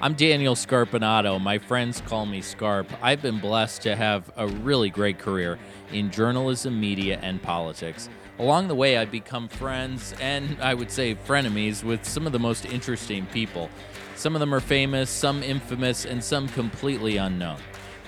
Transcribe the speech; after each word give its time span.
I'm 0.00 0.14
Daniel 0.14 0.56
Scarpinato. 0.56 1.40
My 1.40 1.58
friends 1.58 2.02
call 2.02 2.26
me 2.26 2.40
Scarp. 2.42 2.88
I've 3.00 3.22
been 3.22 3.38
blessed 3.38 3.82
to 3.82 3.94
have 3.94 4.30
a 4.36 4.48
really 4.48 4.90
great 4.90 5.18
career 5.18 5.56
in 5.92 6.10
journalism, 6.10 6.78
media, 6.78 7.18
and 7.22 7.40
politics. 7.40 8.08
Along 8.40 8.66
the 8.66 8.74
way, 8.74 8.98
I've 8.98 9.12
become 9.12 9.46
friends 9.46 10.12
and 10.20 10.58
I 10.60 10.74
would 10.74 10.90
say 10.90 11.14
frenemies 11.14 11.84
with 11.84 12.04
some 12.04 12.26
of 12.26 12.32
the 12.32 12.40
most 12.40 12.66
interesting 12.66 13.24
people. 13.26 13.70
Some 14.16 14.34
of 14.34 14.40
them 14.40 14.52
are 14.52 14.60
famous, 14.60 15.08
some 15.08 15.42
infamous, 15.44 16.04
and 16.04 16.22
some 16.22 16.48
completely 16.48 17.16
unknown. 17.16 17.60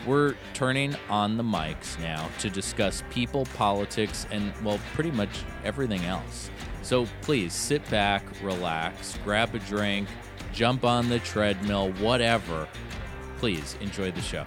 We're 0.07 0.35
turning 0.55 0.97
on 1.09 1.37
the 1.37 1.45
mics 1.45 1.99
now 2.01 2.29
to 2.41 2.51
discuss 2.51 3.05
people, 3.11 3.47
politics, 3.55 4.27
and, 4.33 4.53
well, 4.65 4.81
pretty 4.95 5.13
much 5.13 5.45
everything 5.65 6.05
else. 6.05 6.51
So 6.83 7.07
please 7.23 7.53
sit 7.53 7.89
back, 7.91 8.25
relax, 8.43 9.19
grab 9.25 9.55
a 9.55 9.61
drink, 9.61 10.09
jump 10.53 10.85
on 10.85 11.09
the 11.09 11.19
treadmill, 11.21 11.93
whatever. 11.93 12.69
Please 13.39 13.77
enjoy 13.81 14.11
the 14.13 14.21
show. 14.21 14.45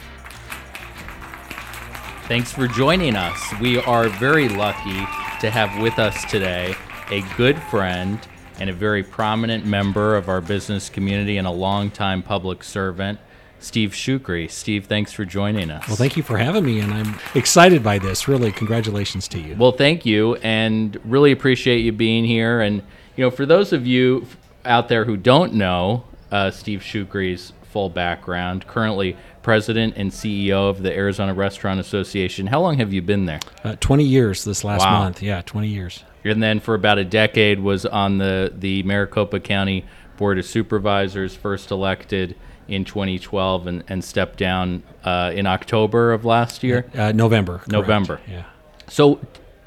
Thanks 2.27 2.51
for 2.51 2.67
joining 2.67 3.15
us. 3.15 3.41
We 3.59 3.79
are 3.79 4.07
very 4.07 4.49
lucky 4.49 4.99
to 5.39 5.49
have 5.49 5.81
with 5.81 5.97
us 5.97 6.25
today 6.25 6.75
a 7.09 7.21
good 7.37 7.61
friend 7.63 8.19
and 8.59 8.69
a 8.69 8.73
very 8.73 9.03
prominent 9.03 9.65
member 9.65 10.15
of 10.15 10.29
our 10.29 10.41
business 10.41 10.89
community 10.89 11.37
and 11.37 11.47
a 11.47 11.51
longtime 11.51 12.21
public 12.21 12.63
servant, 12.63 13.19
Steve 13.59 13.91
Chucri. 13.91 14.49
Steve, 14.49 14.85
thanks 14.85 15.11
for 15.11 15.25
joining 15.25 15.71
us. 15.71 15.87
Well, 15.87 15.97
thank 15.97 16.17
you 16.17 16.23
for 16.23 16.37
having 16.37 16.65
me, 16.65 16.79
and 16.79 16.93
I'm 16.93 17.19
excited 17.35 17.81
by 17.81 17.99
this. 17.99 18.27
Really, 18.27 18.51
congratulations 18.51 19.27
to 19.29 19.39
you. 19.39 19.55
Well, 19.57 19.71
thank 19.71 20.05
you, 20.05 20.35
and 20.35 20.97
really 21.05 21.31
appreciate 21.31 21.79
you 21.79 21.91
being 21.91 22.25
here. 22.25 22.61
And 22.61 22.83
you 23.15 23.23
know, 23.23 23.31
for 23.31 23.45
those 23.45 23.73
of 23.73 23.87
you 23.87 24.27
out 24.69 24.87
there 24.87 25.03
who 25.05 25.17
don't 25.17 25.53
know 25.53 26.03
uh, 26.31 26.51
Steve 26.51 26.81
Chucri's 26.81 27.51
full 27.63 27.89
background, 27.89 28.65
currently 28.67 29.17
president 29.41 29.95
and 29.97 30.11
CEO 30.11 30.69
of 30.69 30.81
the 30.83 30.93
Arizona 30.95 31.33
Restaurant 31.33 31.79
Association. 31.79 32.47
How 32.47 32.61
long 32.61 32.77
have 32.77 32.93
you 32.93 33.01
been 33.01 33.25
there? 33.25 33.39
Uh, 33.63 33.75
20 33.79 34.03
years 34.03 34.43
this 34.43 34.63
last 34.63 34.81
Wow. 34.81 34.99
month. 34.99 35.21
Yeah, 35.21 35.41
20 35.41 35.67
years. 35.67 36.03
And 36.23 36.41
then 36.41 36.59
for 36.59 36.75
about 36.75 36.97
a 36.97 37.05
decade 37.05 37.59
was 37.59 37.85
on 37.85 38.17
the, 38.17 38.53
the 38.55 38.83
Maricopa 38.83 39.39
County 39.39 39.85
Board 40.17 40.37
of 40.37 40.45
Supervisors, 40.45 41.35
first 41.35 41.71
elected 41.71 42.35
in 42.67 42.85
2012 42.85 43.67
and, 43.67 43.83
and 43.87 44.03
stepped 44.03 44.37
down 44.37 44.83
uh, 45.03 45.31
in 45.33 45.47
October 45.47 46.11
of 46.11 46.25
last 46.25 46.61
year. 46.63 46.85
Uh, 46.93 47.11
November. 47.11 47.57
correct. 47.59 47.71
November. 47.71 48.19
Yeah. 48.27 48.43
So 48.87 49.19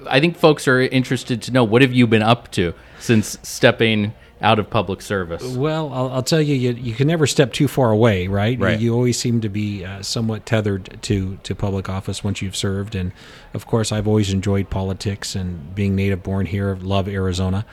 I 0.09 0.21
think 0.21 0.37
folks 0.37 0.69
are 0.69 0.81
interested 0.81 1.41
to 1.43 1.53
know 1.53 1.65
what 1.65 1.83
have 1.83 1.93
you 1.93 2.07
been 2.07 2.23
up 2.23 2.51
to 2.53 2.75
since 2.99 3.39
stepping 3.43 4.13
out 4.43 4.59
of 4.59 4.69
public 4.69 5.01
service? 5.01 5.57
Well, 5.57 5.93
I'll, 5.93 6.11
I'll 6.11 6.23
tell 6.23 6.41
you, 6.41 6.55
you, 6.55 6.73
you 6.73 6.95
can 6.95 7.07
never 7.07 7.27
step 7.27 7.53
too 7.53 7.69
far 7.69 7.91
away, 7.91 8.27
right? 8.27 8.59
Right. 8.59 8.79
You, 8.79 8.95
always 8.95 9.19
seem 9.19 9.41
to 9.41 9.49
be 9.49 9.85
uh, 9.85 10.03
somewhat 10.03 10.45
tethered 10.45 10.99
to, 11.03 11.37
to 11.43 11.55
public 11.55 11.89
office 11.89 12.23
once 12.23 12.43
you've 12.43 12.57
served. 12.57 12.95
And 12.95 13.13
of 13.55 13.67
course, 13.67 13.93
I've 13.93 14.09
always 14.09 14.33
enjoyed 14.33 14.69
politics 14.69 15.35
and 15.35 15.75
being 15.75 15.95
native 15.95 16.23
born 16.23 16.47
here, 16.47 16.77
love 16.81 17.09
Arizona. 17.09 17.65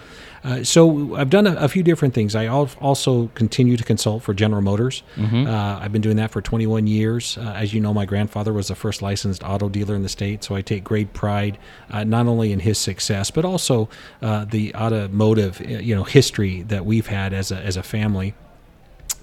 Uh, 0.43 0.63
so 0.63 1.15
I've 1.15 1.29
done 1.29 1.47
a, 1.47 1.55
a 1.55 1.67
few 1.67 1.83
different 1.83 2.13
things. 2.13 2.35
I 2.35 2.47
also 2.47 3.27
continue 3.35 3.77
to 3.77 3.83
consult 3.83 4.23
for 4.23 4.33
General 4.33 4.61
Motors. 4.61 5.03
Mm-hmm. 5.15 5.47
Uh, 5.47 5.79
I've 5.79 5.91
been 5.91 6.01
doing 6.01 6.17
that 6.17 6.31
for 6.31 6.41
21 6.41 6.87
years. 6.87 7.37
Uh, 7.37 7.53
as 7.55 7.73
you 7.73 7.81
know, 7.81 7.93
my 7.93 8.05
grandfather 8.05 8.53
was 8.53 8.69
the 8.69 8.75
first 8.75 9.01
licensed 9.01 9.43
auto 9.43 9.69
dealer 9.69 9.95
in 9.95 10.03
the 10.03 10.09
state, 10.09 10.43
so 10.43 10.55
I 10.55 10.61
take 10.61 10.83
great 10.83 11.13
pride 11.13 11.57
uh, 11.89 12.03
not 12.03 12.27
only 12.27 12.51
in 12.51 12.59
his 12.59 12.77
success 12.77 13.31
but 13.31 13.45
also 13.45 13.89
uh, 14.21 14.45
the 14.45 14.73
automotive, 14.75 15.59
you 15.61 15.95
know, 15.95 16.03
history 16.03 16.63
that 16.63 16.85
we've 16.85 17.07
had 17.07 17.33
as 17.33 17.51
a 17.51 17.57
as 17.57 17.77
a 17.77 17.83
family. 17.83 18.33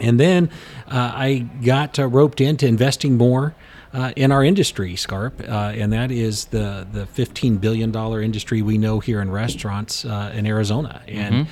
And 0.00 0.20
then 0.20 0.50
uh, 0.88 1.12
I 1.14 1.46
got 1.64 1.98
uh, 1.98 2.06
roped 2.06 2.40
into 2.40 2.66
investing 2.66 3.16
more 3.16 3.54
uh, 3.92 4.12
in 4.16 4.32
our 4.32 4.44
industry, 4.44 4.96
Scarp, 4.96 5.40
uh, 5.40 5.72
and 5.74 5.92
that 5.92 6.10
is 6.10 6.46
the 6.46 6.86
the 6.92 7.06
fifteen 7.06 7.56
billion 7.58 7.90
dollar 7.90 8.20
industry 8.20 8.62
we 8.62 8.78
know 8.78 9.00
here 9.00 9.20
in 9.20 9.30
restaurants 9.30 10.04
uh, 10.04 10.32
in 10.34 10.46
Arizona. 10.46 11.02
And 11.08 11.46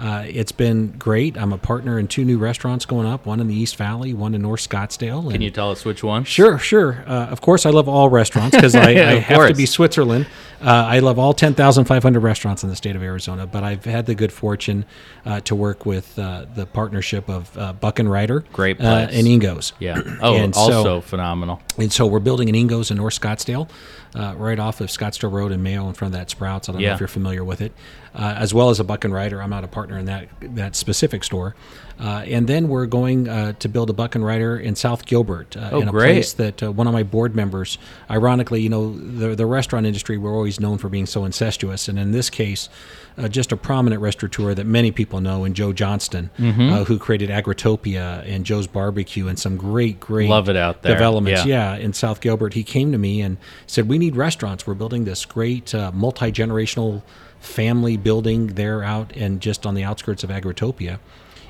uh, 0.00 0.24
it's 0.26 0.52
been 0.52 0.92
great. 0.98 1.36
I'm 1.36 1.52
a 1.52 1.58
partner 1.58 1.98
in 1.98 2.08
two 2.08 2.24
new 2.24 2.38
restaurants 2.38 2.86
going 2.86 3.06
up, 3.06 3.26
one 3.26 3.38
in 3.38 3.48
the 3.48 3.54
East 3.54 3.76
Valley, 3.76 4.14
one 4.14 4.34
in 4.34 4.40
North 4.40 4.66
Scottsdale. 4.66 5.30
Can 5.30 5.42
you 5.42 5.50
tell 5.50 5.70
us 5.70 5.84
which 5.84 6.02
one? 6.02 6.24
Sure, 6.24 6.58
sure. 6.58 7.04
Uh, 7.06 7.26
of 7.26 7.42
course, 7.42 7.66
I 7.66 7.70
love 7.70 7.86
all 7.88 8.08
restaurants 8.08 8.56
because 8.56 8.74
I, 8.76 8.90
I 8.92 8.94
have 9.18 9.36
course. 9.36 9.50
to 9.50 9.56
be 9.56 9.66
Switzerland. 9.66 10.26
Uh, 10.62 10.64
I 10.70 10.98
love 11.00 11.18
all 11.18 11.32
10,500 11.34 12.20
restaurants 12.20 12.62
in 12.62 12.70
the 12.70 12.76
state 12.76 12.96
of 12.96 13.02
Arizona, 13.02 13.46
but 13.46 13.62
I've 13.62 13.84
had 13.84 14.06
the 14.06 14.14
good 14.14 14.32
fortune 14.32 14.84
uh, 15.24 15.40
to 15.40 15.54
work 15.54 15.84
with 15.86 16.18
uh, 16.18 16.46
the 16.54 16.66
partnership 16.66 17.28
of 17.28 17.56
uh, 17.58 17.72
Buck 17.74 17.98
and 17.98 18.10
Rider 18.10 18.44
Great 18.52 18.80
uh, 18.80 19.06
place. 19.06 19.16
and 19.18 19.26
Ingos. 19.26 19.72
Yeah. 19.78 20.00
Oh, 20.22 20.34
And 20.36 20.54
so- 20.54 20.60
also 20.60 21.00
phenomenal. 21.00 21.60
And 21.78 21.90
so 21.92 22.06
we're 22.06 22.18
building 22.20 22.48
an 22.48 22.54
Ingos 22.54 22.90
in 22.90 22.98
North 22.98 23.18
Scottsdale, 23.18 23.70
uh, 24.14 24.34
right 24.36 24.58
off 24.58 24.80
of 24.82 24.88
Scottsdale 24.88 25.32
Road 25.32 25.50
in 25.52 25.62
Mayo 25.62 25.86
in 25.88 25.94
front 25.94 26.14
of 26.14 26.20
that 26.20 26.28
Sprouts. 26.30 26.68
I 26.68 26.72
don't 26.72 26.82
know 26.82 26.92
if 26.92 27.00
you're 27.00 27.08
familiar 27.08 27.42
with 27.44 27.60
it. 27.62 27.72
Uh, 28.12 28.34
as 28.36 28.52
well 28.52 28.70
as 28.70 28.80
a 28.80 28.84
Buck 28.84 29.04
and 29.04 29.14
Rider. 29.14 29.40
I'm 29.40 29.50
not 29.50 29.62
a 29.62 29.68
partner 29.68 29.96
in 29.96 30.06
that 30.06 30.26
that 30.40 30.74
specific 30.74 31.22
store. 31.22 31.54
Uh, 32.00 32.24
and 32.26 32.48
then 32.48 32.66
we're 32.68 32.86
going 32.86 33.28
uh, 33.28 33.52
to 33.58 33.68
build 33.68 33.88
a 33.90 33.92
Buck 33.92 34.14
and 34.14 34.24
Rider 34.24 34.58
in 34.58 34.74
South 34.74 35.04
Gilbert, 35.04 35.54
uh, 35.56 35.68
Oh, 35.72 35.80
in 35.82 35.88
a 35.88 35.90
great. 35.90 36.12
place 36.14 36.32
that 36.32 36.62
uh, 36.62 36.72
one 36.72 36.86
of 36.86 36.94
my 36.94 37.02
board 37.02 37.36
members, 37.36 37.76
ironically, 38.10 38.62
you 38.62 38.70
know, 38.70 38.98
the, 38.98 39.36
the 39.36 39.44
restaurant 39.44 39.84
industry, 39.86 40.16
we're 40.16 40.34
always 40.34 40.58
known 40.58 40.78
for 40.78 40.88
being 40.88 41.04
so 41.06 41.26
incestuous. 41.26 41.88
And 41.88 41.98
in 41.98 42.10
this 42.12 42.30
case, 42.30 42.70
uh, 43.18 43.28
just 43.28 43.52
a 43.52 43.56
prominent 43.56 44.00
restaurateur 44.00 44.54
that 44.54 44.64
many 44.66 44.90
people 44.92 45.20
know, 45.20 45.44
and 45.44 45.54
Joe 45.54 45.72
Johnston, 45.74 46.30
Mm-hmm. 46.38 46.70
uh, 46.72 46.84
who 46.84 46.98
created 46.98 47.28
Agritopia 47.28 48.24
and 48.26 48.46
Joe's 48.46 48.66
Barbecue 48.66 49.28
and 49.28 49.38
some 49.38 49.56
great, 49.58 50.00
great 50.00 50.28
Love 50.30 50.48
it 50.48 50.56
out 50.56 50.80
there. 50.82 50.92
developments. 50.94 51.44
Yeah. 51.44 51.74
Yeah, 51.76 51.84
in 51.84 51.92
South 51.92 52.20
Gilbert, 52.22 52.54
he 52.54 52.64
came 52.64 52.92
to 52.92 52.98
me 52.98 53.20
and 53.20 53.36
said, 53.66 53.88
"We 53.88 53.98
need 53.98 54.16
restaurants. 54.16 54.66
We're 54.66 54.74
building 54.74 55.04
this 55.04 55.24
great 55.26 55.74
uh, 55.74 55.92
multi 55.92 56.32
generational 56.32 57.02
family 57.40 57.96
building 57.96 58.48
there 58.48 58.82
out 58.84 59.12
and 59.16 59.40
just 59.40 59.66
on 59.66 59.74
the 59.74 59.82
outskirts 59.82 60.22
of 60.22 60.30
Agritopia." 60.30 60.98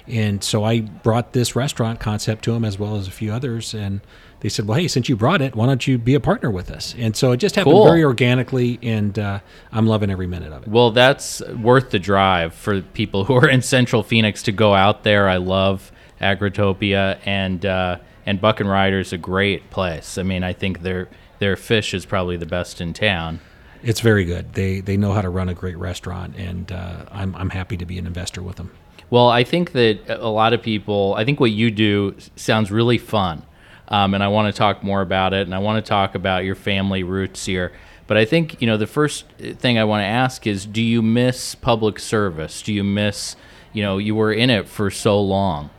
And 0.09 0.43
so 0.43 0.65
I 0.65 0.81
brought 0.81 1.35
this 1.35 1.55
restaurant 1.55 2.01
concept 2.01 2.43
to 2.45 2.53
him 2.53 2.65
as 2.65 2.79
well 2.79 2.97
as 2.97 3.07
a 3.07 3.13
few 3.13 3.33
others, 3.33 3.75
and 3.75 4.01
they 4.41 4.49
said, 4.49 4.67
"Well, 4.67 4.79
hey, 4.79 4.89
since 4.89 5.09
you 5.09 5.15
brought 5.15 5.41
it, 5.43 5.55
why 5.55 5.67
don't 5.67 5.87
you 5.87 5.99
be 5.99 6.15
a 6.15 6.21
partner 6.21 6.51
with 6.51 6.71
us?" 6.71 6.95
And 6.99 7.15
so 7.15 7.31
it 7.31 7.37
just 7.37 7.55
happened 7.55 7.75
Cool. 7.75 7.85
very 7.87 8.03
organically, 8.03 8.79
and 8.83 9.17
uh, 9.19 9.41
I'm 9.71 9.87
loving 9.87 10.11
every 10.11 10.27
minute 10.27 10.53
of 10.53 10.63
it. 10.63 10.69
Well, 10.69 10.91
that's 10.91 11.43
worth 11.63 11.91
the 11.91 11.99
drive 12.01 12.55
for 12.55 12.81
people 12.81 13.25
who 13.27 13.35
are 13.35 13.49
in 13.49 13.63
Central 13.63 14.03
Phoenix 14.03 14.43
to 14.45 14.53
go 14.53 14.75
out 14.75 15.05
there. 15.05 15.29
I 15.29 15.37
love 15.37 15.93
Agritopia 16.21 17.19
and 17.25 17.65
uh, 17.65 17.99
and 18.27 18.41
Buck 18.41 18.59
and 18.61 18.69
Rider's 18.69 19.13
a 19.13 19.19
great 19.19 19.71
place. 19.71 20.19
I 20.19 20.23
mean, 20.23 20.43
I 20.43 20.55
think 20.55 20.83
their 20.83 21.09
their 21.39 21.57
fish 21.57 21.95
is 21.95 22.05
probably 22.05 22.37
the 22.37 22.47
best 22.47 22.81
in 22.81 22.93
town. 22.95 23.41
It's 23.83 24.01
very 24.01 24.25
good. 24.25 24.53
They 24.55 24.81
they 24.81 24.97
know 24.97 25.13
how 25.13 25.23
to 25.23 25.31
run 25.31 25.49
a 25.49 25.55
great 25.55 25.79
restaurant, 25.79 26.37
and 26.37 26.71
uh, 26.71 27.07
I'm 27.11 27.35
I'm 27.37 27.51
happy 27.51 27.77
to 27.79 27.87
be 27.87 27.99
an 27.99 28.07
investor 28.07 28.43
with 28.43 28.57
them. 28.57 28.71
Well, 29.11 29.29
I 29.29 29.43
think 29.43 29.73
that 29.73 30.09
a 30.09 30.29
lot 30.29 30.53
of 30.53 30.63
people, 30.63 31.15
I 31.17 31.25
think 31.25 31.41
what 31.41 31.51
you 31.51 31.71
do 31.71 32.15
sounds 32.37 32.71
really 32.71 32.99
fun. 32.99 33.43
Um, 33.89 34.15
and 34.15 34.23
I 34.23 34.29
want 34.29 34.55
to 34.55 34.57
talk 34.57 34.85
more 34.85 35.03
about 35.03 35.35
it. 35.35 35.43
And 35.43 35.55
I 35.55 35.59
want 35.59 35.85
to 35.85 35.89
talk 35.89 36.15
about 36.15 36.45
your 36.45 36.55
family 36.55 37.03
roots 37.03 37.45
here. 37.45 37.73
But 38.07 38.17
I 38.17 38.25
think, 38.25 38.61
you 38.61 38.67
know, 38.69 38.77
the 38.77 38.87
first 38.87 39.27
thing 39.33 39.79
I 39.79 39.85
want 39.85 40.03
to 40.03 40.07
ask 40.07 40.47
is 40.47 40.65
do 40.65 40.83
you 40.83 41.03
miss 41.03 41.57
public 41.57 41.99
service? 41.99 42.63
Do 42.63 42.73
you 42.73 42.85
miss, 42.85 43.35
you 43.73 43.83
know, 43.83 43.99
you 43.99 44.15
were 44.15 44.33
in 44.33 44.49
it 44.49 44.69
for 44.69 44.91
so 44.91 45.21
long? 45.21 45.71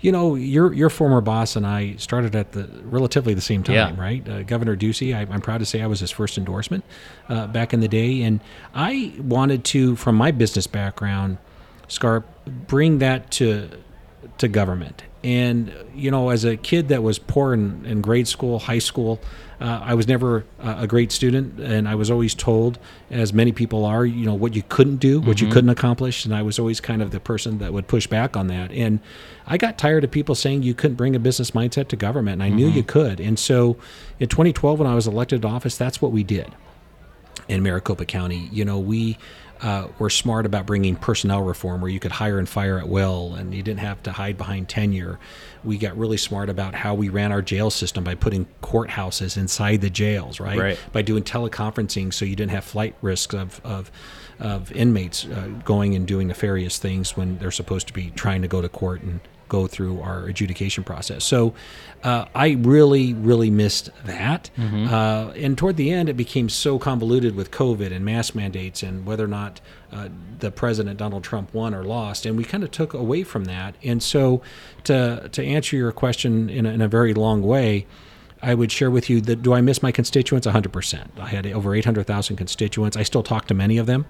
You 0.00 0.12
know, 0.12 0.34
your 0.34 0.72
your 0.72 0.90
former 0.90 1.20
boss 1.20 1.56
and 1.56 1.66
I 1.66 1.94
started 1.96 2.34
at 2.34 2.52
the 2.52 2.68
relatively 2.84 3.34
the 3.34 3.40
same 3.40 3.62
time, 3.62 3.74
Yeah. 3.74 4.00
right? 4.00 4.28
Uh, 4.28 4.42
Governor 4.42 4.76
Ducey, 4.76 5.14
I, 5.14 5.20
I'm 5.32 5.40
proud 5.40 5.58
to 5.58 5.66
say 5.66 5.82
I 5.82 5.86
was 5.86 6.00
his 6.00 6.10
first 6.10 6.36
endorsement 6.38 6.84
uh, 7.28 7.46
back 7.46 7.72
in 7.72 7.80
the 7.80 7.88
day, 7.88 8.22
and 8.22 8.40
I 8.74 9.12
wanted 9.18 9.64
to, 9.66 9.96
from 9.96 10.16
my 10.16 10.30
business 10.30 10.66
background, 10.66 11.38
Scarp, 11.88 12.26
bring 12.66 12.98
that 12.98 13.30
to 13.32 13.70
to 14.38 14.48
government. 14.48 15.02
And 15.24 15.72
you 15.94 16.10
know, 16.10 16.30
as 16.30 16.44
a 16.44 16.56
kid 16.56 16.88
that 16.88 17.02
was 17.02 17.18
poor 17.18 17.52
in, 17.52 17.84
in 17.84 18.00
grade 18.00 18.28
school, 18.28 18.60
high 18.60 18.78
school, 18.78 19.20
uh, 19.60 19.80
I 19.82 19.94
was 19.94 20.06
never 20.06 20.44
uh, 20.60 20.76
a 20.78 20.86
great 20.86 21.10
student, 21.10 21.58
and 21.58 21.88
I 21.88 21.96
was 21.96 22.12
always 22.12 22.32
told, 22.32 22.78
as 23.10 23.32
many 23.32 23.50
people 23.50 23.84
are, 23.84 24.06
you 24.06 24.24
know, 24.24 24.34
what 24.34 24.54
you 24.54 24.62
couldn't 24.68 24.98
do, 24.98 25.20
what 25.20 25.40
you 25.40 25.48
couldn't 25.48 25.70
accomplish, 25.70 26.24
and 26.24 26.32
I 26.32 26.42
was 26.42 26.60
always 26.60 26.80
kind 26.80 27.02
of 27.02 27.10
the 27.10 27.18
person 27.18 27.58
that 27.58 27.72
would 27.72 27.88
push 27.88 28.06
back 28.06 28.36
on 28.36 28.46
that. 28.46 28.70
And 28.70 29.00
I 29.48 29.56
got 29.56 29.76
tired 29.76 30.04
of 30.04 30.12
people 30.12 30.36
saying 30.36 30.62
you 30.62 30.74
couldn't 30.74 30.94
bring 30.94 31.16
a 31.16 31.18
business 31.18 31.50
mindset 31.50 31.88
to 31.88 31.96
government, 31.96 32.40
and 32.40 32.42
I 32.44 32.50
knew 32.50 32.68
you 32.68 32.84
could. 32.84 33.18
And 33.18 33.36
so, 33.36 33.76
in 34.20 34.28
2012, 34.28 34.78
when 34.78 34.86
I 34.86 34.94
was 34.94 35.08
elected 35.08 35.42
to 35.42 35.48
office, 35.48 35.76
that's 35.76 36.00
what 36.00 36.12
we 36.12 36.22
did 36.22 36.54
in 37.48 37.62
Maricopa 37.62 38.04
County. 38.04 38.48
You 38.52 38.64
know, 38.64 38.78
we 38.78 39.18
uh, 39.62 39.88
were 39.98 40.10
smart 40.10 40.46
about 40.46 40.66
bringing 40.66 40.96
personnel 40.96 41.42
reform 41.42 41.80
where 41.80 41.90
you 41.90 42.00
could 42.00 42.12
hire 42.12 42.38
and 42.38 42.48
fire 42.48 42.78
at 42.78 42.88
will 42.88 43.34
and 43.34 43.54
you 43.54 43.62
didn't 43.62 43.80
have 43.80 44.02
to 44.04 44.12
hide 44.12 44.36
behind 44.36 44.68
tenure. 44.68 45.18
We 45.64 45.78
got 45.78 45.96
really 45.96 46.16
smart 46.16 46.48
about 46.48 46.74
how 46.74 46.94
we 46.94 47.08
ran 47.08 47.32
our 47.32 47.42
jail 47.42 47.70
system 47.70 48.04
by 48.04 48.14
putting 48.14 48.46
courthouses 48.62 49.36
inside 49.36 49.80
the 49.80 49.90
jails, 49.90 50.40
right? 50.40 50.58
Right. 50.58 50.78
By 50.92 51.02
doing 51.02 51.24
teleconferencing 51.24 52.12
so 52.14 52.24
you 52.24 52.36
didn't 52.36 52.52
have 52.52 52.64
flight 52.64 52.94
risks 53.02 53.34
of, 53.34 53.60
of, 53.64 53.90
of 54.38 54.70
inmates 54.72 55.24
uh, 55.26 55.48
going 55.64 55.94
and 55.94 56.06
doing 56.06 56.28
nefarious 56.28 56.78
things 56.78 57.16
when 57.16 57.38
they're 57.38 57.50
supposed 57.50 57.88
to 57.88 57.92
be 57.92 58.10
trying 58.10 58.42
to 58.42 58.48
go 58.48 58.62
to 58.62 58.68
court 58.68 59.02
and 59.02 59.20
go 59.48 59.66
through 59.66 60.00
our 60.00 60.24
adjudication 60.24 60.84
process. 60.84 61.24
So 61.24 61.54
uh, 62.04 62.26
I 62.34 62.50
really, 62.60 63.14
really 63.14 63.50
missed 63.50 63.90
that. 64.04 64.50
Uh, 64.88 65.30
and 65.36 65.56
toward 65.58 65.76
the 65.76 65.90
end, 65.90 66.08
it 66.08 66.16
became 66.16 66.48
so 66.48 66.78
convoluted 66.78 67.34
with 67.34 67.50
COVID 67.50 67.92
and 67.92 68.04
mask 68.04 68.34
mandates 68.34 68.82
and 68.82 69.04
whether 69.06 69.24
or 69.24 69.28
not 69.28 69.60
uh, 69.92 70.08
the 70.38 70.50
president 70.50 70.98
Donald 70.98 71.24
Trump 71.24 71.52
won 71.54 71.74
or 71.74 71.82
lost, 71.84 72.26
and 72.26 72.36
we 72.36 72.44
kind 72.44 72.62
of 72.62 72.70
took 72.70 72.94
away 72.94 73.22
from 73.22 73.46
that. 73.46 73.74
And 73.82 74.02
so, 74.02 74.42
to 74.84 75.28
to 75.32 75.42
answer 75.42 75.76
your 75.76 75.92
question 75.92 76.50
in 76.50 76.66
a, 76.66 76.70
in 76.70 76.80
a 76.82 76.88
very 76.88 77.14
long 77.14 77.42
way. 77.42 77.86
I 78.42 78.54
would 78.54 78.70
share 78.70 78.90
with 78.90 79.10
you 79.10 79.20
that 79.22 79.42
do 79.42 79.52
I 79.54 79.60
miss 79.60 79.82
my 79.82 79.90
constituents? 79.92 80.46
100%. 80.46 81.06
I 81.18 81.26
had 81.28 81.46
over 81.48 81.74
800,000 81.74 82.36
constituents. 82.36 82.96
I 82.96 83.02
still 83.02 83.22
talk 83.22 83.46
to 83.48 83.54
many 83.54 83.78
of 83.78 83.86
them. 83.86 84.06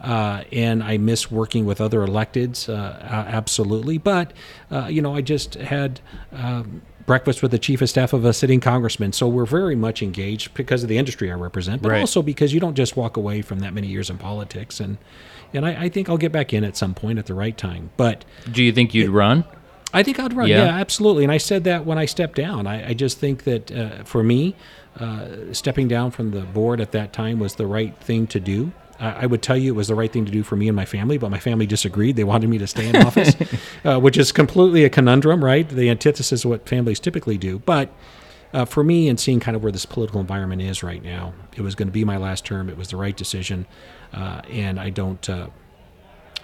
Uh, 0.00 0.42
and 0.52 0.82
I 0.82 0.98
miss 0.98 1.30
working 1.30 1.64
with 1.64 1.80
other 1.80 2.00
electeds, 2.06 2.68
uh, 2.68 2.98
absolutely. 3.02 3.98
But, 3.98 4.32
uh, 4.70 4.86
you 4.86 5.00
know, 5.02 5.14
I 5.14 5.20
just 5.20 5.54
had 5.54 6.00
um, 6.32 6.82
breakfast 7.06 7.40
with 7.42 7.50
the 7.52 7.58
chief 7.58 7.80
of 7.80 7.88
staff 7.88 8.12
of 8.12 8.24
a 8.24 8.32
sitting 8.32 8.60
congressman. 8.60 9.12
So 9.12 9.28
we're 9.28 9.46
very 9.46 9.76
much 9.76 10.02
engaged 10.02 10.54
because 10.54 10.82
of 10.82 10.88
the 10.88 10.98
industry 10.98 11.30
I 11.30 11.34
represent, 11.34 11.80
but 11.82 11.92
Right. 11.92 12.00
also 12.00 12.20
because 12.22 12.52
you 12.52 12.60
don't 12.60 12.74
just 12.74 12.96
walk 12.96 13.16
away 13.16 13.42
from 13.42 13.60
that 13.60 13.72
many 13.74 13.86
years 13.86 14.10
in 14.10 14.18
politics. 14.18 14.80
And, 14.80 14.98
and 15.54 15.64
I, 15.64 15.84
I 15.84 15.88
think 15.88 16.08
I'll 16.08 16.18
get 16.18 16.32
back 16.32 16.52
in 16.52 16.64
at 16.64 16.76
some 16.76 16.94
point 16.94 17.18
at 17.18 17.26
the 17.26 17.34
right 17.34 17.56
time. 17.56 17.90
But 17.96 18.24
Do 18.50 18.62
you 18.62 18.72
think 18.72 18.92
you'd 18.92 19.10
run? 19.10 19.44
I 19.92 20.02
think 20.02 20.18
I'd 20.20 20.32
run. 20.32 20.48
Yeah. 20.48 20.64
Yeah, 20.64 20.76
absolutely. 20.76 21.24
And 21.24 21.32
I 21.32 21.38
said 21.38 21.64
that 21.64 21.86
when 21.86 21.98
I 21.98 22.06
stepped 22.06 22.36
down. 22.36 22.66
I, 22.66 22.90
I 22.90 22.94
just 22.94 23.18
think 23.18 23.44
that 23.44 23.72
uh, 23.72 24.04
for 24.04 24.22
me, 24.22 24.54
uh, 24.98 25.52
stepping 25.52 25.88
down 25.88 26.10
from 26.10 26.32
the 26.32 26.40
board 26.40 26.80
at 26.80 26.92
that 26.92 27.12
time 27.12 27.38
was 27.38 27.54
the 27.54 27.66
right 27.66 27.96
thing 27.98 28.26
to 28.28 28.40
do. 28.40 28.72
I 29.00 29.10
I 29.22 29.26
would 29.26 29.42
tell 29.42 29.56
you 29.56 29.72
it 29.72 29.76
was 29.76 29.88
the 29.88 29.94
right 29.94 30.12
thing 30.12 30.24
to 30.26 30.32
do 30.32 30.42
for 30.42 30.56
me 30.56 30.68
and 30.68 30.76
my 30.76 30.84
family, 30.84 31.18
but 31.18 31.30
my 31.30 31.38
family 31.38 31.66
disagreed. 31.66 32.16
They 32.16 32.24
wanted 32.24 32.50
me 32.50 32.58
to 32.58 32.66
stay 32.66 32.88
in 32.88 32.96
office, 33.06 33.34
uh, 33.84 33.98
which 33.98 34.16
is 34.16 34.32
completely 34.32 34.84
a 34.84 34.90
conundrum, 34.90 35.44
right? 35.44 35.68
The 35.68 35.88
antithesis 35.88 36.44
of 36.44 36.50
what 36.50 36.68
families 36.68 37.00
typically 37.00 37.38
do. 37.38 37.60
But 37.60 37.90
uh, 38.52 38.64
for 38.64 38.82
me, 38.82 39.08
and 39.08 39.18
seeing 39.20 39.40
kind 39.40 39.56
of 39.56 39.62
where 39.62 39.72
this 39.72 39.86
political 39.86 40.20
environment 40.20 40.62
is 40.62 40.82
right 40.82 41.02
now, 41.02 41.32
it 41.56 41.60
was 41.60 41.74
going 41.74 41.88
to 41.88 41.92
be 41.92 42.04
my 42.04 42.16
last 42.16 42.44
term. 42.44 42.68
It 42.68 42.76
was 42.76 42.88
the 42.88 42.96
right 42.96 43.16
decision, 43.16 43.66
uh, 44.12 44.42
and 44.50 44.80
I 44.80 44.90
don't. 44.90 45.28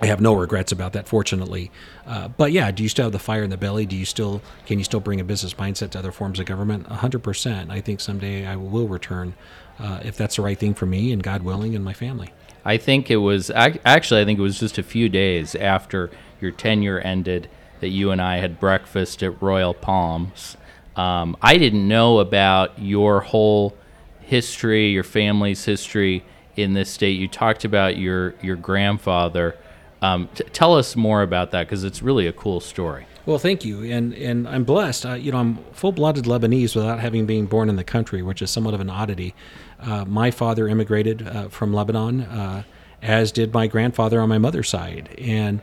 I 0.01 0.07
have 0.07 0.21
no 0.21 0.35
regrets 0.35 0.73
about 0.73 0.93
that, 0.95 1.09
fortunately. 1.09 1.71
Uh, 2.07 2.29
but 2.29 2.53
yeah, 2.53 2.71
do 2.71 2.83
you 2.83 2.89
still 2.89 3.05
have 3.05 3.13
the 3.13 3.19
fire 3.19 3.43
in 3.43 3.51
the 3.51 3.57
belly? 3.57 3.87
Do 3.87 3.97
you 3.97 4.05
still 4.05 4.43
can 4.67 4.79
you 4.79 4.85
still 4.85 5.01
bring 5.01 5.21
a 5.21 5.25
business 5.25 5.55
mindset 5.55 5.91
to 5.91 5.99
other 5.99 6.13
forms 6.13 6.41
of 6.41 6.47
government? 6.47 6.87
hundred 6.87 7.23
percent. 7.23 7.71
I 7.71 7.81
think 7.81 8.01
someday 8.01 8.47
I 8.47 8.57
will 8.57 8.89
return, 8.89 9.35
uh, 9.79 10.01
if 10.03 10.17
that's 10.17 10.37
the 10.37 10.43
right 10.43 10.59
thing 10.59 10.75
for 10.75 10.87
me 10.87 11.13
and 11.13 11.23
God 11.23 11.43
willing 11.43 11.75
and 11.75 11.85
my 11.85 11.93
family. 11.93 12.31
I 12.65 12.77
think 12.77 13.11
it 13.11 13.19
was 13.19 13.51
actually. 13.51 14.23
I 14.23 14.25
think 14.25 14.39
it 14.39 14.43
was 14.43 14.59
just 14.59 14.79
a 14.79 14.83
few 14.83 15.09
days 15.09 15.55
after 15.55 16.11
your 16.41 16.51
tenure 16.51 16.99
ended 16.99 17.49
that 17.81 17.89
you 17.89 18.11
and 18.11 18.21
I 18.21 18.39
had 18.39 18.59
breakfast 18.59 19.23
at 19.23 19.41
Royal 19.43 19.75
Palms. 19.75 20.57
Um, 20.97 21.37
I 21.43 21.57
didn't 21.59 21.87
know 21.87 22.19
about 22.19 22.79
your 22.79 23.21
whole 23.21 23.77
history, 24.21 24.89
your 24.89 25.03
family's 25.05 25.65
history 25.65 26.25
in 26.57 26.73
this 26.73 26.91
state. 26.91 27.19
You 27.19 27.29
talked 27.29 27.65
about 27.65 27.97
your 27.97 28.35
your 28.43 28.57
grandfather. 28.57 29.57
Um, 30.05 30.29
t- 30.35 30.45
tell 30.53 30.75
us 30.77 30.97
more 30.97 31.23
about 31.23 31.51
that 31.53 31.67
because 31.67 31.83
it's 31.85 32.03
really 32.03 32.27
a 32.27 32.33
cool 32.33 32.61
story. 32.61 33.07
Well, 33.27 33.39
thank 33.39 33.65
you, 33.65 33.83
and 33.85 34.13
and 34.15 34.47
I'm 34.47 34.65
blessed. 34.65 35.07
Uh, 35.07 35.15
you 35.15 35.33
know, 35.33 35.39
I'm 35.39 35.57
full-blooded 35.73 36.25
Lebanese 36.27 36.77
without 36.77 37.01
having 37.01 37.25
been 37.27 37.47
born 37.47 37.69
in 37.71 37.77
the 37.77 37.85
country, 37.85 38.21
which 38.23 38.43
is 38.43 38.51
somewhat 38.51 38.75
of 38.75 38.81
an 38.81 38.91
oddity. 38.91 39.35
Uh, 39.81 40.05
my 40.05 40.31
father 40.31 40.69
immigrated 40.69 41.27
uh, 41.27 41.49
from 41.49 41.73
Lebanon, 41.73 42.21
uh, 42.23 42.63
as 43.03 43.33
did 43.33 43.53
my 43.55 43.67
grandfather 43.67 44.21
on 44.21 44.29
my 44.29 44.39
mother's 44.39 44.69
side, 44.69 45.09
and 45.19 45.63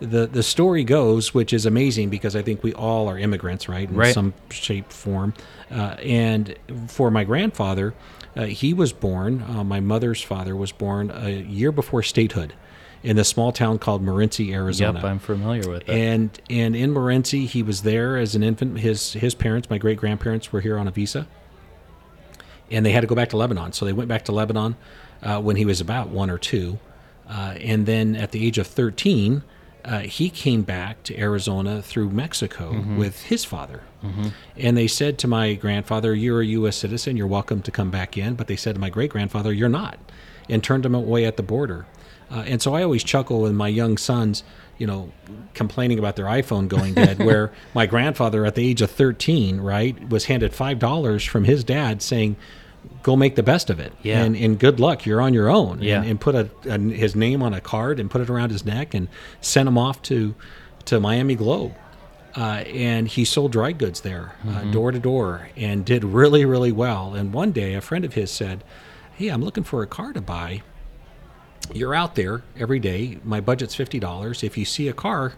the 0.00 0.26
the 0.26 0.42
story 0.42 0.82
goes, 0.82 1.34
which 1.34 1.52
is 1.52 1.66
amazing 1.66 2.08
because 2.08 2.34
I 2.34 2.40
think 2.42 2.62
we 2.62 2.72
all 2.72 3.06
are 3.08 3.18
immigrants, 3.18 3.68
right, 3.68 3.88
in 3.88 3.96
Right. 3.96 4.14
some 4.14 4.32
shape, 4.50 4.90
form. 4.90 5.34
Uh, 5.70 5.96
and 6.02 6.54
for 6.88 7.10
my 7.10 7.24
grandfather, 7.24 7.92
uh, 8.34 8.44
he 8.46 8.72
was 8.72 8.94
born. 8.94 9.42
Uh, 9.42 9.62
my 9.62 9.80
mother's 9.80 10.22
father 10.22 10.56
was 10.56 10.72
born 10.72 11.10
a 11.10 11.28
year 11.30 11.70
before 11.70 12.02
statehood, 12.02 12.54
in 13.04 13.16
the 13.16 13.24
small 13.24 13.52
town 13.52 13.78
called 13.78 14.02
Morenci, 14.04 14.52
Arizona. 14.52 14.98
Yep, 14.98 15.04
I'm 15.04 15.18
familiar 15.18 15.70
with 15.70 15.82
it. 15.82 15.90
And 15.90 16.30
and 16.50 16.74
in 16.74 16.92
Morenci, 16.92 17.46
he 17.46 17.62
was 17.62 17.82
there 17.82 18.16
as 18.16 18.34
an 18.34 18.42
infant. 18.42 18.80
His 18.80 19.12
his 19.12 19.34
parents, 19.34 19.68
my 19.70 19.78
great 19.78 19.98
grandparents, 19.98 20.50
were 20.52 20.60
here 20.62 20.78
on 20.78 20.88
a 20.88 20.90
visa, 20.90 21.26
and 22.70 22.84
they 22.84 22.92
had 22.92 23.02
to 23.02 23.06
go 23.06 23.14
back 23.14 23.28
to 23.30 23.36
Lebanon. 23.36 23.72
So 23.72 23.84
they 23.84 23.92
went 23.92 24.08
back 24.08 24.24
to 24.24 24.32
Lebanon 24.32 24.76
uh, 25.22 25.40
when 25.40 25.56
he 25.56 25.64
was 25.64 25.80
about 25.80 26.08
one 26.08 26.30
or 26.30 26.38
two, 26.38 26.78
uh, 27.28 27.54
and 27.60 27.86
then 27.86 28.16
at 28.16 28.32
the 28.32 28.44
age 28.46 28.56
of 28.58 28.66
thirteen, 28.66 29.42
uh, 29.84 30.00
he 30.00 30.30
came 30.30 30.62
back 30.62 31.02
to 31.04 31.18
Arizona 31.18 31.82
through 31.82 32.08
Mexico 32.10 32.70
with 32.96 33.22
his 33.24 33.44
father. 33.44 33.82
And 34.56 34.76
they 34.76 34.86
said 34.86 35.16
to 35.18 35.28
my 35.28 35.54
grandfather, 35.54 36.14
"You're 36.14 36.40
a 36.40 36.46
U.S. 36.46 36.76
citizen. 36.76 37.16
You're 37.16 37.26
welcome 37.26 37.62
to 37.62 37.70
come 37.70 37.90
back 37.90 38.16
in." 38.18 38.34
But 38.34 38.46
they 38.48 38.56
said 38.56 38.74
to 38.74 38.80
my 38.80 38.90
great 38.90 39.10
grandfather, 39.10 39.50
"You're 39.52 39.68
not," 39.70 39.98
and 40.48 40.62
turned 40.62 40.84
him 40.86 40.94
away 40.94 41.24
at 41.26 41.36
the 41.36 41.42
border. 41.42 41.86
Uh, 42.30 42.44
and 42.46 42.60
so 42.62 42.74
I 42.74 42.82
always 42.82 43.04
chuckle 43.04 43.40
with 43.40 43.52
my 43.52 43.68
young 43.68 43.96
sons, 43.96 44.42
you 44.78 44.86
know, 44.86 45.12
complaining 45.54 45.98
about 45.98 46.16
their 46.16 46.26
iPhone 46.26 46.68
going 46.68 46.94
dead, 46.94 47.18
where 47.18 47.52
my 47.74 47.86
grandfather 47.86 48.44
at 48.44 48.54
the 48.54 48.68
age 48.68 48.82
of 48.82 48.90
13, 48.90 49.60
right, 49.60 50.08
was 50.08 50.26
handed 50.26 50.52
$5 50.52 51.28
from 51.28 51.44
his 51.44 51.64
dad 51.64 52.02
saying, 52.02 52.36
go 53.02 53.16
make 53.16 53.36
the 53.36 53.42
best 53.42 53.70
of 53.70 53.78
it. 53.80 53.92
Yeah. 54.02 54.22
And, 54.22 54.36
and 54.36 54.58
good 54.58 54.80
luck. 54.80 55.06
You're 55.06 55.20
on 55.20 55.34
your 55.34 55.48
own. 55.48 55.80
Yeah. 55.80 55.98
And, 56.00 56.10
and 56.10 56.20
put 56.20 56.34
a, 56.34 56.50
a, 56.66 56.78
his 56.78 57.14
name 57.14 57.42
on 57.42 57.54
a 57.54 57.60
card 57.60 58.00
and 58.00 58.10
put 58.10 58.20
it 58.20 58.30
around 58.30 58.50
his 58.50 58.64
neck 58.64 58.94
and 58.94 59.08
sent 59.40 59.68
him 59.68 59.78
off 59.78 60.02
to, 60.02 60.34
to 60.86 61.00
Miami 61.00 61.34
Globe. 61.34 61.74
Uh, 62.36 62.64
and 62.66 63.06
he 63.06 63.24
sold 63.24 63.52
dry 63.52 63.70
goods 63.70 64.00
there, 64.00 64.34
uh, 64.48 64.64
door 64.72 64.90
to 64.90 64.98
door, 64.98 65.50
and 65.56 65.84
did 65.84 66.02
really, 66.02 66.44
really 66.44 66.72
well. 66.72 67.14
And 67.14 67.32
one 67.32 67.52
day, 67.52 67.74
a 67.74 67.80
friend 67.80 68.04
of 68.04 68.14
his 68.14 68.28
said, 68.28 68.64
"Hey, 69.14 69.28
I'm 69.28 69.40
looking 69.40 69.62
for 69.62 69.84
a 69.84 69.86
car 69.86 70.12
to 70.12 70.20
buy. 70.20 70.62
You're 71.72 71.94
out 71.94 72.14
there 72.14 72.42
every 72.58 72.78
day. 72.78 73.18
My 73.24 73.40
budget's 73.40 73.74
fifty 73.74 73.98
dollars. 73.98 74.42
If 74.42 74.58
you 74.58 74.64
see 74.64 74.88
a 74.88 74.92
car, 74.92 75.34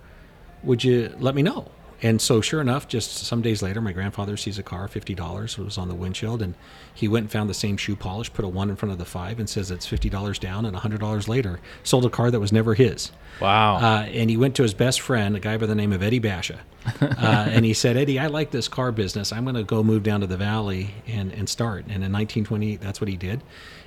would 0.63 0.83
you 0.85 1.15
let 1.19 1.35
me 1.35 1.43
know?" 1.43 1.71
And 2.03 2.21
so, 2.21 2.43
sure 2.43 2.61
enough, 2.61 2.87
just 2.89 3.17
some 3.17 3.41
days 3.41 3.63
later, 3.63 3.81
my 3.81 3.93
grandfather 3.93 4.37
sees 4.37 4.59
a 4.59 4.63
car, 4.63 4.87
fifty 4.87 5.15
dollars. 5.15 5.57
It 5.59 5.65
was 5.65 5.79
on 5.79 5.89
the 5.89 5.95
windshield, 5.95 6.43
and 6.43 6.55
he 6.93 7.09
went 7.09 7.25
and 7.25 7.33
found 7.33 7.49
the 7.49 7.55
same 7.55 7.79
shoe 7.79 7.97
polish, 7.97 8.31
put 8.33 8.45
a 8.45 8.49
one 8.49 8.69
in 8.69 8.77
front 8.77 8.93
of 8.93 8.99
the 8.99 9.07
five, 9.07 9.39
and 9.39 9.49
says 9.49 9.71
it's 9.71 9.87
fifty 9.87 10.11
dollars 10.11 10.39
down. 10.39 10.67
And 10.67 10.77
hundred 10.77 11.01
dollars 11.01 11.27
later, 11.27 11.59
sold 11.85 12.05
a 12.05 12.11
car 12.11 12.31
that 12.31 12.41
was 12.41 12.53
never 12.53 12.75
his. 12.75 13.13
wow. 13.41 13.77
Uh, 13.77 14.03
and 14.03 14.29
he 14.29 14.37
went 14.37 14.55
to 14.57 14.63
his 14.63 14.75
best 14.75 15.01
friend, 15.01 15.37
a 15.37 15.41
guy 15.41 15.57
by 15.57 15.65
the 15.65 15.75
name 15.75 15.93
of 15.93 16.03
Eddie 16.03 16.19
Basha. 16.19 16.61
Uh, 17.01 17.49
and 17.51 17.65
he 17.65 17.75
said, 17.75 17.97
Eddie, 17.97 18.19
I 18.19 18.29
like 18.29 18.53
this 18.53 18.69
car 18.69 18.93
business. 18.93 19.33
I'm 19.33 19.43
going 19.43 19.57
to 19.57 19.65
go 19.65 19.83
move 19.83 20.05
down 20.05 20.21
to 20.21 20.27
the 20.27 20.37
valley 20.37 20.95
and, 21.09 21.33
and 21.33 21.49
start. 21.49 21.85
And 21.87 22.05
in 22.05 22.13
1928, 22.13 22.81
that's 22.81 23.01
what 23.01 23.09
he 23.09 23.17
did. 23.17 23.43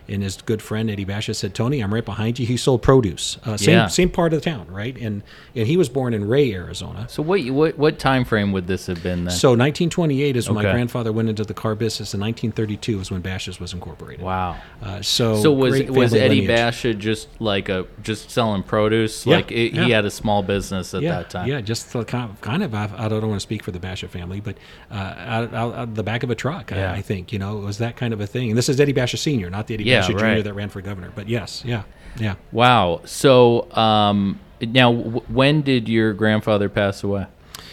And 0.10 0.24
his 0.24 0.42
good 0.42 0.62
friend 0.62 0.90
Eddie 0.90 1.06
Basha 1.06 1.34
said, 1.34 1.54
Tony, 1.54 1.82
I'm 1.82 1.94
right 1.94 2.04
behind 2.04 2.40
you. 2.40 2.46
He 2.46 2.58
sold 2.58 2.82
produce, 2.82 3.38
uh, 3.46 3.58
same 3.58 3.76
Yeah. 3.76 3.88
same 3.88 4.10
part 4.10 4.34
of 4.34 4.42
the 4.44 4.50
town, 4.50 4.68
right? 4.70 4.98
And 4.98 5.22
and 5.56 5.68
he 5.68 5.78
was 5.78 5.88
born 5.90 6.14
in 6.14 6.28
Ray, 6.28 6.54
Arizona. 6.54 7.06
so 7.10 7.22
what, 7.22 7.42
what 7.50 7.78
what 7.78 8.00
time 8.00 8.26
frame 8.26 8.52
would 8.52 8.68
this 8.68 8.88
have 8.88 9.04
been 9.04 9.26
then? 9.26 9.34
So 9.34 9.50
1928 9.50 10.36
is 10.36 10.50
when 10.50 10.58
Okay. 10.58 10.68
my 10.68 10.72
grandfather 10.74 11.12
went 11.12 11.30
into 11.30 11.44
the 11.44 11.54
car 11.54 11.76
business. 11.76 12.14
And 12.14 12.22
1932 12.22 12.98
was 12.98 13.12
when 13.12 13.22
Bashas 13.22 13.60
was 13.60 13.74
incorporated. 13.74 14.24
wow. 14.26 14.56
Uh, 14.82 15.02
so 15.02 15.42
So 15.42 15.52
was 15.54 15.82
was 15.84 16.14
Eddie 16.14 16.42
lineage. 16.42 16.48
Basha 16.48 16.94
just 16.94 17.28
like 17.40 17.70
a 17.70 17.86
just 18.02 18.32
selling 18.32 18.64
produce? 18.64 19.26
Yeah, 19.26 19.36
like 19.38 19.52
it, 19.52 19.74
he 19.74 19.92
had 19.92 20.06
a 20.06 20.12
small 20.12 20.42
business 20.44 20.94
at 20.94 21.02
yeah, 21.02 21.18
that 21.18 21.30
time. 21.30 21.48
Yeah, 21.48 21.62
just 21.62 21.92
kind 21.92 22.30
of, 22.32 22.42
kind 22.42 22.64
of 22.64 22.74
I, 22.74 22.90
I 22.98 23.08
don't 23.10 23.22
want 23.28 23.36
to 23.36 23.40
speak 23.40 23.64
for 23.64 23.72
the 23.72 23.80
Basha 23.80 24.08
family, 24.08 24.40
but 24.40 24.58
uh, 24.92 24.96
out, 24.96 25.54
out, 25.54 25.76
out 25.76 25.96
the 25.96 26.04
back 26.04 26.24
of 26.24 26.30
a 26.30 26.36
truck, 26.36 26.72
Yeah. 26.72 26.92
I, 26.92 26.98
I 26.98 27.02
think, 27.02 27.32
you 27.32 27.40
know, 27.40 27.58
it 27.60 27.66
was 27.66 27.78
that 27.80 27.96
kind 27.96 28.14
of 28.14 28.22
a 28.22 28.28
thing. 28.28 28.50
And 28.50 28.58
this 28.58 28.70
is 28.70 28.80
Eddie 28.80 28.94
Basha 28.94 29.18
Sr., 29.18 29.50
not 29.50 29.68
the 29.68 29.76
Eddie 29.76 29.84
Yeah, 29.86 29.99
Jr. 30.08 30.18
right. 30.18 30.44
that 30.44 30.54
ran 30.54 30.70
for 30.70 30.82
governor. 30.82 31.12
But 31.14 31.28
yes, 31.30 31.64
yeah, 31.66 31.84
yeah. 32.20 32.36
Wow. 32.52 33.02
So 33.06 33.72
um, 33.74 34.40
now, 34.62 34.94
w- 34.94 35.22
when 35.28 35.62
did 35.62 35.88
your 35.88 36.14
grandfather 36.14 36.70
pass 36.70 37.04
away? 37.04 37.28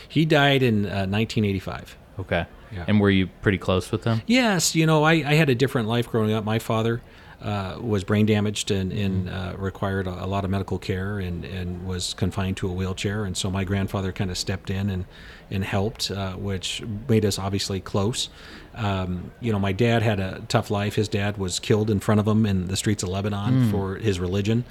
He 0.09 0.25
died 0.25 0.63
in 0.63 0.87
uh, 0.87 1.07
1985. 1.07 1.97
Okay. 2.21 2.47
Yeah. 2.73 2.85
And 2.89 3.01
were 3.01 3.11
you 3.11 3.29
pretty 3.43 3.59
close 3.59 3.93
with 3.93 4.05
him? 4.05 4.23
Yes, 4.27 4.75
you 4.75 4.87
know, 4.87 5.05
I, 5.05 5.13
I 5.13 5.35
had 5.35 5.49
a 5.49 5.55
different 5.55 5.89
life 5.89 6.09
growing 6.09 6.33
up. 6.33 6.45
My 6.45 6.59
father 6.59 7.01
uh, 7.41 7.77
was 7.81 8.03
brain 8.03 8.27
damaged 8.27 8.71
and, 8.71 8.93
and 8.93 9.29
uh, 9.29 9.55
required 9.59 10.07
a, 10.07 10.25
a 10.25 10.27
lot 10.27 10.45
of 10.45 10.51
medical 10.51 10.79
care 10.79 11.19
and, 11.19 11.45
and 11.45 11.87
was 11.87 12.15
confined 12.15 12.57
to 12.59 12.69
a 12.69 12.73
wheelchair. 12.73 13.25
And 13.25 13.37
so 13.37 13.51
my 13.51 13.63
grandfather 13.63 14.11
kind 14.11 14.31
of 14.31 14.39
stepped 14.39 14.71
in 14.71 14.91
and, 14.91 15.05
and 15.51 15.65
helped, 15.65 16.11
uh, 16.11 16.33
which 16.33 16.83
made 17.09 17.25
us 17.25 17.39
obviously 17.39 17.81
close. 17.81 18.31
Um, 18.77 19.33
you 19.41 19.53
know, 19.53 19.59
my 19.59 19.73
dad 19.73 20.03
had 20.03 20.21
a 20.21 20.43
tough 20.49 20.71
life. 20.71 20.95
His 20.95 21.09
dad 21.09 21.39
was 21.39 21.59
killed 21.59 21.91
in 21.91 22.01
front 22.01 22.21
of 22.21 22.29
him 22.29 22.45
in 22.45 22.69
the 22.69 22.77
streets 22.77 23.03
of 23.03 23.09
Lebanon 23.09 23.71
for 23.71 23.97
his 23.97 24.21
religion. 24.21 24.65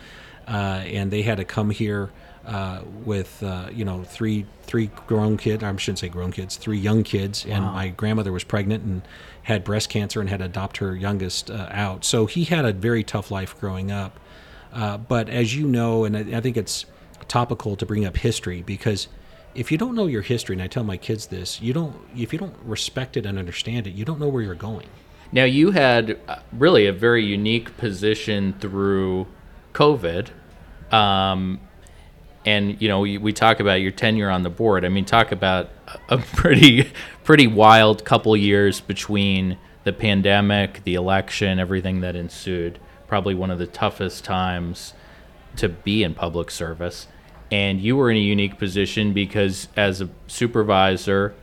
Uh, 0.47 0.83
and 0.85 1.09
they 1.09 1.23
had 1.23 1.37
to 1.37 1.45
come 1.45 1.71
here 1.71 2.11
uh, 2.45 2.81
with 3.03 3.41
uh, 3.41 3.67
you 3.73 3.83
know 3.83 4.03
three 4.03 4.45
three 4.63 4.91
grown 5.07 5.37
kids. 5.37 5.63
I 5.63 5.75
shouldn't 5.77 5.99
say 5.99 6.09
grown 6.09 6.31
kids, 6.31 6.55
three 6.55 6.77
young 6.77 7.03
kids. 7.03 7.45
And 7.45 7.63
my 7.63 7.89
grandmother 7.89 8.31
was 8.31 8.43
pregnant 8.43 8.83
and 8.83 9.01
had 9.43 9.63
breast 9.63 9.89
cancer 9.89 10.21
and 10.21 10.29
had 10.29 10.39
to 10.39 10.45
adopt 10.45 10.77
her 10.77 10.95
youngest 10.95 11.49
uh, 11.49 11.67
out. 11.71 12.05
So 12.05 12.27
he 12.27 12.43
had 12.43 12.65
a 12.65 12.73
very 12.73 13.03
tough 13.03 13.31
life 13.31 13.59
growing 13.59 13.91
up. 13.91 14.19
Uh, 14.71 14.97
but 14.97 15.29
as 15.29 15.55
you 15.55 15.67
know, 15.67 16.03
and 16.03 16.17
I, 16.17 16.37
I 16.37 16.41
think 16.41 16.57
it's 16.57 16.85
topical 17.27 17.75
to 17.75 17.85
bring 17.85 18.05
up 18.05 18.17
history 18.17 18.61
because 18.61 19.07
if 19.55 19.71
you 19.71 19.77
don't 19.77 19.95
know 19.95 20.05
your 20.05 20.21
history, 20.21 20.53
and 20.53 20.61
I 20.61 20.67
tell 20.67 20.83
my 20.83 20.97
kids 20.97 21.27
this, 21.27 21.61
you 21.61 21.73
don't 21.73 21.95
if 22.15 22.33
you 22.33 22.39
don't 22.39 22.55
respect 22.63 23.17
it 23.17 23.25
and 23.25 23.39
understand 23.39 23.87
it, 23.87 23.91
you 23.91 24.05
don't 24.05 24.19
know 24.19 24.27
where 24.27 24.43
you're 24.43 24.53
going. 24.53 24.87
Now 25.31 25.45
you 25.45 25.71
had 25.71 26.19
uh, 26.27 26.39
really 26.51 26.85
a 26.85 26.93
very 26.93 27.25
unique 27.25 27.75
position 27.77 28.53
through 28.59 29.27
COVID, 29.73 30.29
um, 30.91 31.59
and 32.45 32.79
you 32.81 32.87
know 32.87 32.99
we, 32.99 33.17
we 33.17 33.33
talk 33.33 33.59
about 33.59 33.75
your 33.75 33.91
tenure 33.91 34.29
on 34.29 34.43
the 34.43 34.49
board. 34.49 34.85
I 34.85 34.89
mean, 34.89 35.05
talk 35.05 35.31
about 35.31 35.69
a 36.09 36.17
pretty 36.17 36.91
pretty 37.23 37.47
wild 37.47 38.03
couple 38.05 38.35
years 38.35 38.81
between 38.81 39.57
the 39.85 39.93
pandemic, 39.93 40.83
the 40.83 40.95
election, 40.95 41.59
everything 41.59 42.01
that 42.01 42.15
ensued. 42.15 42.79
Probably 43.07 43.35
one 43.35 43.51
of 43.51 43.59
the 43.59 43.67
toughest 43.67 44.25
times 44.25 44.93
to 45.55 45.69
be 45.69 46.03
in 46.03 46.13
public 46.13 46.51
service 46.51 47.07
and 47.55 47.79
you 47.79 47.95
were 47.95 48.11
in 48.11 48.17
a 48.17 48.27
unique 48.35 48.57
position 48.57 49.13
because 49.13 49.69
as 49.77 50.01
a 50.01 50.09
supervisor 50.27 51.33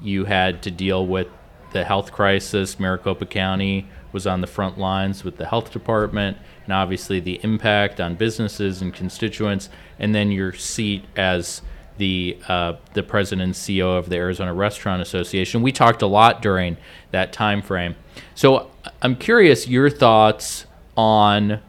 you 0.00 0.24
had 0.24 0.62
to 0.62 0.70
deal 0.70 1.04
with 1.04 1.26
the 1.72 1.82
health 1.82 2.12
crisis 2.12 2.78
maricopa 2.78 3.26
county 3.26 3.88
was 4.12 4.28
on 4.28 4.40
the 4.40 4.46
front 4.46 4.78
lines 4.78 5.24
with 5.24 5.38
the 5.38 5.46
health 5.46 5.72
department 5.72 6.36
and 6.64 6.72
obviously 6.72 7.18
the 7.18 7.40
impact 7.42 8.00
on 8.00 8.14
businesses 8.14 8.80
and 8.80 8.94
constituents 8.94 9.68
and 9.98 10.14
then 10.14 10.30
your 10.30 10.52
seat 10.52 11.04
as 11.16 11.62
the 11.98 12.38
uh, 12.46 12.74
the 12.92 13.02
president 13.02 13.42
and 13.42 13.54
CEO 13.54 13.98
of 13.98 14.10
the 14.10 14.16
Arizona 14.16 14.52
Restaurant 14.52 15.00
Association. 15.00 15.62
We 15.62 15.72
talked 15.72 16.02
a 16.02 16.06
lot 16.06 16.42
during 16.42 16.76
that 17.10 17.32
time 17.32 17.62
frame. 17.62 17.96
So 18.34 18.70
I'm 19.00 19.16
curious 19.16 19.66
your 19.66 19.88
thoughts 19.88 20.66
on 20.94 21.62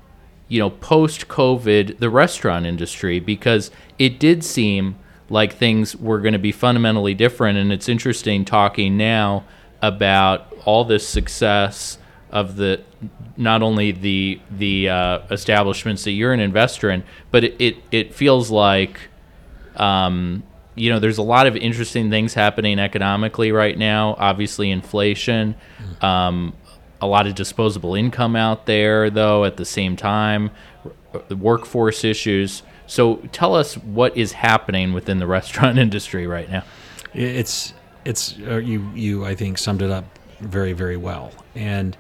you 0.48 0.60
know, 0.60 0.70
post 0.70 1.27
COVID, 1.27 2.00
the 2.00 2.10
restaurant 2.10 2.66
industry, 2.66 3.20
because 3.20 3.72
it 4.00 4.20
did 4.20 4.44
seem 4.44 4.96
like 5.30 5.54
things 5.54 5.96
were 5.96 6.20
going 6.20 6.34
to 6.34 6.39
be 6.39 6.51
fundamentally 6.51 7.13
different. 7.13 7.58
And 7.58 7.72
it's 7.72 7.89
interesting 7.89 8.46
talking 8.46 8.98
now 8.98 9.44
about 9.82 10.54
all 10.66 10.86
this 10.86 11.08
success 11.08 11.98
of 12.32 12.56
the 12.56 12.82
not 13.36 13.62
only 13.62 13.92
the 13.92 14.42
the 14.51 14.89
uh, 14.89 15.20
establishments 15.30 16.04
that 16.06 16.12
you're 16.12 16.34
an 16.34 16.39
investor 16.39 16.89
in, 16.89 17.04
but 17.32 17.44
it 17.44 17.56
it, 17.60 17.77
it 17.92 18.13
feels 18.13 18.50
like 18.50 19.00
um, 19.75 20.44
you 20.75 20.89
know 20.89 21.00
there's 21.00 21.18
a 21.18 21.24
lot 21.24 21.48
of 21.48 21.56
interesting 21.56 22.10
things 22.10 22.34
happening 22.34 22.80
economically 22.80 23.51
right 23.51 23.77
now. 23.77 24.16
Obviously, 24.18 24.72
inflation. 24.72 25.56
Um, 26.01 26.54
a 27.01 27.08
lot 27.08 27.27
of 27.27 27.36
disposable 27.36 27.96
income 27.96 28.36
out 28.36 28.66
there, 28.66 29.10
though, 29.10 29.46
at 29.46 29.58
the 29.58 29.66
same 29.66 29.96
time, 29.96 30.51
the 31.27 31.36
workforce 31.36 32.04
issues. 32.04 32.63
So 32.88 33.18
tell 33.32 33.56
us 33.56 33.75
what 33.77 34.16
is 34.16 34.32
happening 34.32 34.94
within 34.94 35.20
the 35.20 35.27
restaurant 35.38 35.77
industry 35.77 36.27
right 36.27 36.50
now. 36.50 36.63
It's 37.13 37.74
it's 38.06 38.38
uh, 38.48 38.58
you 38.58 38.89
you 38.96 39.25
I 39.25 39.36
think 39.36 39.58
summed 39.58 39.82
it 39.82 39.92
up 39.92 40.06
very 40.39 40.74
very 40.74 40.98
well. 40.98 41.32
And 41.56 41.98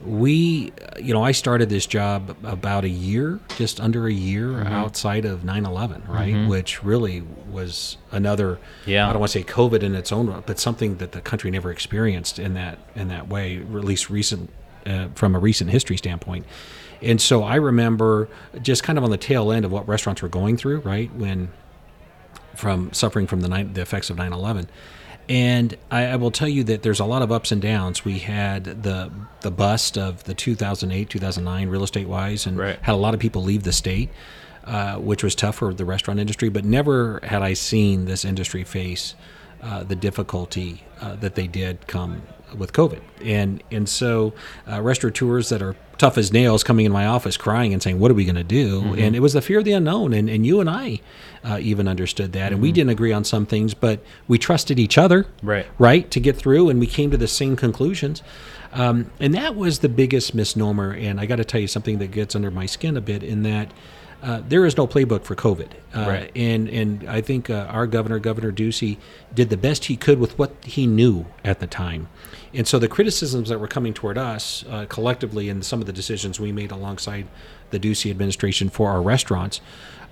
we 0.00 0.72
you 1.00 1.12
know 1.12 1.22
I 1.22 1.32
started 1.32 1.68
this 1.70 1.86
job 1.86 2.36
about 2.44 2.84
a 2.84 2.88
year, 2.88 3.40
just 3.56 3.80
under 3.80 4.06
a 4.06 4.12
year 4.12 4.48
mm-hmm. 4.48 4.72
outside 4.72 5.24
of 5.24 5.40
9/11, 5.40 6.08
right? 6.08 6.34
Mm-hmm. 6.34 6.48
Which 6.48 6.84
really 6.84 7.22
was 7.50 7.96
another 8.12 8.58
yeah. 8.86 9.08
I 9.08 9.12
don't 9.12 9.20
want 9.20 9.32
to 9.32 9.38
say 9.38 9.44
COVID 9.44 9.82
in 9.82 9.94
its 9.94 10.12
own 10.12 10.42
but 10.46 10.58
something 10.58 10.98
that 10.98 11.12
the 11.12 11.20
country 11.20 11.50
never 11.50 11.70
experienced 11.70 12.38
in 12.38 12.54
that 12.54 12.78
in 12.94 13.08
that 13.08 13.28
way, 13.28 13.56
at 13.58 13.64
least 13.66 14.08
recent 14.10 14.50
uh, 14.86 15.08
from 15.14 15.34
a 15.34 15.38
recent 15.38 15.70
history 15.70 15.96
standpoint. 15.96 16.46
And 17.00 17.20
so 17.20 17.44
I 17.44 17.56
remember 17.56 18.28
just 18.60 18.82
kind 18.82 18.98
of 18.98 19.04
on 19.04 19.10
the 19.10 19.18
tail 19.18 19.52
end 19.52 19.64
of 19.64 19.70
what 19.70 19.86
restaurants 19.86 20.22
were 20.22 20.28
going 20.28 20.56
through, 20.56 20.80
right? 20.80 21.12
When 21.14 21.50
from 22.54 22.92
suffering 22.92 23.26
from 23.26 23.40
the, 23.40 23.48
the 23.72 23.80
effects 23.80 24.10
of 24.10 24.16
9 24.16 24.32
11. 24.32 24.68
And 25.28 25.76
I, 25.90 26.06
I, 26.06 26.16
will 26.16 26.30
tell 26.30 26.48
you 26.48 26.64
that 26.64 26.82
there's 26.82 27.00
a 27.00 27.04
lot 27.04 27.20
of 27.20 27.30
ups 27.30 27.52
and 27.52 27.60
downs. 27.60 28.04
We 28.04 28.18
had 28.20 28.82
the 28.82 29.10
the 29.42 29.50
bust 29.50 29.98
of 29.98 30.24
the 30.24 30.32
2008 30.32 31.10
2009 31.10 31.68
real 31.68 31.84
estate 31.84 32.08
wise, 32.08 32.46
and 32.46 32.56
right. 32.56 32.78
had 32.80 32.94
a 32.94 32.96
lot 32.96 33.12
of 33.12 33.20
people 33.20 33.42
leave 33.42 33.62
the 33.62 33.72
state, 33.72 34.08
uh, 34.64 34.96
which 34.96 35.22
was 35.22 35.34
tough 35.34 35.56
for 35.56 35.74
the 35.74 35.84
restaurant 35.84 36.18
industry. 36.18 36.48
But 36.48 36.64
never 36.64 37.20
had 37.22 37.42
I 37.42 37.52
seen 37.52 38.06
this 38.06 38.24
industry 38.24 38.64
face 38.64 39.14
uh, 39.62 39.84
the 39.84 39.96
difficulty 39.96 40.84
uh, 41.00 41.16
that 41.16 41.34
they 41.34 41.46
did 41.46 41.86
come 41.86 42.22
with 42.56 42.72
COVID. 42.72 43.00
And 43.22 43.62
and 43.70 43.88
so 43.88 44.32
uh, 44.70 44.80
restaurateurs 44.82 45.48
that 45.48 45.62
are 45.62 45.76
tough 45.98 46.16
as 46.16 46.32
nails 46.32 46.62
coming 46.62 46.86
in 46.86 46.92
my 46.92 47.06
office 47.06 47.36
crying 47.36 47.72
and 47.72 47.82
saying, 47.82 47.98
"What 47.98 48.10
are 48.10 48.14
we 48.14 48.24
going 48.24 48.36
to 48.36 48.44
do?" 48.44 48.82
Mm-hmm. 48.82 48.98
And 48.98 49.16
it 49.16 49.20
was 49.20 49.32
the 49.32 49.42
fear 49.42 49.58
of 49.58 49.64
the 49.64 49.72
unknown. 49.72 50.12
And 50.12 50.28
and 50.30 50.46
you 50.46 50.60
and 50.60 50.70
I 50.70 51.00
uh, 51.44 51.58
even 51.60 51.88
understood 51.88 52.32
that, 52.32 52.46
mm-hmm. 52.46 52.54
and 52.54 52.62
we 52.62 52.68
mm-hmm. 52.68 52.74
didn't 52.74 52.90
agree 52.90 53.12
on 53.12 53.24
some 53.24 53.46
things, 53.46 53.74
but 53.74 54.00
we 54.26 54.38
trusted 54.38 54.78
each 54.78 54.98
other, 54.98 55.26
right, 55.42 55.66
right, 55.78 56.10
to 56.10 56.20
get 56.20 56.36
through, 56.36 56.68
and 56.68 56.80
we 56.80 56.86
came 56.86 57.10
to 57.10 57.16
the 57.16 57.28
same 57.28 57.56
conclusions. 57.56 58.22
Um, 58.72 59.10
and 59.18 59.34
that 59.34 59.56
was 59.56 59.78
the 59.78 59.88
biggest 59.88 60.34
misnomer. 60.34 60.92
And 60.92 61.20
I 61.20 61.26
got 61.26 61.36
to 61.36 61.44
tell 61.44 61.60
you 61.60 61.68
something 61.68 61.98
that 61.98 62.10
gets 62.10 62.36
under 62.36 62.50
my 62.50 62.66
skin 62.66 62.96
a 62.96 63.00
bit 63.00 63.22
in 63.22 63.42
that. 63.44 63.72
Uh, 64.20 64.42
there 64.46 64.66
is 64.66 64.76
no 64.76 64.84
playbook 64.86 65.22
for 65.22 65.36
COVID, 65.36 65.68
uh, 65.94 66.00
right. 66.08 66.32
and 66.34 66.68
and 66.68 67.08
I 67.08 67.20
think 67.20 67.48
uh, 67.48 67.66
our 67.70 67.86
governor, 67.86 68.18
Governor 68.18 68.50
Ducey, 68.50 68.96
did 69.32 69.48
the 69.48 69.56
best 69.56 69.84
he 69.84 69.96
could 69.96 70.18
with 70.18 70.36
what 70.36 70.56
he 70.64 70.88
knew 70.88 71.26
at 71.44 71.60
the 71.60 71.68
time. 71.68 72.08
And 72.54 72.66
so 72.66 72.78
the 72.78 72.88
criticisms 72.88 73.48
that 73.50 73.60
were 73.60 73.68
coming 73.68 73.92
toward 73.92 74.16
us 74.16 74.64
uh, 74.70 74.86
collectively 74.88 75.48
and 75.48 75.64
some 75.64 75.80
of 75.80 75.86
the 75.86 75.92
decisions 75.92 76.40
we 76.40 76.52
made 76.52 76.70
alongside 76.70 77.26
the 77.70 77.78
Ducey 77.78 78.10
administration 78.10 78.70
for 78.70 78.90
our 78.90 79.02
restaurants, 79.02 79.60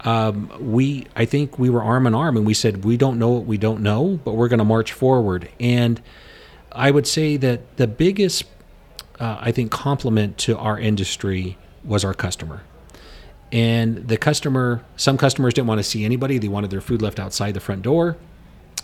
um, 0.00 0.52
we 0.60 1.06
I 1.16 1.24
think 1.24 1.58
we 1.58 1.70
were 1.70 1.82
arm 1.82 2.06
in 2.06 2.14
arm 2.14 2.36
and 2.36 2.44
we 2.44 2.54
said 2.54 2.84
we 2.84 2.96
don't 2.96 3.18
know 3.18 3.30
what 3.30 3.46
we 3.46 3.56
don't 3.56 3.80
know, 3.82 4.20
but 4.24 4.32
we're 4.34 4.48
going 4.48 4.58
to 4.58 4.64
march 4.64 4.92
forward. 4.92 5.48
And 5.58 6.02
I 6.72 6.90
would 6.90 7.06
say 7.06 7.36
that 7.38 7.76
the 7.76 7.86
biggest 7.86 8.44
uh, 9.18 9.38
I 9.40 9.52
think 9.52 9.70
compliment 9.70 10.36
to 10.38 10.58
our 10.58 10.78
industry 10.78 11.56
was 11.84 12.04
our 12.04 12.12
customer. 12.14 12.62
And 13.52 14.08
the 14.08 14.16
customer, 14.16 14.84
some 14.96 15.16
customers 15.16 15.54
didn't 15.54 15.68
want 15.68 15.78
to 15.78 15.84
see 15.84 16.04
anybody; 16.04 16.38
they 16.38 16.48
wanted 16.48 16.70
their 16.70 16.80
food 16.80 17.00
left 17.00 17.18
outside 17.18 17.54
the 17.54 17.60
front 17.60 17.82
door. 17.82 18.16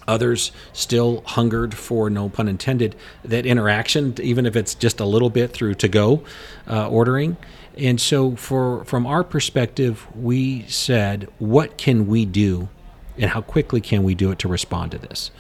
Others 0.09 0.53
still 0.73 1.23
hungered 1.27 1.75
for, 1.75 2.11
no 2.11 2.29
pun 2.29 2.49
intended, 2.49 2.97
that 3.25 3.47
interaction, 3.47 4.15
even 4.21 4.47
if 4.47 4.57
it's 4.57 4.75
just 4.75 5.01
a 5.01 5.05
little 5.05 5.31
bit 5.31 5.53
through 5.53 5.75
to 5.75 5.89
go 5.89 6.25
uh, 6.69 6.89
ordering. 6.89 7.37
And 7.77 8.01
so, 8.01 8.37
for 8.37 8.85
from 8.85 9.07
our 9.07 9.25
perspective, 9.25 10.07
we 10.15 10.67
said, 10.69 11.29
what 11.39 11.79
can 11.79 12.07
we 12.07 12.27
do, 12.27 12.69
and 13.17 13.31
how 13.31 13.41
quickly 13.41 13.81
can 13.81 14.03
we 14.03 14.15
do 14.15 14.31
it 14.31 14.39
to 14.41 14.49
respond 14.49 14.91
to 14.91 14.99
this? 14.99 15.31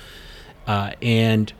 Uh, 0.66 0.92
and 1.02 1.52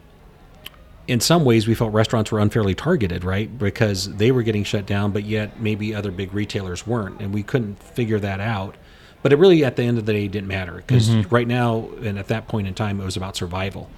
in 1.09 1.21
some 1.21 1.45
ways, 1.45 1.67
we 1.67 1.75
felt 1.75 1.93
restaurants 1.93 2.31
were 2.31 2.39
unfairly 2.39 2.75
targeted, 2.75 3.25
right? 3.25 3.59
Because 3.59 4.15
they 4.17 4.31
were 4.31 4.43
getting 4.43 4.65
shut 4.65 4.87
down, 4.87 5.11
but 5.11 5.25
yet 5.25 5.61
maybe 5.61 5.95
other 5.95 6.11
big 6.11 6.33
retailers 6.33 6.87
weren't, 6.87 7.21
and 7.21 7.35
we 7.35 7.43
couldn't 7.43 7.83
figure 7.83 8.21
that 8.21 8.41
out. 8.41 8.77
But 9.23 9.33
it 9.33 9.37
really, 9.37 9.65
at 9.65 9.77
the 9.77 9.85
end 9.85 9.99
of 9.99 10.07
the 10.07 10.13
day, 10.13 10.29
didn't 10.29 10.49
matter 10.49 10.75
because 10.75 11.09
mm-hmm. 11.09 11.35
right 11.35 11.47
now 11.47 11.89
and 12.03 12.19
at 12.19 12.29
that 12.29 12.49
point 12.49 12.67
in 12.67 12.75
time, 12.75 13.01
it 13.01 13.05
was 13.05 13.17
about 13.17 13.37
survival. 13.37 13.89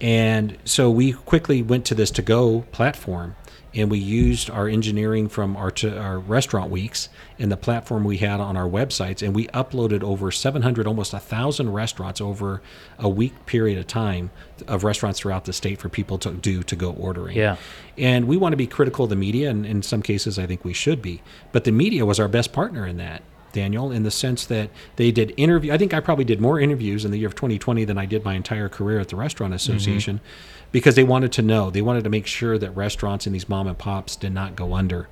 And 0.00 0.56
so 0.64 0.90
we 0.90 1.12
quickly 1.12 1.62
went 1.62 1.84
to 1.86 1.94
this 1.94 2.10
to 2.12 2.22
go 2.22 2.62
platform 2.72 3.36
and 3.74 3.90
we 3.90 3.98
used 3.98 4.50
our 4.50 4.68
engineering 4.68 5.28
from 5.28 5.56
our, 5.56 5.70
to, 5.70 5.96
our 5.96 6.18
restaurant 6.18 6.70
weeks 6.70 7.08
and 7.38 7.52
the 7.52 7.56
platform 7.56 8.04
we 8.04 8.18
had 8.18 8.40
on 8.40 8.56
our 8.56 8.68
websites 8.68 9.24
and 9.24 9.34
we 9.34 9.46
uploaded 9.48 10.02
over 10.02 10.30
700 10.30 10.86
almost 10.86 11.14
a 11.14 11.20
thousand 11.20 11.72
restaurants 11.72 12.20
over 12.20 12.60
a 12.98 13.08
week 13.08 13.46
period 13.46 13.78
of 13.78 13.86
time 13.86 14.30
of 14.66 14.84
restaurants 14.84 15.20
throughout 15.20 15.44
the 15.44 15.52
state 15.52 15.78
for 15.78 15.88
people 15.88 16.18
to 16.18 16.32
do 16.32 16.62
to 16.62 16.76
go 16.76 16.92
ordering 16.92 17.36
yeah 17.36 17.56
and 17.96 18.26
we 18.26 18.36
want 18.36 18.52
to 18.52 18.56
be 18.56 18.66
critical 18.66 19.04
of 19.04 19.10
the 19.10 19.16
media 19.16 19.50
and 19.50 19.64
in 19.64 19.82
some 19.82 20.02
cases 20.02 20.38
i 20.38 20.46
think 20.46 20.64
we 20.64 20.72
should 20.72 21.00
be 21.00 21.22
but 21.52 21.64
the 21.64 21.72
media 21.72 22.04
was 22.04 22.18
our 22.18 22.28
best 22.28 22.52
partner 22.52 22.86
in 22.86 22.96
that 22.96 23.22
Daniel, 23.52 23.90
in 23.90 24.02
the 24.02 24.10
sense 24.10 24.44
that 24.46 24.70
they 24.96 25.10
did 25.10 25.32
interview. 25.36 25.72
I 25.72 25.78
think 25.78 25.94
I 25.94 26.00
probably 26.00 26.24
did 26.24 26.40
more 26.40 26.60
interviews 26.60 27.04
in 27.04 27.10
the 27.10 27.18
year 27.18 27.28
of 27.28 27.34
2020 27.34 27.84
than 27.84 27.98
I 27.98 28.06
did 28.06 28.24
my 28.24 28.34
entire 28.34 28.68
career 28.68 29.00
at 29.00 29.08
the 29.08 29.16
Restaurant 29.16 29.50
mm-hmm. 29.50 29.72
Association, 29.72 30.16
mm-hmm. 30.16 30.68
because 30.72 30.94
they 30.94 31.04
wanted 31.04 31.32
to 31.32 31.42
know. 31.42 31.70
They 31.70 31.82
wanted 31.82 32.04
to 32.04 32.10
make 32.10 32.26
sure 32.26 32.58
that 32.58 32.70
restaurants 32.72 33.26
and 33.26 33.34
these 33.34 33.48
mom 33.48 33.66
and 33.66 33.76
pops 33.76 34.16
did 34.16 34.32
not 34.32 34.56
go 34.56 34.74
under. 34.74 35.08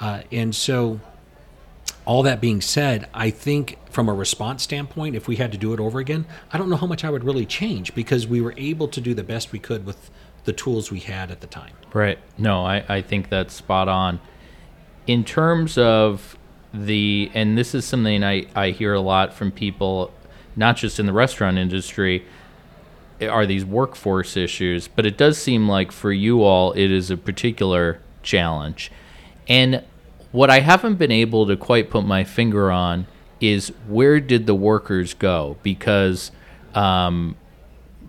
Uh, 0.00 0.22
and 0.32 0.54
so, 0.54 1.00
all 2.04 2.22
that 2.24 2.40
being 2.40 2.60
said, 2.60 3.08
I 3.14 3.30
think 3.30 3.78
from 3.90 4.08
a 4.08 4.14
response 4.14 4.62
standpoint, 4.62 5.14
if 5.14 5.28
we 5.28 5.36
had 5.36 5.52
to 5.52 5.58
do 5.58 5.72
it 5.72 5.80
over 5.80 6.00
again, 6.00 6.26
I 6.52 6.58
don't 6.58 6.68
know 6.68 6.76
how 6.76 6.86
much 6.86 7.04
I 7.04 7.10
would 7.10 7.24
really 7.24 7.46
change 7.46 7.94
because 7.94 8.26
we 8.26 8.40
were 8.40 8.54
able 8.56 8.88
to 8.88 9.00
do 9.00 9.14
the 9.14 9.22
best 9.22 9.52
we 9.52 9.58
could 9.58 9.86
with 9.86 10.10
the 10.44 10.52
tools 10.52 10.90
we 10.90 11.00
had 11.00 11.30
at 11.30 11.40
the 11.40 11.46
time. 11.46 11.72
Right. 11.92 12.18
No, 12.38 12.64
I, 12.64 12.84
I 12.88 13.02
think 13.02 13.28
that's 13.28 13.54
spot 13.54 13.88
on. 13.88 14.20
In 15.06 15.24
terms 15.24 15.78
of 15.78 16.36
the 16.72 17.30
and 17.34 17.56
this 17.56 17.74
is 17.74 17.84
something 17.84 18.24
I, 18.24 18.46
I 18.54 18.70
hear 18.70 18.94
a 18.94 19.00
lot 19.00 19.34
from 19.34 19.50
people 19.50 20.12
not 20.56 20.76
just 20.76 20.98
in 20.98 21.06
the 21.06 21.12
restaurant 21.12 21.58
industry 21.58 22.24
are 23.20 23.46
these 23.46 23.64
workforce 23.64 24.36
issues 24.36 24.88
but 24.88 25.06
it 25.06 25.16
does 25.16 25.38
seem 25.38 25.68
like 25.68 25.92
for 25.92 26.12
you 26.12 26.42
all 26.42 26.72
it 26.72 26.90
is 26.90 27.10
a 27.10 27.16
particular 27.16 28.00
challenge 28.22 28.90
and 29.48 29.84
what 30.32 30.48
i 30.48 30.60
haven't 30.60 30.94
been 30.94 31.12
able 31.12 31.46
to 31.46 31.56
quite 31.56 31.90
put 31.90 32.04
my 32.04 32.24
finger 32.24 32.70
on 32.70 33.06
is 33.40 33.68
where 33.88 34.20
did 34.20 34.46
the 34.46 34.54
workers 34.54 35.14
go 35.14 35.56
because 35.62 36.30
um, 36.74 37.36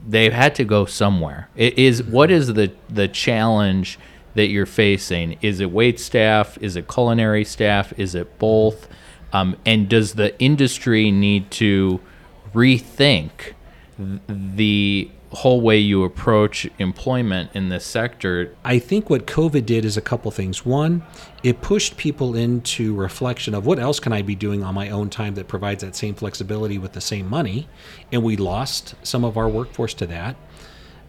they've 0.07 0.33
had 0.33 0.55
to 0.55 0.63
go 0.63 0.85
somewhere. 0.85 1.49
It 1.55 1.77
is 1.77 2.03
what 2.03 2.31
is 2.31 2.53
the 2.53 2.71
the 2.89 3.07
challenge 3.07 3.99
that 4.35 4.47
you're 4.47 4.65
facing? 4.65 5.37
Is 5.41 5.59
it 5.59 5.71
wait 5.71 5.99
staff? 5.99 6.57
Is 6.61 6.75
it 6.75 6.87
culinary 6.87 7.45
staff? 7.45 7.93
Is 7.97 8.15
it 8.15 8.39
both? 8.39 8.87
Um, 9.31 9.57
and 9.65 9.89
does 9.89 10.13
the 10.13 10.39
industry 10.39 11.11
need 11.11 11.49
to 11.51 11.99
rethink 12.53 13.53
th- 13.97 14.19
the 14.27 15.09
whole 15.31 15.61
way 15.61 15.77
you 15.77 16.03
approach 16.03 16.69
employment 16.77 17.49
in 17.53 17.69
this 17.69 17.85
sector? 17.85 18.55
I 18.63 18.79
think 18.79 19.09
what 19.09 19.25
COVID 19.25 19.65
did 19.65 19.85
is 19.85 19.97
a 19.97 20.01
couple 20.01 20.29
things. 20.31 20.65
One, 20.65 21.03
it 21.41 21.61
pushed 21.61 21.97
people 21.97 22.35
into 22.35 22.95
reflection 22.95 23.55
of 23.55 23.65
what 23.65 23.79
else 23.79 23.99
can 23.99 24.13
I 24.13 24.21
be 24.21 24.35
doing 24.35 24.63
on 24.63 24.75
my 24.75 24.89
own 24.89 25.09
time 25.09 25.35
that 25.35 25.47
provides 25.47 25.83
that 25.83 25.95
same 25.95 26.13
flexibility 26.13 26.77
with 26.77 26.93
the 26.93 27.01
same 27.01 27.27
money, 27.27 27.67
and 28.11 28.23
we 28.23 28.37
lost 28.37 28.95
some 29.03 29.23
of 29.23 29.37
our 29.37 29.49
workforce 29.49 29.93
to 29.95 30.05
that. 30.07 30.35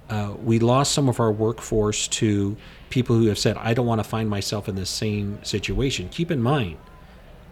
Uh, 0.09 0.35
we 0.43 0.59
lost 0.59 0.93
some 0.93 1.09
of 1.09 1.21
our 1.21 1.33
workforce 1.33 2.09
to 2.09 2.57
people 2.95 3.17
who 3.17 3.27
have 3.27 3.39
said, 3.39 3.57
I 3.57 3.75
don't 3.75 3.87
want 3.87 3.99
to 3.99 4.09
find 4.09 4.31
myself 4.31 4.69
in 4.69 4.77
the 4.77 4.87
same 4.87 5.43
situation. 5.43 6.09
Keep 6.11 6.31
in 6.31 6.41
mind, 6.41 6.77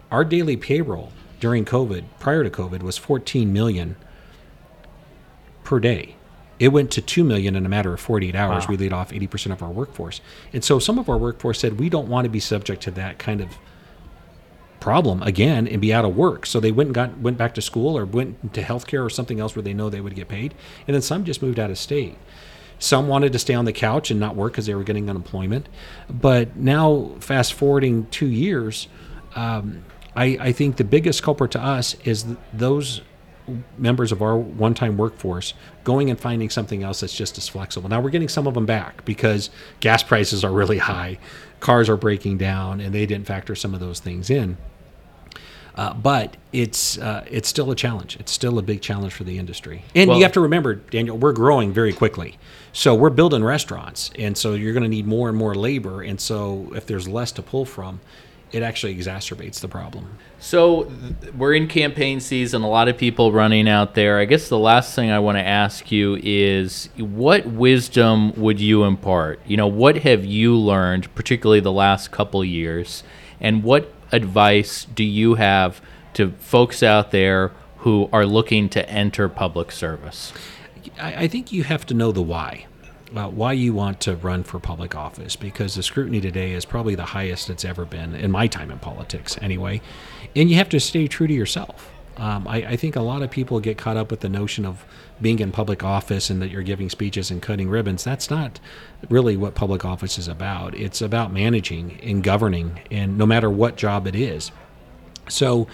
our 0.09 0.23
daily 0.23 0.55
payroll 0.55 1.11
during 1.41 1.65
COVID, 1.65 2.05
prior 2.17 2.45
to 2.45 2.49
COVID, 2.49 2.81
was 2.81 2.97
14 2.97 3.51
million 3.51 3.97
per 5.65 5.81
day. 5.81 6.15
It 6.59 6.69
went 6.69 6.91
to 6.91 7.01
2 7.01 7.25
million 7.25 7.57
in 7.57 7.65
a 7.65 7.69
matter 7.69 7.93
of 7.93 7.99
48 7.99 8.33
hours. 8.35 8.63
Wow. 8.63 8.69
We 8.69 8.77
laid 8.77 8.93
off 8.93 9.11
80% 9.11 9.51
of 9.51 9.61
our 9.61 9.69
workforce. 9.69 10.21
And 10.53 10.63
so 10.63 10.79
some 10.79 10.97
of 10.97 11.09
our 11.09 11.17
workforce 11.17 11.59
said, 11.59 11.77
we 11.77 11.89
don't 11.89 12.07
want 12.07 12.23
to 12.23 12.29
be 12.29 12.39
subject 12.39 12.81
to 12.83 12.91
that 12.91 13.19
kind 13.19 13.41
of 13.41 13.49
problem 14.79 15.21
again 15.23 15.67
and 15.67 15.81
be 15.81 15.93
out 15.93 16.05
of 16.05 16.15
work. 16.15 16.45
So 16.45 16.61
they 16.61 16.71
went 16.71 16.87
and 16.87 16.95
got 16.95 17.17
went 17.17 17.37
back 17.37 17.53
to 17.55 17.61
school 17.61 17.97
or 17.97 18.05
went 18.05 18.53
to 18.53 18.61
healthcare 18.61 19.05
or 19.05 19.09
something 19.09 19.41
else 19.41 19.57
where 19.57 19.63
they 19.63 19.73
know 19.73 19.89
they 19.89 19.99
would 19.99 20.15
get 20.15 20.29
paid. 20.29 20.53
And 20.87 20.95
then 20.95 21.01
some 21.01 21.25
just 21.25 21.41
moved 21.41 21.59
out 21.59 21.69
of 21.69 21.77
state. 21.77 22.17
Some 22.83 23.07
wanted 23.07 23.31
to 23.31 23.39
stay 23.39 23.53
on 23.53 23.63
the 23.63 23.71
couch 23.71 24.11
and 24.11 24.19
not 24.19 24.35
work 24.35 24.51
because 24.51 24.65
they 24.65 24.75
were 24.75 24.83
getting 24.83 25.09
unemployment. 25.09 25.69
But 26.09 26.57
now, 26.57 27.11
fast 27.21 27.53
forwarding 27.53 28.07
two 28.07 28.27
years, 28.27 28.89
um, 29.35 29.85
I, 30.17 30.37
I 30.37 30.51
think 30.51 30.75
the 30.75 30.83
biggest 30.83 31.23
culprit 31.23 31.51
to 31.51 31.61
us 31.61 31.95
is 32.03 32.23
th- 32.23 32.37
those 32.51 33.01
members 33.77 34.11
of 34.11 34.21
our 34.21 34.37
one-time 34.37 34.97
workforce 34.97 35.53
going 35.85 36.09
and 36.09 36.19
finding 36.19 36.49
something 36.49 36.83
else 36.83 36.99
that's 36.99 37.15
just 37.15 37.37
as 37.37 37.47
flexible. 37.47 37.89
Now 37.89 38.01
we're 38.01 38.09
getting 38.09 38.27
some 38.27 38.47
of 38.47 38.53
them 38.53 38.65
back 38.65 39.05
because 39.05 39.49
gas 39.79 40.03
prices 40.03 40.43
are 40.43 40.51
really 40.51 40.77
high, 40.77 41.19
cars 41.61 41.87
are 41.87 41.95
breaking 41.97 42.37
down, 42.37 42.81
and 42.81 42.93
they 42.93 43.05
didn't 43.05 43.27
factor 43.27 43.55
some 43.55 43.73
of 43.73 43.79
those 43.79 44.01
things 44.01 44.29
in. 44.29 44.57
Uh, 45.75 45.93
but 45.93 46.37
it's 46.51 46.99
uh, 46.99 47.25
it's 47.29 47.49
still 47.49 47.71
a 47.71 47.75
challenge. 47.75 48.15
It's 48.19 48.31
still 48.31 48.59
a 48.59 48.61
big 48.61 48.81
challenge 48.81 49.13
for 49.13 49.23
the 49.23 49.39
industry. 49.39 49.83
And 49.95 50.07
Well- 50.07 50.17
you 50.17 50.23
have 50.23 50.33
to 50.33 50.41
remember, 50.41 50.75
Daniel, 50.75 51.17
we're 51.17 51.33
growing 51.33 51.73
very 51.73 51.93
quickly. 51.93 52.37
So 52.73 52.93
we're 52.93 53.09
building 53.09 53.43
restaurants, 53.43 54.11
and 54.17 54.37
so 54.37 54.53
you're 54.53 54.73
going 54.73 54.83
to 54.83 54.89
need 54.89 55.07
more 55.07 55.29
and 55.29 55.37
more 55.37 55.55
labor. 55.55 56.01
And 56.01 56.19
so 56.19 56.71
if 56.75 56.85
there's 56.85 57.07
less 57.07 57.31
to 57.33 57.41
pull 57.41 57.65
from, 57.65 57.99
it 58.51 58.61
actually 58.61 58.95
exacerbates 58.95 59.59
the 59.59 59.67
problem. 59.67 60.17
So 60.39 60.91
we're 61.35 61.55
in 61.55 61.67
campaign 61.67 62.19
season. 62.19 62.61
A 62.61 62.69
lot 62.69 62.87
of 62.87 62.97
people 62.97 63.31
running 63.31 63.67
out 63.67 63.95
there. 63.95 64.19
I 64.19 64.25
guess 64.25 64.47
the 64.47 64.59
last 64.59 64.93
thing 64.93 65.09
I 65.09 65.17
want 65.19 65.37
to 65.39 65.43
ask 65.43 65.91
you 65.91 66.19
is, 66.21 66.89
what 66.97 67.47
wisdom 67.47 68.31
would 68.39 68.59
you 68.59 68.83
impart? 68.83 69.39
You 69.47 69.57
know, 69.57 69.67
what 69.67 69.97
have 69.97 70.23
you 70.23 70.55
learned, 70.55 71.13
particularly 71.15 71.61
the 71.61 71.71
last 71.71 72.11
couple 72.11 72.45
years, 72.45 73.03
and 73.41 73.63
what 73.63 73.92
advice 74.13 74.85
do 74.85 75.03
you 75.03 75.35
have 75.35 75.81
to 76.13 76.31
folks 76.39 76.83
out 76.83 77.11
there 77.11 77.51
who 77.79 78.07
are 78.13 78.25
looking 78.25 78.69
to 78.69 78.89
enter 78.89 79.27
public 79.27 79.71
service? 79.71 80.31
I, 80.99 81.23
I 81.23 81.27
think 81.27 81.51
you 81.51 81.63
have 81.63 81.85
to 81.87 81.93
know 81.93 82.11
the 82.11 82.21
why. 82.21 82.67
Uh, 83.15 83.27
why 83.27 83.53
you 83.53 83.73
want 83.73 83.99
to 83.99 84.15
run 84.15 84.43
for 84.43 84.59
public 84.59 84.95
office 84.95 85.35
because 85.35 85.75
the 85.75 85.83
scrutiny 85.83 86.19
today 86.19 86.53
is 86.53 86.65
probably 86.65 86.95
the 86.95 87.05
highest 87.05 87.47
it's 87.47 87.63
ever 87.63 87.85
been 87.85 88.15
in 88.15 88.31
my 88.31 88.47
time 88.47 88.71
in 88.71 88.79
politics, 88.79 89.37
anyway. 89.39 89.79
And 90.35 90.49
you 90.49 90.55
have 90.55 90.69
to 90.69 90.79
stay 90.79 91.07
true 91.07 91.27
to 91.27 91.33
yourself. 91.33 91.92
Um, 92.17 92.47
I, 92.47 92.57
I 92.57 92.75
think 92.75 92.95
a 92.95 93.01
lot 93.01 93.23
of 93.23 93.31
people 93.31 93.59
get 93.59 93.77
caught 93.77 93.97
up 93.97 94.11
with 94.11 94.19
the 94.19 94.29
notion 94.29 94.65
of 94.65 94.85
being 95.21 95.39
in 95.39 95.51
public 95.51 95.83
office 95.83 96.29
and 96.29 96.41
that 96.41 96.49
you're 96.49 96.61
giving 96.61 96.89
speeches 96.89 97.31
and 97.31 97.41
cutting 97.41 97.69
ribbons. 97.69 98.03
That's 98.03 98.29
not 98.29 98.59
really 99.09 99.35
what 99.35 99.55
public 99.55 99.83
office 99.83 100.17
is 100.17 100.27
about. 100.27 100.75
It's 100.75 101.01
about 101.01 101.33
managing 101.33 101.99
and 102.01 102.23
governing, 102.23 102.81
and 102.91 103.17
no 103.17 103.25
matter 103.25 103.49
what 103.49 103.77
job 103.77 104.05
it 104.07 104.15
is. 104.15 104.51
So 105.29 105.67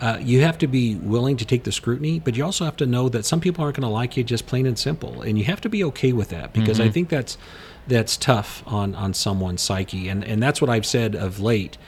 uh, 0.00 0.18
you 0.20 0.42
have 0.42 0.58
to 0.58 0.66
be 0.66 0.96
willing 0.96 1.36
to 1.38 1.44
take 1.44 1.64
the 1.64 1.72
scrutiny, 1.72 2.20
but 2.20 2.36
you 2.36 2.44
also 2.44 2.64
have 2.64 2.76
to 2.76 2.86
know 2.86 3.08
that 3.08 3.24
some 3.24 3.40
people 3.40 3.64
aren't 3.64 3.76
going 3.76 3.86
to 3.86 3.88
like 3.88 4.16
you 4.16 4.24
just 4.24 4.46
plain 4.46 4.66
and 4.66 4.78
simple, 4.78 5.22
and 5.22 5.38
you 5.38 5.44
have 5.44 5.60
to 5.62 5.68
be 5.68 5.82
okay 5.84 6.12
with 6.12 6.28
that 6.30 6.52
because 6.52 6.80
I 6.80 6.90
think 6.90 7.08
that's 7.08 7.38
that's 7.86 8.16
tough 8.16 8.62
on 8.66 8.94
on 8.94 9.14
someone's 9.14 9.62
psyche, 9.62 10.08
and 10.08 10.22
and 10.24 10.42
that's 10.42 10.60
what 10.60 10.68
I've 10.68 10.86
said 10.86 11.14
of 11.14 11.40
late. 11.40 11.78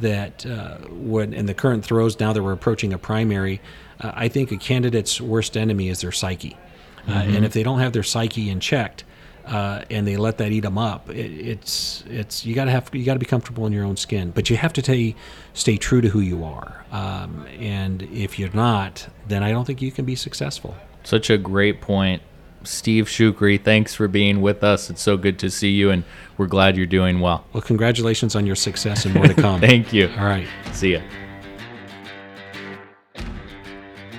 That 0.00 0.46
uh, 0.46 0.78
when 0.88 1.32
in 1.32 1.46
the 1.46 1.54
current 1.54 1.84
throes 1.84 2.20
now 2.20 2.32
that 2.32 2.42
we're 2.42 2.52
approaching 2.52 2.92
a 2.92 2.98
primary, 2.98 3.60
uh, 4.00 4.12
I 4.14 4.28
think 4.28 4.52
a 4.52 4.56
candidate's 4.56 5.20
worst 5.20 5.56
enemy 5.56 5.88
is 5.88 6.00
their 6.00 6.12
psyche, 6.12 6.56
uh, 7.08 7.12
and 7.12 7.44
if 7.44 7.52
they 7.52 7.62
don't 7.62 7.80
have 7.80 7.92
their 7.92 8.04
psyche 8.04 8.48
in 8.48 8.60
checked, 8.60 9.04
uh, 9.48 9.82
and 9.90 10.06
they 10.06 10.16
let 10.16 10.38
that 10.38 10.52
eat 10.52 10.60
them 10.60 10.78
up. 10.78 11.08
It, 11.10 11.30
it's 11.30 12.04
it's 12.06 12.44
you 12.44 12.54
gotta 12.54 12.70
have 12.70 12.90
you 12.92 13.04
gotta 13.04 13.18
be 13.18 13.26
comfortable 13.26 13.66
in 13.66 13.72
your 13.72 13.84
own 13.84 13.96
skin, 13.96 14.30
but 14.30 14.50
you 14.50 14.56
have 14.56 14.72
to 14.74 14.82
stay 14.82 15.14
stay 15.54 15.76
true 15.76 16.00
to 16.00 16.08
who 16.08 16.20
you 16.20 16.44
are. 16.44 16.84
Um, 16.92 17.46
and 17.58 18.02
if 18.02 18.38
you're 18.38 18.52
not, 18.52 19.08
then 19.26 19.42
I 19.42 19.50
don't 19.50 19.64
think 19.64 19.82
you 19.82 19.90
can 19.90 20.04
be 20.04 20.14
successful. 20.14 20.76
Such 21.02 21.30
a 21.30 21.38
great 21.38 21.80
point. 21.80 22.22
Steve 22.64 23.06
Chucri, 23.06 23.62
thanks 23.62 23.94
for 23.94 24.08
being 24.08 24.40
with 24.40 24.64
us. 24.64 24.90
It's 24.90 25.02
so 25.02 25.16
good 25.16 25.38
to 25.40 25.50
see 25.50 25.70
you, 25.70 25.90
and 25.90 26.04
we're 26.36 26.46
glad 26.46 26.76
you're 26.76 26.86
doing 26.86 27.20
well. 27.20 27.44
Well, 27.52 27.62
congratulations 27.62 28.34
on 28.34 28.46
your 28.46 28.56
success 28.56 29.04
and 29.04 29.14
more 29.14 29.26
to 29.26 29.34
come. 29.34 29.60
Thank 29.62 29.92
you. 29.92 30.08
All 30.18 30.24
right. 30.26 30.46
See 30.72 30.94
ya. 30.94 31.00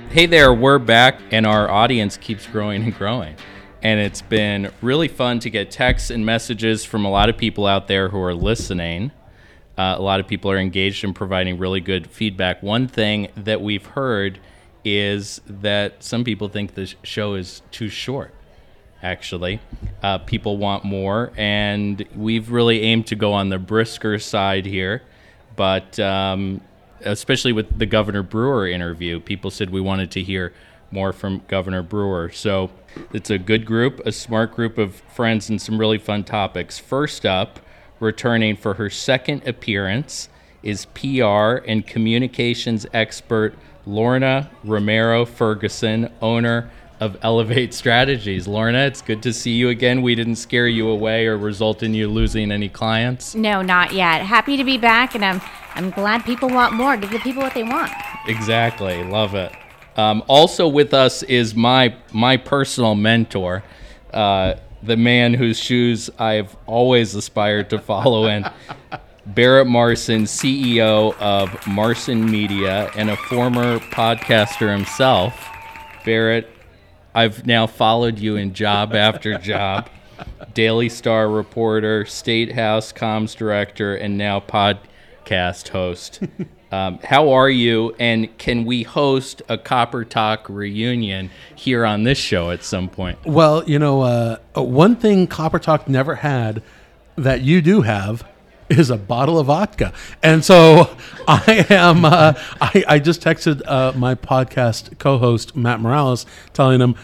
Hey 0.09 0.25
there, 0.25 0.53
we're 0.53 0.79
back, 0.79 1.19
and 1.31 1.45
our 1.45 1.69
audience 1.69 2.17
keeps 2.17 2.47
growing 2.47 2.81
and 2.81 2.95
growing. 2.95 3.35
And 3.83 3.99
it's 3.99 4.21
been 4.21 4.71
really 4.81 5.07
fun 5.07 5.39
to 5.41 5.49
get 5.49 5.69
texts 5.69 6.09
and 6.09 6.25
messages 6.25 6.83
from 6.83 7.05
a 7.05 7.11
lot 7.11 7.29
of 7.29 7.37
people 7.37 7.67
out 7.67 7.87
there 7.87 8.09
who 8.09 8.19
are 8.21 8.33
listening. 8.33 9.11
Uh, 9.77 9.95
a 9.97 10.01
lot 10.01 10.19
of 10.19 10.27
people 10.27 10.49
are 10.49 10.57
engaged 10.57 11.03
in 11.03 11.13
providing 11.13 11.57
really 11.57 11.79
good 11.79 12.09
feedback. 12.09 12.63
One 12.63 12.87
thing 12.87 13.29
that 13.35 13.61
we've 13.61 13.85
heard 13.85 14.39
is 14.83 15.41
that 15.45 16.03
some 16.03 16.23
people 16.23 16.47
think 16.47 16.75
the 16.75 16.93
show 17.03 17.35
is 17.35 17.61
too 17.71 17.89
short 17.89 18.33
actually. 19.01 19.59
Uh, 20.03 20.17
people 20.19 20.57
want 20.57 20.83
more, 20.83 21.31
and 21.37 22.05
we've 22.15 22.51
really 22.51 22.81
aimed 22.81 23.07
to 23.07 23.15
go 23.15 23.33
on 23.33 23.49
the 23.49 23.59
brisker 23.59 24.19
side 24.19 24.65
here. 24.65 25.01
But 25.55 25.99
um, 25.99 26.61
especially 27.01 27.53
with 27.53 27.77
the 27.77 27.85
Governor 27.85 28.23
Brewer 28.23 28.67
interview, 28.67 29.19
people 29.19 29.51
said 29.51 29.69
we 29.69 29.81
wanted 29.81 30.11
to 30.11 30.23
hear 30.23 30.53
more 30.91 31.13
from 31.13 31.41
Governor 31.47 31.83
Brewer. 31.83 32.31
So 32.31 32.71
it's 33.13 33.29
a 33.29 33.37
good 33.37 33.65
group, 33.65 34.01
a 34.05 34.11
smart 34.11 34.55
group 34.55 34.77
of 34.77 34.95
friends, 34.95 35.49
and 35.49 35.61
some 35.61 35.77
really 35.77 35.97
fun 35.97 36.23
topics. 36.23 36.79
First 36.79 37.25
up, 37.25 37.59
returning 37.99 38.55
for 38.55 38.75
her 38.75 38.89
second 38.89 39.47
appearance 39.47 40.29
is 40.63 40.85
PR 40.85 41.63
and 41.67 41.85
communications 41.85 42.85
expert 42.93 43.55
Lorna 43.85 44.49
Romero 44.63 45.25
Ferguson, 45.25 46.11
owner 46.21 46.69
of 46.99 47.17
Elevate 47.21 47.73
Strategies. 47.73 48.47
Lorna, 48.47 48.79
it's 48.79 49.01
good 49.01 49.23
to 49.23 49.33
see 49.33 49.51
you 49.51 49.69
again. 49.69 50.01
We 50.01 50.15
didn't 50.15 50.35
scare 50.35 50.67
you 50.67 50.89
away 50.89 51.27
or 51.27 51.37
result 51.37 51.81
in 51.81 51.93
you 51.93 52.07
losing 52.09 52.51
any 52.51 52.69
clients. 52.69 53.35
No, 53.35 53.61
not 53.61 53.93
yet. 53.93 54.21
Happy 54.21 54.57
to 54.57 54.63
be 54.63 54.77
back, 54.77 55.15
and 55.15 55.23
I'm 55.23 55.41
I'm 55.75 55.91
glad 55.91 56.25
people 56.25 56.49
want 56.49 56.73
more. 56.73 56.97
Give 56.97 57.09
the 57.09 57.19
people 57.19 57.41
what 57.41 57.53
they 57.53 57.63
want. 57.63 57.91
Exactly, 58.27 59.03
love 59.03 59.35
it. 59.35 59.51
Um, 59.95 60.23
also 60.27 60.67
with 60.67 60.93
us 60.93 61.23
is 61.23 61.55
my 61.55 61.95
my 62.11 62.37
personal 62.37 62.95
mentor, 62.95 63.63
uh, 64.13 64.55
the 64.83 64.97
man 64.97 65.33
whose 65.33 65.57
shoes 65.57 66.09
I've 66.19 66.55
always 66.65 67.15
aspired 67.15 67.69
to 67.69 67.79
follow 67.79 68.25
in. 68.27 68.49
Barrett 69.35 69.67
Marson, 69.67 70.23
CEO 70.23 71.15
of 71.19 71.67
Marson 71.67 72.29
Media 72.29 72.89
and 72.95 73.09
a 73.09 73.17
former 73.17 73.79
podcaster 73.79 74.71
himself. 74.75 75.47
Barrett, 76.03 76.49
I've 77.13 77.45
now 77.45 77.67
followed 77.67 78.17
you 78.17 78.37
in 78.37 78.53
job 78.53 78.95
after 78.95 79.37
job. 79.37 79.89
Daily 80.53 80.89
Star 80.89 81.29
reporter, 81.29 82.05
State 82.05 82.53
House 82.53 82.91
comms 82.91 83.35
director, 83.35 83.95
and 83.95 84.17
now 84.17 84.39
podcast 84.39 85.69
host. 85.69 86.21
Um, 86.71 86.99
how 87.03 87.31
are 87.31 87.49
you? 87.49 87.95
And 87.99 88.37
can 88.37 88.63
we 88.63 88.83
host 88.83 89.41
a 89.49 89.57
Copper 89.57 90.05
Talk 90.05 90.47
reunion 90.49 91.31
here 91.55 91.83
on 91.83 92.03
this 92.03 92.19
show 92.19 92.51
at 92.51 92.63
some 92.63 92.89
point? 92.89 93.17
Well, 93.25 93.67
you 93.67 93.79
know, 93.79 94.01
uh, 94.01 94.37
uh, 94.55 94.61
one 94.61 94.95
thing 94.95 95.25
Copper 95.25 95.57
Talk 95.57 95.87
never 95.87 96.13
had 96.13 96.61
that 97.15 97.41
you 97.41 97.63
do 97.63 97.81
have 97.81 98.23
is 98.69 98.89
a 98.89 98.97
bottle 98.97 99.39
of 99.39 99.47
vodka. 99.47 99.93
And 100.21 100.43
so 100.43 100.95
I 101.27 101.65
am, 101.69 102.05
uh, 102.05 102.33
I, 102.61 102.83
I 102.87 102.99
just 102.99 103.21
texted 103.21 103.61
uh, 103.65 103.93
my 103.95 104.15
podcast 104.15 104.97
co 104.99 105.17
host, 105.17 105.55
Matt 105.55 105.79
Morales, 105.79 106.25
telling 106.53 106.81
him, 106.81 106.95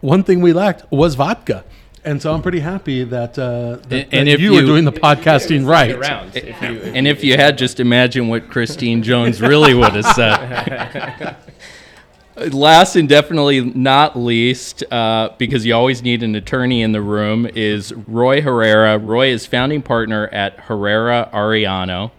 one 0.00 0.24
thing 0.24 0.40
we 0.40 0.52
lacked 0.52 0.90
was 0.90 1.14
vodka. 1.14 1.64
And 2.04 2.20
so 2.20 2.34
I'm 2.34 2.42
pretty 2.42 2.58
happy 2.58 3.04
that, 3.04 3.38
uh, 3.38 3.76
that, 3.88 4.08
And- 4.10 4.26
that 4.26 4.28
if 4.28 4.40
you, 4.40 4.52
were 4.54 4.62
doing 4.62 4.84
the 4.84 4.92
podcasting 4.92 5.64
right. 5.66 5.92
Around, 5.92 6.36
if 6.36 6.60
you, 6.60 6.76
if 6.78 6.94
And 6.96 7.06
if 7.06 7.22
you 7.22 7.36
had 7.36 7.56
just 7.56 7.78
imagined 7.78 8.28
what 8.28 8.50
Christine 8.50 9.04
Jones 9.04 9.40
really 9.40 9.72
would 9.74 9.92
have 9.92 10.06
said. 10.06 11.36
Last 12.36 12.96
and 12.96 13.08
definitely 13.08 13.60
not 13.60 14.18
least, 14.18 14.82
uh, 14.90 15.30
because 15.36 15.66
you 15.66 15.74
always 15.74 16.02
need 16.02 16.22
an 16.22 16.34
attorney 16.34 16.80
in 16.80 16.92
the 16.92 17.02
room, 17.02 17.46
is 17.46 17.92
Roy 17.92 18.40
Herrera. 18.40 18.96
Roy 18.98 19.28
is 19.28 19.44
founding 19.44 19.82
partner 19.82 20.28
at 20.28 20.58
Herrera 20.60 21.28
Arellano, 21.32 22.10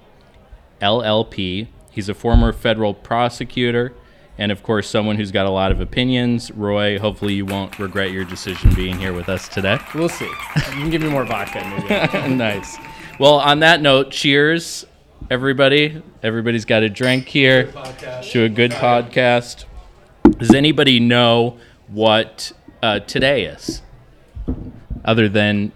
LLP. 0.79 1.67
He's 1.89 2.09
a 2.09 2.13
former 2.13 2.53
federal 2.53 2.93
prosecutor 2.93 3.93
and, 4.37 4.51
of 4.51 4.61
course, 4.61 4.87
someone 4.87 5.15
who's 5.15 5.31
got 5.31 5.47
a 5.47 5.49
lot 5.51 5.71
of 5.71 5.79
opinions. 5.79 6.51
Roy, 6.51 6.99
hopefully 6.99 7.33
you 7.33 7.45
won't 7.45 7.77
regret 7.79 8.11
your 8.11 8.23
decision 8.23 8.73
being 8.75 8.99
here 8.99 9.13
with 9.13 9.29
us 9.29 9.47
today. 9.47 9.79
we'll 9.95 10.09
see. 10.09 10.25
You 10.25 10.61
can 10.61 10.89
give 10.91 11.01
me 11.01 11.09
more 11.09 11.25
vodka. 11.25 11.59
Maybe. 11.89 12.27
nice. 12.35 12.77
Well, 13.19 13.35
on 13.35 13.59
that 13.59 13.81
note, 13.81 14.11
cheers, 14.11 14.85
everybody. 15.29 16.01
Everybody's 16.21 16.65
got 16.65 16.83
a 16.83 16.89
drink 16.89 17.27
here 17.27 17.71
to 18.31 18.43
a 18.43 18.49
good 18.49 18.71
podcast. 18.71 19.65
Does 20.43 20.53
anybody 20.53 20.99
know 20.99 21.57
what 21.87 22.51
uh, 22.81 22.99
today 22.99 23.45
is, 23.45 23.81
other 25.05 25.29
than 25.29 25.71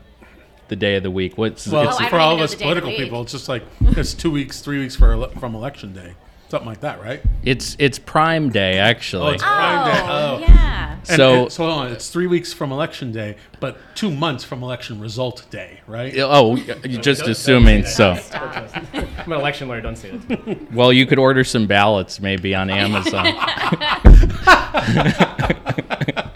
the 0.68 0.76
day 0.76 0.96
of 0.98 1.04
the 1.04 1.12
week? 1.12 1.38
What's 1.38 1.66
Well, 1.70 1.88
it's, 1.88 2.02
I 2.02 2.06
for 2.10 2.18
don't 2.18 2.20
all 2.20 2.34
even 2.34 2.34
of 2.34 2.40
know 2.40 2.44
us 2.44 2.52
the 2.52 2.58
day 2.58 2.70
of 2.70 2.76
the 2.76 2.82
political 2.82 2.90
week. 2.90 2.98
people, 3.00 3.22
it's 3.22 3.32
just 3.32 3.48
like 3.48 3.64
it's 3.82 4.14
two 4.14 4.30
weeks, 4.30 4.60
three 4.60 4.80
weeks 4.80 4.94
for 4.98 5.14
ele- 5.14 5.30
from 5.40 5.56
election 5.56 5.94
day, 5.94 6.16
something 6.50 6.68
like 6.68 6.82
that, 6.82 7.02
right? 7.02 7.22
it's 7.46 7.78
it's 7.80 7.98
Prime 7.98 8.50
Day 8.50 8.78
actually. 8.78 9.36
it's 9.36 9.44
Prime 9.44 9.86
Day. 9.94 10.02
Oh, 10.04 10.36
Oh. 10.36 10.40
yeah. 10.42 10.67
And- 11.10 11.18
so 11.18 11.44
and- 11.44 11.52
so 11.52 11.66
hold 11.66 11.80
on, 11.80 11.92
it's 11.92 12.10
three 12.10 12.28
weeks 12.28 12.54
from 12.54 12.72
election 12.72 13.12
day, 13.12 13.36
but 13.60 13.78
two 13.96 14.12
months 14.12 14.44
from 14.44 14.64
election 14.64 15.00
result 15.00 15.46
day, 15.50 15.80
right? 15.88 16.14
oh, 16.18 16.56
you're 16.56 16.76
uh, 16.78 17.02
just 17.02 17.28
assuming 17.28 17.86
so. 17.86 18.18
I'm 18.34 19.32
an 19.32 19.40
election 19.40 19.68
lawyer. 19.68 19.82
Don't 19.82 19.96
say 19.96 20.12
that. 20.12 20.58
Well, 20.74 20.92
you 20.94 21.06
could 21.06 21.20
order 21.20 21.44
some 21.44 21.66
ballots 21.68 22.20
maybe 22.20 22.54
on 22.54 22.70
Amazon. 22.70 23.28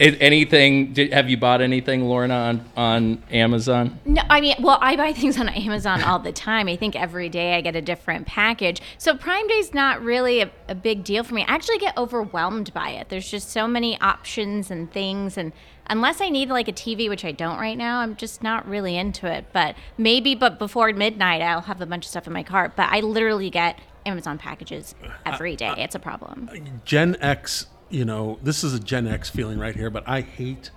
It- 0.00 0.20
anything? 0.20 0.92
Did, 0.92 1.12
have 1.12 1.28
you 1.28 1.36
bought 1.36 1.60
anything, 1.60 2.06
Lorna, 2.06 2.34
on 2.34 2.64
on 2.76 3.22
Amazon? 3.30 4.00
No, 4.06 4.22
I 4.30 4.40
mean, 4.40 4.56
well, 4.60 4.78
I 4.80 4.96
buy 4.96 5.12
things 5.20 5.38
on 5.38 5.48
Amazon 5.50 6.02
all 6.02 6.18
the 6.18 6.32
time. 6.32 6.68
I 6.68 6.76
think 6.76 6.96
every 6.96 7.28
day 7.28 7.54
I 7.54 7.60
get 7.60 7.76
a 7.76 7.82
different 7.82 8.26
package. 8.26 8.80
So 8.98 9.14
Prime 9.14 9.46
Day's 9.46 9.74
not 9.74 10.02
really 10.02 10.40
a, 10.40 10.50
a 10.68 10.74
big 10.74 11.04
deal 11.04 11.22
for 11.22 11.34
me. 11.34 11.42
I 11.42 11.54
actually 11.54 11.78
get 11.78 11.96
overwhelmed 11.98 12.72
by 12.72 12.90
it. 12.90 13.10
There's 13.10 13.30
just 13.30 13.50
so 13.50 13.68
many 13.68 14.00
options 14.00 14.70
and 14.70 14.90
things, 14.90 15.36
and 15.36 15.52
unless 15.88 16.22
I 16.22 16.30
need 16.30 16.48
like 16.48 16.68
a 16.68 16.72
TV, 16.72 17.08
which 17.10 17.24
I 17.24 17.32
don't 17.32 17.58
right 17.58 17.76
now, 17.76 18.00
I'm 18.00 18.16
just 18.16 18.42
not 18.42 18.66
really 18.66 18.96
into 18.96 19.30
it. 19.30 19.46
But 19.52 19.76
maybe, 19.98 20.34
but 20.34 20.58
before 20.58 20.90
midnight, 20.94 21.42
I'll 21.42 21.60
have 21.62 21.80
a 21.82 21.86
bunch 21.86 22.06
of 22.06 22.10
stuff 22.10 22.26
in 22.26 22.32
my 22.32 22.42
cart. 22.42 22.72
But 22.74 22.88
I 22.90 23.00
literally 23.00 23.50
get 23.50 23.78
Amazon 24.06 24.38
packages 24.38 24.94
every 25.26 25.56
day. 25.56 25.74
It's 25.76 25.94
a 25.94 25.98
problem. 25.98 26.48
Gen 26.86 27.16
X, 27.20 27.66
you 27.90 28.04
know, 28.04 28.38
this 28.42 28.64
is 28.64 28.74
a 28.74 28.80
Gen 28.80 29.06
X 29.06 29.28
feeling 29.30 29.58
right 29.58 29.74
here, 29.74 29.90
but 29.90 30.04
I 30.08 30.20
hate 30.22 30.70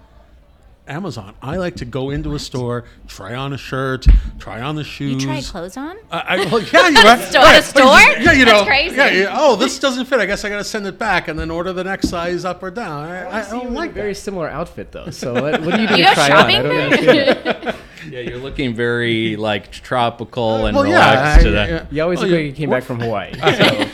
Amazon. 0.87 1.33
I 1.41 1.55
like 1.57 1.77
to 1.77 1.85
go 1.85 2.09
into 2.09 2.35
a 2.35 2.39
store, 2.39 2.83
try 3.07 3.35
on 3.35 3.53
a 3.53 3.57
shirt, 3.57 4.05
try 4.39 4.61
on 4.61 4.75
the 4.75 4.83
shoes. 4.83 5.23
You 5.23 5.29
try 5.29 5.41
clothes 5.41 5.77
on? 5.77 5.95
I, 6.11 6.19
I, 6.19 6.35
well, 6.45 6.59
yeah, 6.61 6.87
you're 6.89 7.03
right. 7.03 7.19
Store- 7.21 7.41
right. 7.43 7.59
a 7.59 7.61
store? 7.63 7.85
Yeah, 8.23 8.31
you 8.33 8.45
know. 8.45 8.51
That's 8.51 8.67
crazy. 8.67 8.95
Yeah, 8.97 9.09
yeah, 9.09 9.27
oh, 9.31 9.55
this 9.55 9.79
doesn't 9.79 10.05
fit. 10.05 10.19
I 10.19 10.25
guess 10.25 10.43
I 10.43 10.49
got 10.49 10.57
to 10.57 10.63
send 10.65 10.85
it 10.85 10.99
back 10.99 11.29
and 11.29 11.39
then 11.39 11.49
order 11.51 11.71
the 11.71 11.85
next 11.85 12.09
size 12.09 12.43
up 12.43 12.61
or 12.61 12.69
down. 12.71 13.05
I, 13.05 13.23
I, 13.23 13.47
I 13.47 13.49
don't 13.49 13.67
like 13.67 13.75
like 13.75 13.89
a 13.91 13.93
very 13.93 14.13
that. 14.13 14.19
similar 14.19 14.49
outfit 14.49 14.91
though. 14.91 15.09
So 15.09 15.33
what, 15.33 15.61
what 15.61 15.75
do 15.75 15.81
you 15.81 15.87
do 15.87 15.93
You 15.95 15.97
to 15.99 16.03
go 16.03 16.13
try 16.15 16.27
shopping? 16.27 16.55
on? 16.57 16.65
I 16.65 16.69
don't 16.69 16.81
understand. 16.81 17.75
Yeah, 18.09 18.19
you're 18.21 18.37
looking 18.37 18.73
very 18.75 19.35
like 19.35 19.71
tropical 19.71 20.65
and 20.65 20.75
Well, 20.75 20.85
yeah, 20.85 20.93
relaxed 21.11 21.39
I- 21.39 21.43
today. 21.43 21.69
yeah. 21.69 21.85
You 21.91 22.03
always 22.03 22.19
Oh, 22.19 22.23
look 22.23 22.31
like 22.31 22.45
you 22.45 22.53
came 22.53 22.69
back 22.69 22.83
from 22.83 22.99
Hawaii. 22.99 23.33
So. 23.41 23.85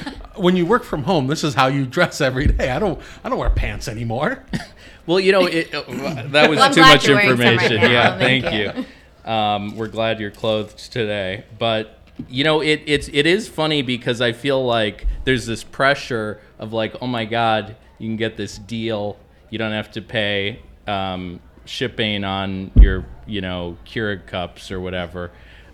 When 0.41 0.55
you 0.55 0.65
work 0.65 0.85
from 0.85 1.03
home, 1.03 1.27
this 1.27 1.43
is 1.43 1.53
how 1.53 1.67
you 1.67 1.85
dress 1.85 2.21
every 2.21 2.47
day. 2.47 2.69
I 2.71 2.79
don't. 2.79 3.01
I 3.25 3.29
don't 3.29 3.37
wear 3.37 3.49
pants 3.49 3.87
anymore. 3.87 4.43
Well, 5.05 5.19
you 5.19 5.31
know, 5.31 5.47
it, 5.47 5.73
uh, 5.73 5.81
that 6.27 6.49
was 6.51 6.59
Well, 6.59 6.71
too 6.71 6.81
much 6.81 7.07
you're 7.07 7.15
wearing 7.15 7.31
some 7.31 7.39
right 7.39 7.53
information. 7.53 7.91
yeah, 7.91 8.15
Thank 8.19 8.43
thank 8.45 8.75
you. 8.77 9.31
Um, 9.31 9.75
we're 9.75 9.87
glad 9.87 10.19
you're 10.19 10.29
clothed 10.29 10.77
today, 10.91 11.45
but 11.57 11.97
you 12.27 12.43
know, 12.43 12.61
it 12.61 12.83
it's 12.85 13.09
it 13.11 13.25
is 13.25 13.47
funny 13.49 13.81
because 13.81 14.21
I 14.21 14.33
feel 14.33 14.63
like 14.63 15.07
there's 15.23 15.47
this 15.47 15.63
pressure 15.63 16.39
of 16.59 16.73
like, 16.73 16.95
oh 17.01 17.07
my 17.07 17.25
God, 17.25 17.75
you 17.97 18.07
can 18.07 18.17
get 18.17 18.37
this 18.37 18.59
deal. 18.59 19.17
You 19.49 19.57
don't 19.57 19.71
have 19.71 19.89
to 19.93 20.01
pay 20.03 20.59
um, 20.85 21.39
shipping 21.69 22.23
on 22.23 22.71
your 22.75 23.05
you 23.27 23.41
know 23.41 23.77
Keurig 23.85 24.25
cups 24.25 24.71
or 24.71 24.81
whatever, 24.81 25.31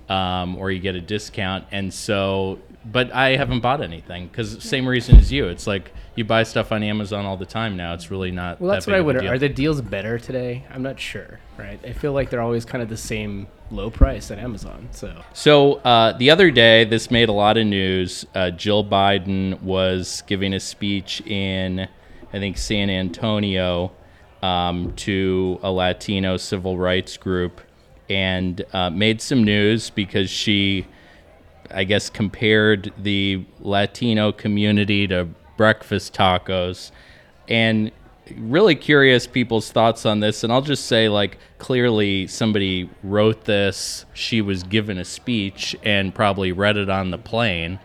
um, 0.09 0.57
or 0.57 0.69
you 0.71 0.79
get 0.79 0.95
a 0.95 1.01
discount. 1.01 1.65
And 1.71 1.93
so, 1.93 2.59
but 2.85 3.11
I 3.13 3.37
haven't 3.37 3.61
bought 3.61 3.81
anything 3.81 4.27
because 4.27 4.61
same 4.63 4.87
reason 4.87 5.15
as 5.15 5.31
you. 5.31 5.47
It's 5.47 5.65
like 5.65 5.93
you 6.15 6.25
buy 6.25 6.43
stuff 6.43 6.71
on 6.71 6.83
Amazon 6.83 7.25
all 7.25 7.37
the 7.37 7.45
time 7.45 7.77
now. 7.77 7.93
It's 7.93 8.11
really 8.11 8.31
not. 8.31 8.59
Well, 8.59 8.71
that's 8.71 8.85
that 8.85 8.91
what 8.91 8.97
I 8.97 9.01
wonder. 9.01 9.21
deal. 9.21 9.31
Are 9.31 9.39
the 9.39 9.49
deals 9.49 9.81
better 9.81 10.19
today? 10.19 10.65
I'm 10.69 10.83
not 10.83 10.99
sure. 10.99 11.39
Right? 11.57 11.79
I 11.85 11.93
feel 11.93 12.11
like 12.11 12.29
they're 12.29 12.41
always 12.41 12.65
kind 12.65 12.83
of 12.83 12.89
the 12.89 12.97
same 12.97 13.47
low 13.71 13.89
price 13.89 14.29
at 14.29 14.37
Amazon. 14.37 14.89
So 14.91 15.21
So 15.33 15.75
uh, 15.75 16.17
the 16.17 16.29
other 16.29 16.51
day, 16.51 16.83
this 16.83 17.09
made 17.09 17.29
a 17.29 17.33
lot 17.33 17.57
of 17.57 17.65
news. 17.65 18.25
Uh, 18.35 18.51
Jill 18.51 18.83
Biden 18.83 19.61
was 19.61 20.23
giving 20.27 20.53
a 20.53 20.59
speech 20.59 21.21
in, 21.21 21.87
I 22.33 22.39
think, 22.39 22.57
San 22.57 22.89
Antonio 22.89 23.91
um, 24.45 24.93
to 24.93 25.59
a 25.63 25.71
Latino 25.71 26.37
civil 26.37 26.77
rights 26.77 27.17
group 27.17 27.61
and 28.09 28.63
uh, 28.73 28.91
made 28.91 29.19
some 29.19 29.43
news 29.43 29.89
because 29.89 30.29
she, 30.29 30.85
I 31.71 31.83
guess, 31.83 32.11
compared 32.11 32.93
the 32.95 33.43
Latino 33.59 34.31
community 34.31 35.07
to 35.07 35.27
breakfast 35.57 36.13
tacos. 36.13 36.91
And 37.49 37.91
really 38.37 38.75
curious 38.75 39.25
people's 39.25 39.71
thoughts 39.71 40.05
on 40.05 40.19
this. 40.19 40.43
And 40.43 40.51
i'll 40.53 40.61
just 40.61 40.85
say 40.85 41.09
like 41.09 41.37
clearly 41.57 42.27
somebody 42.27 42.89
wrote 43.03 43.45
this. 43.45 44.05
She 44.13 44.41
was 44.41 44.61
given 44.61 44.99
a 44.99 45.05
speech 45.05 45.75
and 45.83 46.13
probably 46.13 46.51
read 46.51 46.77
it 46.77 46.89
on 46.89 47.09
the 47.09 47.17
plane. 47.17 47.79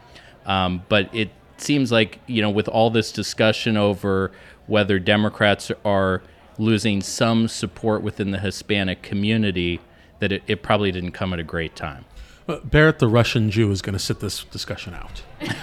Um, 0.44 0.83
but 0.88 1.14
it 1.14 1.31
seems 1.57 1.92
like 1.92 2.20
you 2.27 2.42
know 2.42 2.51
with 2.51 2.68
all 2.68 2.90
this 2.90 3.12
discussion 3.12 3.77
over 3.77 4.33
whether 4.66 4.99
democrats 4.99 5.70
are 5.85 6.23
losing 6.61 7.01
some 7.01 7.49
support 7.49 8.03
within 8.03 8.31
the 8.31 8.38
hispanic 8.38 9.03
community 9.03 9.81
that 10.18 10.31
it, 10.31 10.42
it 10.46 10.62
probably 10.62 10.92
didn't 10.92 11.12
come 11.12 11.33
at 11.33 11.38
a 11.38 11.42
great 11.42 11.75
time 11.75 12.05
But 12.46 12.70
Barrett, 12.70 12.99
the 12.99 13.09
Russian 13.09 13.51
Jew, 13.51 13.70
is 13.70 13.81
going 13.81 13.94
to 13.94 13.99
sit 13.99 14.20
this 14.20 14.44
discussion 14.44 14.94
out. 14.94 15.23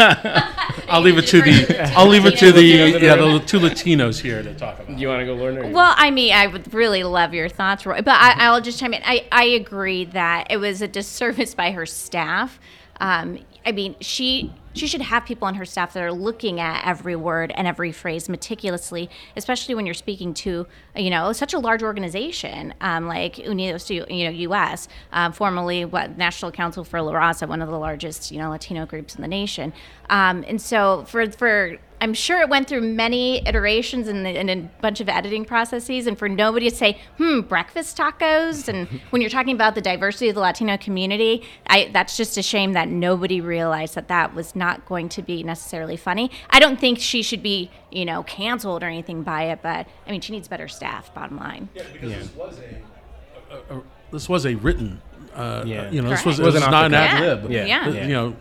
I'll 0.89 1.01
leave 1.01 1.17
it 1.17 1.27
to 1.27 1.41
the. 1.41 1.91
I'll 1.95 2.07
leave 2.07 2.25
it 2.25 2.37
to 2.39 2.51
the 2.51 2.63
yeah 2.63 3.15
the 3.15 3.43
two 3.45 3.59
Latinos 3.59 4.19
here 4.19 4.41
to 4.41 4.53
talk 4.55 4.79
about. 4.79 4.95
do 4.95 5.01
you 5.01 5.07
want 5.07 5.19
to 5.19 5.25
go, 5.25 5.33
Lauren? 5.35 5.57
or 5.57 5.71
Well, 5.71 5.93
I 5.97 6.11
mean, 6.11 6.33
I 6.33 6.47
would 6.47 6.73
really 6.73 7.03
love 7.03 7.33
your 7.33 7.49
thoughts, 7.49 7.85
Roy, 7.85 8.01
but 8.01 8.15
I, 8.15 8.35
I'll 8.37 8.61
just 8.61 8.79
chime 8.79 8.93
in. 8.93 9.01
I, 9.03 9.27
I 9.31 9.43
agree 9.43 10.05
that 10.05 10.47
it 10.49 10.57
was 10.57 10.81
a 10.81 10.87
disservice 10.87 11.53
by 11.53 11.71
her 11.71 11.85
staff. 11.85 12.59
Um, 12.99 13.39
I 13.65 13.71
mean, 13.73 13.95
she 13.99 14.53
she 14.79 14.87
should 14.87 15.01
have 15.01 15.25
people 15.25 15.47
on 15.47 15.55
her 15.55 15.65
staff 15.65 15.93
that 15.93 16.03
are 16.03 16.11
looking 16.11 16.59
at 16.59 16.85
every 16.85 17.15
word 17.15 17.51
and 17.55 17.67
every 17.67 17.91
phrase 17.91 18.29
meticulously, 18.29 19.09
especially 19.35 19.75
when 19.75 19.85
you're 19.85 19.93
speaking 19.93 20.33
to 20.35 20.67
you 20.95 21.09
know 21.09 21.33
such 21.33 21.53
a 21.53 21.59
large 21.59 21.83
organization 21.83 22.73
um, 22.81 23.07
like 23.07 23.35
Unidos 23.35 23.89
you 23.89 24.23
know 24.25 24.31
U.S. 24.31 24.87
Um, 25.11 25.31
formerly 25.31 25.85
what 25.85 26.17
National 26.17 26.51
Council 26.51 26.83
for 26.83 27.01
La 27.01 27.13
Raza, 27.13 27.47
one 27.47 27.61
of 27.61 27.69
the 27.69 27.79
largest 27.79 28.31
you 28.31 28.39
know 28.39 28.49
Latino 28.49 28.85
groups 28.85 29.15
in 29.15 29.21
the 29.21 29.27
nation, 29.27 29.73
um, 30.09 30.43
and 30.47 30.61
so 30.61 31.05
for 31.07 31.29
for 31.31 31.77
I'm 31.99 32.13
sure 32.13 32.41
it 32.41 32.49
went 32.49 32.67
through 32.67 32.81
many 32.81 33.45
iterations 33.47 34.07
and, 34.07 34.27
and 34.27 34.49
a 34.49 34.55
bunch 34.81 35.01
of 35.01 35.09
editing 35.09 35.45
processes, 35.45 36.05
and 36.05 36.17
for 36.17 36.29
nobody 36.29 36.69
to 36.69 36.75
say, 36.75 36.99
"Hmm, 37.17 37.41
breakfast 37.41 37.97
tacos," 37.97 38.67
and 38.67 38.87
when 39.09 39.21
you're 39.21 39.31
talking 39.31 39.55
about 39.55 39.73
the 39.73 39.81
diversity 39.81 40.29
of 40.29 40.35
the 40.35 40.41
Latino 40.41 40.77
community, 40.77 41.41
I, 41.67 41.89
that's 41.91 42.15
just 42.15 42.37
a 42.37 42.43
shame 42.43 42.73
that 42.73 42.87
nobody 42.87 43.41
realized 43.41 43.95
that 43.95 44.07
that 44.09 44.35
was 44.35 44.55
not 44.55 44.85
going 44.85 45.09
to 45.09 45.21
be 45.23 45.41
necessarily 45.41 45.97
funny. 45.97 46.29
I 46.51 46.59
don't 46.59 46.79
think 46.79 46.99
she 46.99 47.23
should 47.23 47.41
be, 47.41 47.71
you 47.91 48.05
know, 48.05 48.21
canceled 48.23 48.83
or 48.83 48.87
anything 48.87 49.23
by 49.23 49.45
it, 49.45 49.59
but 49.63 49.87
I 50.05 50.11
mean, 50.11 50.21
she 50.21 50.33
needs 50.33 50.47
better 50.47 50.67
staff. 50.67 51.11
Bottom 51.15 51.37
line. 51.37 51.69
Yeah, 51.73 51.83
because 51.93 52.11
this 52.11 52.35
was 52.35 52.59
a, 52.59 53.73
a, 53.73 53.77
a 53.79 53.81
this 54.11 54.29
was 54.29 54.45
a 54.45 54.53
written. 54.55 55.01
Uh, 55.33 55.63
Yeah. 55.65 55.89
You 55.91 56.01
know, 56.01 56.09
this 56.09 56.25
was, 56.25 56.39
It 56.39 56.43
it 56.43 56.45
was 56.45 56.55
wasn't 56.55 56.73
an 56.73 56.93
ad 56.93 57.21
lib. 57.41 57.51
Yeah. 57.51 57.65
Yeah. 57.65 57.83
Th- 57.91 58.07
You 58.07 58.13
know, 58.13 58.35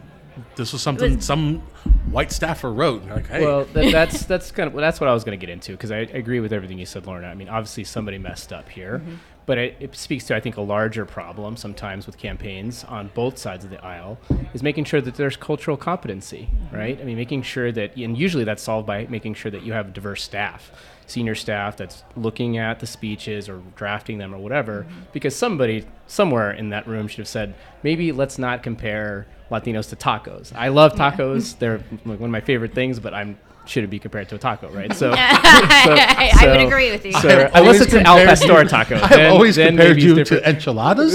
this 0.56 0.72
was 0.72 0.82
something 0.82 1.16
was- 1.16 1.24
some 1.24 1.62
white 2.10 2.32
staffer 2.32 2.72
wrote. 2.72 3.04
Like, 3.04 3.28
hey, 3.28 3.44
Well, 3.44 3.64
that, 3.66 3.92
that's 3.92 4.24
that's 4.26 4.50
kind 4.50 4.68
of 4.68 4.74
well, 4.74 4.82
that's 4.82 5.00
what 5.00 5.08
I 5.08 5.14
was 5.14 5.24
going 5.24 5.38
to 5.38 5.44
get 5.44 5.52
into 5.52 5.72
because 5.72 5.90
I 5.90 5.98
agree 5.98 6.40
with 6.40 6.52
everything 6.52 6.78
you 6.78 6.86
said, 6.86 7.06
Lorna. 7.06 7.28
I 7.28 7.34
mean, 7.34 7.48
obviously 7.48 7.84
somebody 7.84 8.18
messed 8.18 8.52
up 8.52 8.68
here, 8.68 8.98
mm-hmm. 8.98 9.14
But 9.46 9.58
it, 9.58 9.76
it 9.80 9.96
speaks 9.96 10.24
to 10.26 10.36
I 10.36 10.40
think 10.40 10.56
a 10.56 10.60
larger 10.60 11.06
problem 11.06 11.56
sometimes 11.56 12.06
with 12.06 12.18
campaigns 12.18 12.84
on 12.84 13.10
both 13.14 13.38
sides 13.38 13.64
of 13.64 13.70
the 13.70 13.82
aisle 13.84 14.18
is 14.52 14.62
making 14.62 14.84
sure 14.84 15.00
that 15.00 15.14
there's 15.14 15.36
cultural 15.36 15.76
competency, 15.76 16.48
mm-hmm. 16.52 16.76
right? 16.76 17.00
I 17.00 17.04
mean, 17.04 17.16
making 17.16 17.42
sure 17.42 17.72
that, 17.72 17.96
and 17.96 18.18
usually 18.18 18.44
that's 18.44 18.62
solved 18.62 18.86
by 18.86 19.06
making 19.06 19.34
sure 19.34 19.50
that 19.50 19.62
you 19.62 19.72
have 19.72 19.92
diverse 19.92 20.22
staff 20.22 20.70
senior 21.08 21.36
staff 21.36 21.76
that's 21.76 22.02
looking 22.16 22.58
at 22.58 22.80
the 22.80 22.86
speeches 22.86 23.48
or 23.48 23.62
drafting 23.76 24.18
them 24.18 24.34
or 24.34 24.38
whatever 24.38 24.82
mm-hmm. 24.82 25.00
because 25.12 25.36
somebody 25.36 25.86
somewhere 26.08 26.50
in 26.50 26.70
that 26.70 26.86
room 26.88 27.06
should 27.06 27.18
have 27.18 27.28
said 27.28 27.54
maybe 27.84 28.10
let's 28.10 28.38
not 28.38 28.62
compare 28.62 29.24
latinos 29.48 29.88
to 29.88 29.94
tacos. 29.94 30.52
I 30.56 30.68
love 30.68 30.94
tacos. 30.94 31.56
They're 31.60 31.78
like 32.04 32.18
one 32.18 32.24
of 32.24 32.30
my 32.30 32.40
favorite 32.40 32.74
things 32.74 32.98
but 32.98 33.14
i'm 33.14 33.38
shouldn't 33.68 33.90
be 33.90 33.98
compared 33.98 34.28
to 34.28 34.34
a 34.34 34.38
taco 34.38 34.68
right 34.70 34.92
so, 35.02 35.12
I, 35.16 36.32
I 36.40 36.46
would 36.48 36.66
agree 36.66 36.90
with 36.90 37.04
you. 37.04 37.12
so 37.12 37.28
I've 37.28 37.54
unless 37.54 37.80
it's 37.80 37.92
an 37.94 38.06
al 38.06 38.16
pastor 38.16 38.64
taco 38.64 38.96
I've 38.96 39.10
then- 39.10 39.32
always 39.32 39.56
then 39.56 39.76
compared 39.76 40.00
you 40.02 40.24
to 40.24 40.48
enchiladas. 40.48 41.14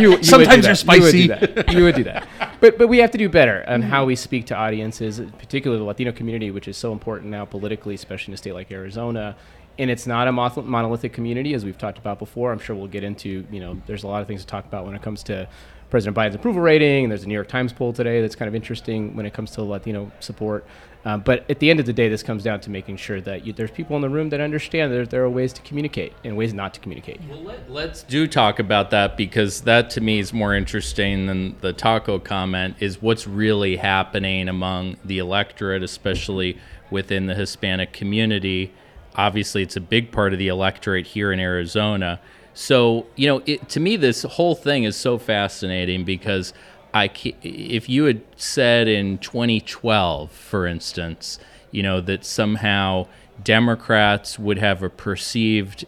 you, 0.00 0.16
you 0.16 0.22
Sometimes 0.22 0.64
they're 0.64 0.74
that. 0.74 0.96
You 0.96 1.02
would 1.02 1.12
do 1.12 1.22
spicy. 1.22 1.26
that. 1.28 1.72
You 1.72 1.82
would 1.84 1.94
do 1.94 2.04
that. 2.04 2.28
But 2.60 2.78
but 2.78 2.88
we 2.88 2.98
have 2.98 3.10
to 3.12 3.18
do 3.18 3.28
better 3.28 3.64
on 3.68 3.82
how 3.82 4.04
we 4.04 4.16
speak 4.16 4.46
to 4.46 4.54
audiences, 4.56 5.20
particularly 5.38 5.78
the 5.80 5.86
Latino 5.86 6.12
community, 6.12 6.50
which 6.50 6.68
is 6.68 6.76
so 6.76 6.92
important 6.92 7.30
now 7.30 7.44
politically, 7.44 7.94
especially 7.94 8.32
in 8.32 8.34
a 8.34 8.38
state 8.38 8.54
like 8.54 8.70
Arizona. 8.70 9.36
And 9.78 9.90
it's 9.90 10.06
not 10.06 10.26
a 10.26 10.32
monolithic 10.32 11.12
community, 11.12 11.52
as 11.52 11.64
we've 11.64 11.76
talked 11.76 11.98
about 11.98 12.18
before. 12.18 12.50
I'm 12.50 12.58
sure 12.58 12.74
we'll 12.74 12.86
get 12.86 13.04
into. 13.04 13.46
You 13.50 13.60
know, 13.60 13.80
there's 13.86 14.04
a 14.04 14.08
lot 14.08 14.22
of 14.22 14.26
things 14.28 14.40
to 14.40 14.46
talk 14.46 14.64
about 14.64 14.86
when 14.86 14.94
it 14.94 15.02
comes 15.02 15.22
to 15.24 15.46
President 15.90 16.16
Biden's 16.16 16.34
approval 16.34 16.62
rating. 16.62 17.04
And 17.04 17.10
there's 17.10 17.24
a 17.24 17.28
New 17.28 17.34
York 17.34 17.48
Times 17.48 17.74
poll 17.74 17.92
today 17.92 18.22
that's 18.22 18.34
kind 18.34 18.48
of 18.48 18.54
interesting 18.54 19.14
when 19.14 19.26
it 19.26 19.34
comes 19.34 19.50
to 19.52 19.62
Latino 19.62 20.10
support. 20.20 20.66
Um, 21.06 21.20
but 21.20 21.48
at 21.48 21.60
the 21.60 21.70
end 21.70 21.78
of 21.78 21.86
the 21.86 21.92
day, 21.92 22.08
this 22.08 22.24
comes 22.24 22.42
down 22.42 22.58
to 22.62 22.70
making 22.70 22.96
sure 22.96 23.20
that 23.20 23.46
you, 23.46 23.52
there's 23.52 23.70
people 23.70 23.94
in 23.94 24.02
the 24.02 24.08
room 24.08 24.28
that 24.30 24.40
understand 24.40 24.92
that 24.92 25.08
there 25.08 25.22
are 25.22 25.30
ways 25.30 25.52
to 25.52 25.62
communicate 25.62 26.12
and 26.24 26.36
ways 26.36 26.52
not 26.52 26.74
to 26.74 26.80
communicate. 26.80 27.20
Well, 27.30 27.44
let, 27.44 27.70
let's 27.70 28.02
do 28.02 28.26
talk 28.26 28.58
about 28.58 28.90
that 28.90 29.16
because 29.16 29.60
that 29.62 29.88
to 29.90 30.00
me 30.00 30.18
is 30.18 30.32
more 30.32 30.52
interesting 30.52 31.26
than 31.26 31.56
the 31.60 31.72
taco 31.72 32.18
comment. 32.18 32.74
Is 32.80 33.00
what's 33.00 33.24
really 33.24 33.76
happening 33.76 34.48
among 34.48 34.96
the 35.04 35.18
electorate, 35.18 35.84
especially 35.84 36.58
within 36.90 37.26
the 37.26 37.36
Hispanic 37.36 37.92
community. 37.92 38.74
Obviously, 39.14 39.62
it's 39.62 39.76
a 39.76 39.80
big 39.80 40.10
part 40.10 40.32
of 40.32 40.40
the 40.40 40.48
electorate 40.48 41.06
here 41.06 41.30
in 41.30 41.38
Arizona. 41.38 42.20
So, 42.52 43.06
you 43.14 43.28
know, 43.28 43.42
it, 43.46 43.68
to 43.68 43.80
me, 43.80 43.94
this 43.96 44.22
whole 44.22 44.56
thing 44.56 44.82
is 44.82 44.96
so 44.96 45.18
fascinating 45.18 46.04
because 46.04 46.52
I, 46.96 47.10
if 47.42 47.88
you 47.88 48.04
had 48.04 48.22
said 48.36 48.88
in 48.88 49.18
2012, 49.18 50.30
for 50.30 50.66
instance, 50.66 51.38
you 51.70 51.82
know, 51.82 52.00
that 52.00 52.24
somehow 52.24 53.06
Democrats 53.42 54.38
would 54.38 54.58
have 54.58 54.82
a 54.82 54.88
perceived 54.88 55.84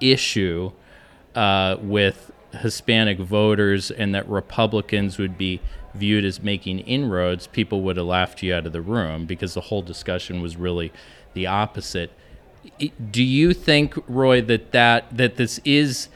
issue 0.00 0.72
uh, 1.34 1.76
with 1.80 2.32
Hispanic 2.52 3.18
voters 3.18 3.90
and 3.90 4.14
that 4.14 4.28
Republicans 4.28 5.18
would 5.18 5.38
be 5.38 5.60
viewed 5.94 6.24
as 6.24 6.42
making 6.42 6.80
inroads, 6.80 7.46
people 7.46 7.80
would 7.82 7.96
have 7.96 8.06
laughed 8.06 8.42
you 8.42 8.54
out 8.54 8.66
of 8.66 8.72
the 8.72 8.82
room 8.82 9.26
because 9.26 9.54
the 9.54 9.62
whole 9.62 9.82
discussion 9.82 10.42
was 10.42 10.56
really 10.56 10.92
the 11.34 11.46
opposite. 11.46 12.10
Do 13.10 13.22
you 13.22 13.54
think, 13.54 13.94
Roy, 14.06 14.42
that 14.42 14.72
that, 14.72 15.16
that 15.16 15.36
this 15.36 15.60
is 15.64 16.08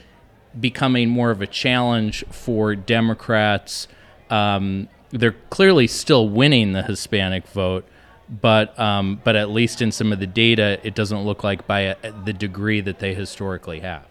becoming 0.58 1.08
more 1.08 1.30
of 1.30 1.40
a 1.40 1.46
challenge 1.46 2.24
for 2.30 2.74
Democrats? 2.74 3.88
Um, 4.30 4.88
they're 5.10 5.36
clearly 5.50 5.86
still 5.86 6.28
winning 6.28 6.72
the 6.72 6.82
Hispanic 6.82 7.46
vote, 7.48 7.84
but 8.28 8.78
um, 8.78 9.20
but 9.24 9.36
at 9.36 9.50
least 9.50 9.82
in 9.82 9.92
some 9.92 10.12
of 10.12 10.20
the 10.20 10.26
data, 10.26 10.78
it 10.84 10.94
doesn't 10.94 11.24
look 11.24 11.42
like 11.42 11.66
by 11.66 11.80
a, 11.80 12.12
the 12.24 12.32
degree 12.32 12.80
that 12.80 13.00
they 13.00 13.14
historically 13.14 13.80
have. 13.80 14.06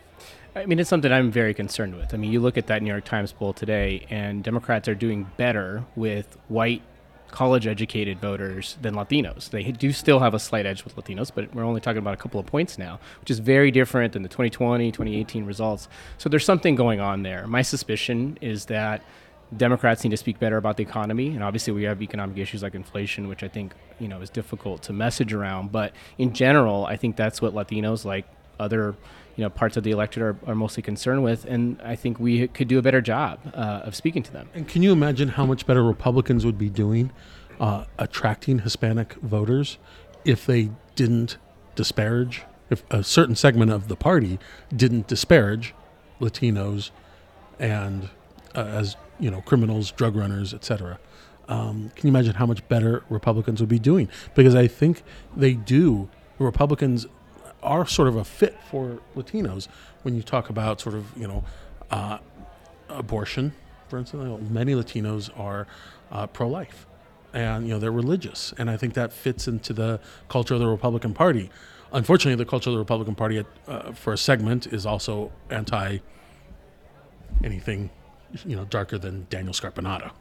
I 0.56 0.66
mean, 0.66 0.80
it's 0.80 0.90
something 0.90 1.12
I'm 1.12 1.32
very 1.32 1.54
concerned 1.54 1.96
with. 1.96 2.14
I 2.14 2.18
mean, 2.18 2.32
you 2.32 2.40
look 2.40 2.58
at 2.58 2.68
that 2.68 2.82
New 2.82 2.90
York 2.90 3.06
Times 3.06 3.32
poll 3.32 3.54
today, 3.54 4.06
and 4.10 4.44
Democrats 4.44 4.88
are 4.88 4.96
doing 4.96 5.30
better 5.38 5.86
with 5.96 6.38
white, 6.48 6.82
college 7.30 7.68
educated 7.68 8.20
voters 8.20 8.76
than 8.82 8.96
Latinos. 8.96 9.52
They 9.52 9.64
do 9.72 9.94
still 9.94 10.20
have 10.20 10.34
a 10.34 10.40
slight 10.40 10.66
edge 10.66 10.84
with 10.84 10.96
Latinos, 10.96 11.32
but 11.34 11.54
we're 11.54 11.64
only 11.64 11.80
talking 11.80 12.00
about 12.00 12.16
a 12.16 12.18
couple 12.18 12.40
of 12.40 12.46
points 12.46 12.78
now, 12.78 13.00
which 13.22 13.30
is 13.30 13.40
very 13.40 13.72
different 13.72 14.14
than 14.14 14.24
the 14.24 14.30
2020, 14.30 14.92
2018 14.92 15.46
results. 15.46 15.88
So 16.18 16.28
there's 16.28 16.46
something 16.46 16.76
going 16.76 17.00
on 17.00 17.22
there. 17.22 17.48
My 17.48 17.62
suspicion 17.62 18.38
is 18.42 18.66
that 18.66 19.04
Democrats 19.56 20.04
need 20.04 20.12
to 20.12 20.18
speak 20.18 20.40
better 20.40 20.58
about 20.58 20.78
the 20.78 20.84
economy, 20.84 21.30
and 21.30 21.44
obviously 21.44 21.74
we 21.74 21.84
have 21.84 22.02
economic 22.02 22.38
issues 22.38 22.62
like 22.62 22.76
inflation, 22.76 23.28
which 23.28 23.44
I 23.44 23.48
think 23.48 23.74
you 24.00 24.08
know 24.08 24.22
is 24.22 24.30
difficult 24.30 24.84
to 24.84 24.94
message 24.94 25.34
around. 25.34 25.72
But 25.72 25.94
in 26.18 26.34
general, 26.34 26.86
I 26.86 26.98
think 26.98 27.16
that's 27.16 27.42
what 27.42 27.54
Latinos, 27.54 28.06
like 28.06 28.26
other 28.60 28.96
you 29.36 29.44
know 29.44 29.50
parts 29.50 29.76
of 29.76 29.84
the 29.84 29.92
electorate, 29.92 30.36
are, 30.46 30.52
are 30.52 30.56
mostly 30.56 30.84
concerned 30.84 31.24
with, 31.24 31.46
and 31.46 31.82
I 31.84 31.96
think 31.96 32.20
we 32.20 32.48
could 32.48 32.68
do 32.68 32.78
a 32.78 32.82
better 32.84 33.02
job 33.02 33.40
uh, 33.56 33.82
of 33.84 33.96
speaking 33.96 34.22
to 34.24 34.32
them. 34.32 34.50
And 34.54 34.68
can 34.68 34.84
you 34.84 34.92
imagine 34.92 35.30
how 35.30 35.46
much 35.48 35.66
better 35.66 35.84
Republicans 35.84 36.46
would 36.46 36.58
be 36.58 36.70
doing 36.70 37.12
uh, 37.60 37.86
attracting 37.98 38.60
Hispanic 38.60 39.14
voters 39.16 39.80
if 40.26 40.46
they 40.46 40.70
didn't 40.96 41.38
disparage, 41.76 42.44
if 42.70 42.84
a 42.92 43.04
certain 43.04 43.36
segment 43.36 43.72
of 43.72 43.88
the 43.88 43.96
party 43.96 44.38
didn't 44.76 45.08
disparage 45.08 45.74
Latinos 46.22 46.92
and 47.58 48.10
uh, 48.56 48.60
as 48.60 48.96
you 49.20 49.30
know 49.30 49.42
criminals, 49.42 49.92
drug 49.92 50.16
runners, 50.16 50.54
etc. 50.54 51.00
Um, 51.48 51.92
can 51.96 52.08
you 52.08 52.12
imagine 52.12 52.36
how 52.36 52.46
much 52.46 52.68
better 52.68 53.04
Republicans 53.10 53.60
would 53.60 53.70
be 53.70 53.80
doing? 53.80 54.08
Because 54.36 54.56
I 54.56 54.68
think 54.68 55.04
they 55.36 55.54
do. 55.54 56.10
Republicans 56.38 57.08
are 57.62 57.86
sort 57.86 58.08
of 58.08 58.16
a 58.16 58.24
fit 58.24 58.58
for 58.70 59.00
Latinos 59.16 59.68
when 60.04 60.16
you 60.16 60.22
talk 60.22 60.50
about 60.50 60.80
sort 60.80 60.96
of 60.96 61.06
you 61.18 61.28
know 61.28 61.44
uh, 61.92 62.20
abortion, 62.88 63.54
for 63.88 63.98
instance. 63.98 64.42
Many 64.50 64.74
Latinos 64.74 65.30
are 65.38 65.68
uh, 66.12 66.28
pro-life, 66.28 66.86
and 67.34 67.68
you 67.68 67.74
know 67.74 67.80
they're 67.80 67.92
religious, 67.92 68.54
and 68.58 68.70
I 68.70 68.78
think 68.78 68.94
that 68.94 69.12
fits 69.12 69.48
into 69.48 69.74
the 69.74 70.00
culture 70.28 70.54
of 70.54 70.60
the 70.60 70.68
Republican 70.68 71.14
Party. 71.14 71.50
Unfortunately, 71.92 72.36
the 72.36 72.48
culture 72.48 72.70
of 72.70 72.76
the 72.76 72.80
Republican 72.80 73.16
Party, 73.16 73.44
uh, 73.68 73.92
for 73.94 74.14
a 74.14 74.18
segment, 74.18 74.68
is 74.68 74.86
also 74.86 75.32
anti 75.50 76.00
anything, 77.44 77.90
you 78.46 78.56
know, 78.56 78.66
darker 78.66 78.98
than 78.98 79.28
Daniel 79.30 79.54
Scarpinato. 79.54 80.12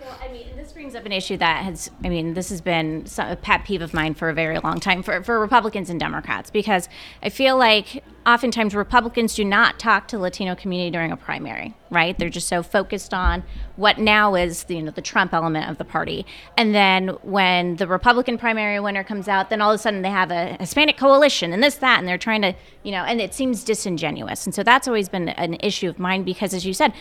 Well, 0.00 0.18
I 0.20 0.32
mean, 0.32 0.56
this 0.56 0.72
brings 0.72 0.94
up 0.96 1.06
an 1.06 1.12
issue 1.12 1.36
that 1.36 1.64
has, 1.64 1.90
I 2.02 2.08
mean, 2.08 2.34
this 2.34 2.50
has 2.50 2.60
been 2.60 3.06
a 3.18 3.36
pet 3.36 3.64
peeve 3.64 3.82
of 3.82 3.94
mine 3.94 4.14
for 4.14 4.28
a 4.28 4.34
very 4.34 4.58
long 4.58 4.80
time 4.80 5.02
for, 5.02 5.22
for 5.22 5.38
Republicans 5.38 5.90
and 5.90 6.00
Democrats 6.00 6.50
because 6.50 6.88
I 7.22 7.28
feel 7.28 7.56
like 7.56 8.02
oftentimes 8.26 8.74
Republicans 8.74 9.34
do 9.34 9.44
not 9.44 9.78
talk 9.78 10.08
to 10.08 10.18
Latino 10.18 10.54
community 10.54 10.90
during 10.90 11.12
a 11.12 11.16
primary, 11.16 11.74
right? 11.90 12.18
They're 12.18 12.28
just 12.28 12.48
so 12.48 12.62
focused 12.62 13.12
on 13.12 13.42
what 13.76 13.98
now 13.98 14.34
is 14.34 14.64
the, 14.64 14.76
you 14.76 14.82
know, 14.82 14.90
the 14.90 15.02
Trump 15.02 15.32
element 15.32 15.68
of 15.68 15.78
the 15.78 15.84
party. 15.84 16.24
And 16.56 16.74
then 16.74 17.08
when 17.22 17.76
the 17.76 17.86
Republican 17.86 18.38
primary 18.38 18.78
winner 18.80 19.02
comes 19.02 19.28
out, 19.28 19.50
then 19.50 19.60
all 19.60 19.70
of 19.70 19.74
a 19.74 19.78
sudden 19.78 20.02
they 20.02 20.10
have 20.10 20.30
a 20.30 20.56
Hispanic 20.60 20.96
coalition 20.96 21.52
and 21.52 21.62
this, 21.62 21.76
that, 21.76 21.98
and 21.98 22.06
they're 22.06 22.18
trying 22.18 22.42
to, 22.42 22.54
you 22.82 22.92
know, 22.92 23.02
and 23.04 23.20
it 23.20 23.34
seems 23.34 23.64
disingenuous. 23.64 24.46
And 24.46 24.54
so 24.54 24.62
that's 24.62 24.86
always 24.86 25.08
been 25.08 25.30
an 25.30 25.54
issue 25.60 25.88
of 25.88 25.98
mine 25.98 26.22
because, 26.22 26.54
as 26.54 26.64
you 26.64 26.74
said, 26.74 26.92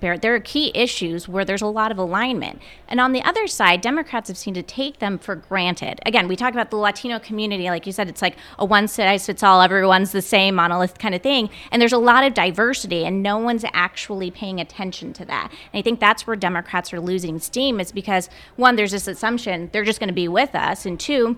there 0.00 0.18
there 0.18 0.34
are 0.34 0.40
key 0.40 0.70
issues 0.74 1.28
where 1.28 1.44
there's 1.44 1.62
a 1.62 1.66
lot 1.66 1.90
of 1.90 1.98
alignment. 1.98 2.60
And 2.88 3.00
on 3.00 3.12
the 3.12 3.22
other 3.22 3.46
side, 3.46 3.80
Democrats 3.80 4.28
have 4.28 4.38
seemed 4.38 4.56
to 4.56 4.62
take 4.62 4.98
them 4.98 5.18
for 5.18 5.34
granted. 5.34 6.00
Again, 6.06 6.28
we 6.28 6.36
talk 6.36 6.52
about 6.52 6.70
the 6.70 6.76
Latino 6.76 7.18
community, 7.18 7.64
like 7.70 7.86
you 7.86 7.92
said, 7.92 8.08
it's 8.08 8.22
like 8.22 8.36
a 8.58 8.64
one 8.64 8.86
size 8.88 9.26
fits 9.26 9.42
all, 9.42 9.62
everyone's 9.62 10.12
the 10.12 10.22
same 10.22 10.59
monolith 10.60 10.98
kind 10.98 11.14
of 11.14 11.22
thing. 11.22 11.48
And 11.70 11.80
there's 11.80 11.92
a 11.92 11.98
lot 11.98 12.24
of 12.24 12.34
diversity, 12.34 13.04
and 13.06 13.22
no 13.22 13.38
one's 13.38 13.64
actually 13.72 14.30
paying 14.30 14.60
attention 14.60 15.12
to 15.14 15.24
that. 15.24 15.50
And 15.50 15.78
I 15.80 15.82
think 15.82 16.00
that's 16.00 16.26
where 16.26 16.36
Democrats 16.36 16.92
are 16.92 17.00
losing 17.00 17.38
steam, 17.38 17.80
is 17.80 17.92
because 17.92 18.28
one, 18.56 18.76
there's 18.76 18.92
this 18.92 19.08
assumption 19.08 19.70
they're 19.72 19.84
just 19.84 20.00
going 20.00 20.08
to 20.08 20.14
be 20.14 20.28
with 20.28 20.54
us, 20.54 20.84
and 20.84 21.00
two, 21.00 21.36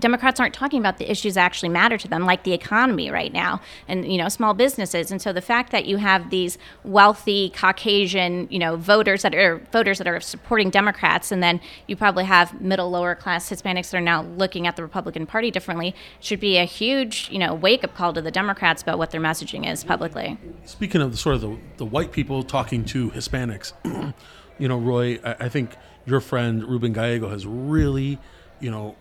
Democrats 0.00 0.40
aren't 0.40 0.54
talking 0.54 0.80
about 0.80 0.98
the 0.98 1.10
issues 1.10 1.34
that 1.34 1.42
actually 1.42 1.68
matter 1.68 1.98
to 1.98 2.08
them, 2.08 2.24
like 2.24 2.42
the 2.44 2.52
economy 2.52 3.10
right 3.10 3.32
now, 3.32 3.60
and 3.86 4.10
you 4.10 4.18
know, 4.18 4.28
small 4.28 4.54
businesses. 4.54 5.10
And 5.10 5.20
so 5.20 5.32
the 5.32 5.42
fact 5.42 5.72
that 5.72 5.86
you 5.86 5.96
have 5.98 6.30
these 6.30 6.58
wealthy 6.84 7.50
Caucasian, 7.50 8.48
you 8.50 8.58
know, 8.58 8.76
voters 8.76 9.22
that 9.22 9.34
are 9.34 9.58
voters 9.72 9.98
that 9.98 10.08
are 10.08 10.20
supporting 10.20 10.70
Democrats, 10.70 11.32
and 11.32 11.42
then 11.42 11.60
you 11.86 11.96
probably 11.96 12.24
have 12.24 12.60
middle, 12.60 12.90
lower 12.90 13.14
class 13.14 13.48
Hispanics 13.48 13.90
that 13.90 13.98
are 13.98 14.00
now 14.00 14.22
looking 14.22 14.66
at 14.66 14.76
the 14.76 14.82
Republican 14.82 15.26
Party 15.26 15.50
differently, 15.50 15.94
should 16.20 16.40
be 16.40 16.56
a 16.56 16.64
huge, 16.64 17.28
you 17.30 17.38
know, 17.38 17.54
wake 17.54 17.84
up 17.84 17.94
call 17.94 18.12
to 18.12 18.22
the 18.22 18.30
Democrats 18.30 18.82
about 18.82 18.98
what 18.98 19.10
their 19.10 19.20
messaging 19.20 19.70
is 19.70 19.84
publicly. 19.84 20.38
Speaking 20.64 21.00
of 21.00 21.10
the 21.10 21.16
sort 21.16 21.34
of 21.36 21.40
the, 21.40 21.58
the 21.78 21.84
white 21.84 22.12
people 22.12 22.42
talking 22.42 22.84
to 22.86 23.10
Hispanics, 23.10 23.72
you 24.58 24.68
know, 24.68 24.78
Roy, 24.78 25.18
I, 25.24 25.36
I 25.40 25.48
think 25.48 25.76
your 26.06 26.20
friend 26.20 26.64
Ruben 26.64 26.92
Gallego 26.92 27.28
has 27.28 27.46
really, 27.46 28.18
you 28.60 28.70
know, 28.70 28.96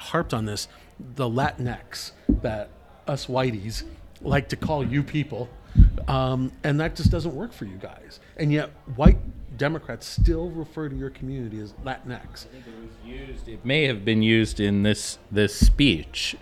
harped 0.00 0.34
on 0.34 0.44
this. 0.44 0.68
The 0.98 1.28
Latinx 1.28 2.12
that 2.42 2.68
us 3.06 3.26
whiteys 3.26 3.84
like 4.20 4.48
to 4.50 4.56
call 4.56 4.84
you 4.84 5.02
people, 5.02 5.48
um, 6.08 6.52
and 6.62 6.78
that 6.80 6.96
just 6.96 7.10
doesn't 7.10 7.34
work 7.34 7.52
for 7.52 7.64
you 7.64 7.76
guys. 7.76 8.20
And 8.36 8.52
yet, 8.52 8.70
white 8.96 9.18
Democrats 9.56 10.06
still 10.06 10.50
refer 10.50 10.88
to 10.88 10.96
your 10.96 11.10
community 11.10 11.60
as 11.60 11.72
Latinx. 11.84 12.46
It 13.46 13.64
may 13.64 13.84
have 13.84 14.04
been 14.04 14.22
used 14.22 14.60
in 14.60 14.82
this 14.82 15.18
this 15.30 15.54
speech 15.54 16.36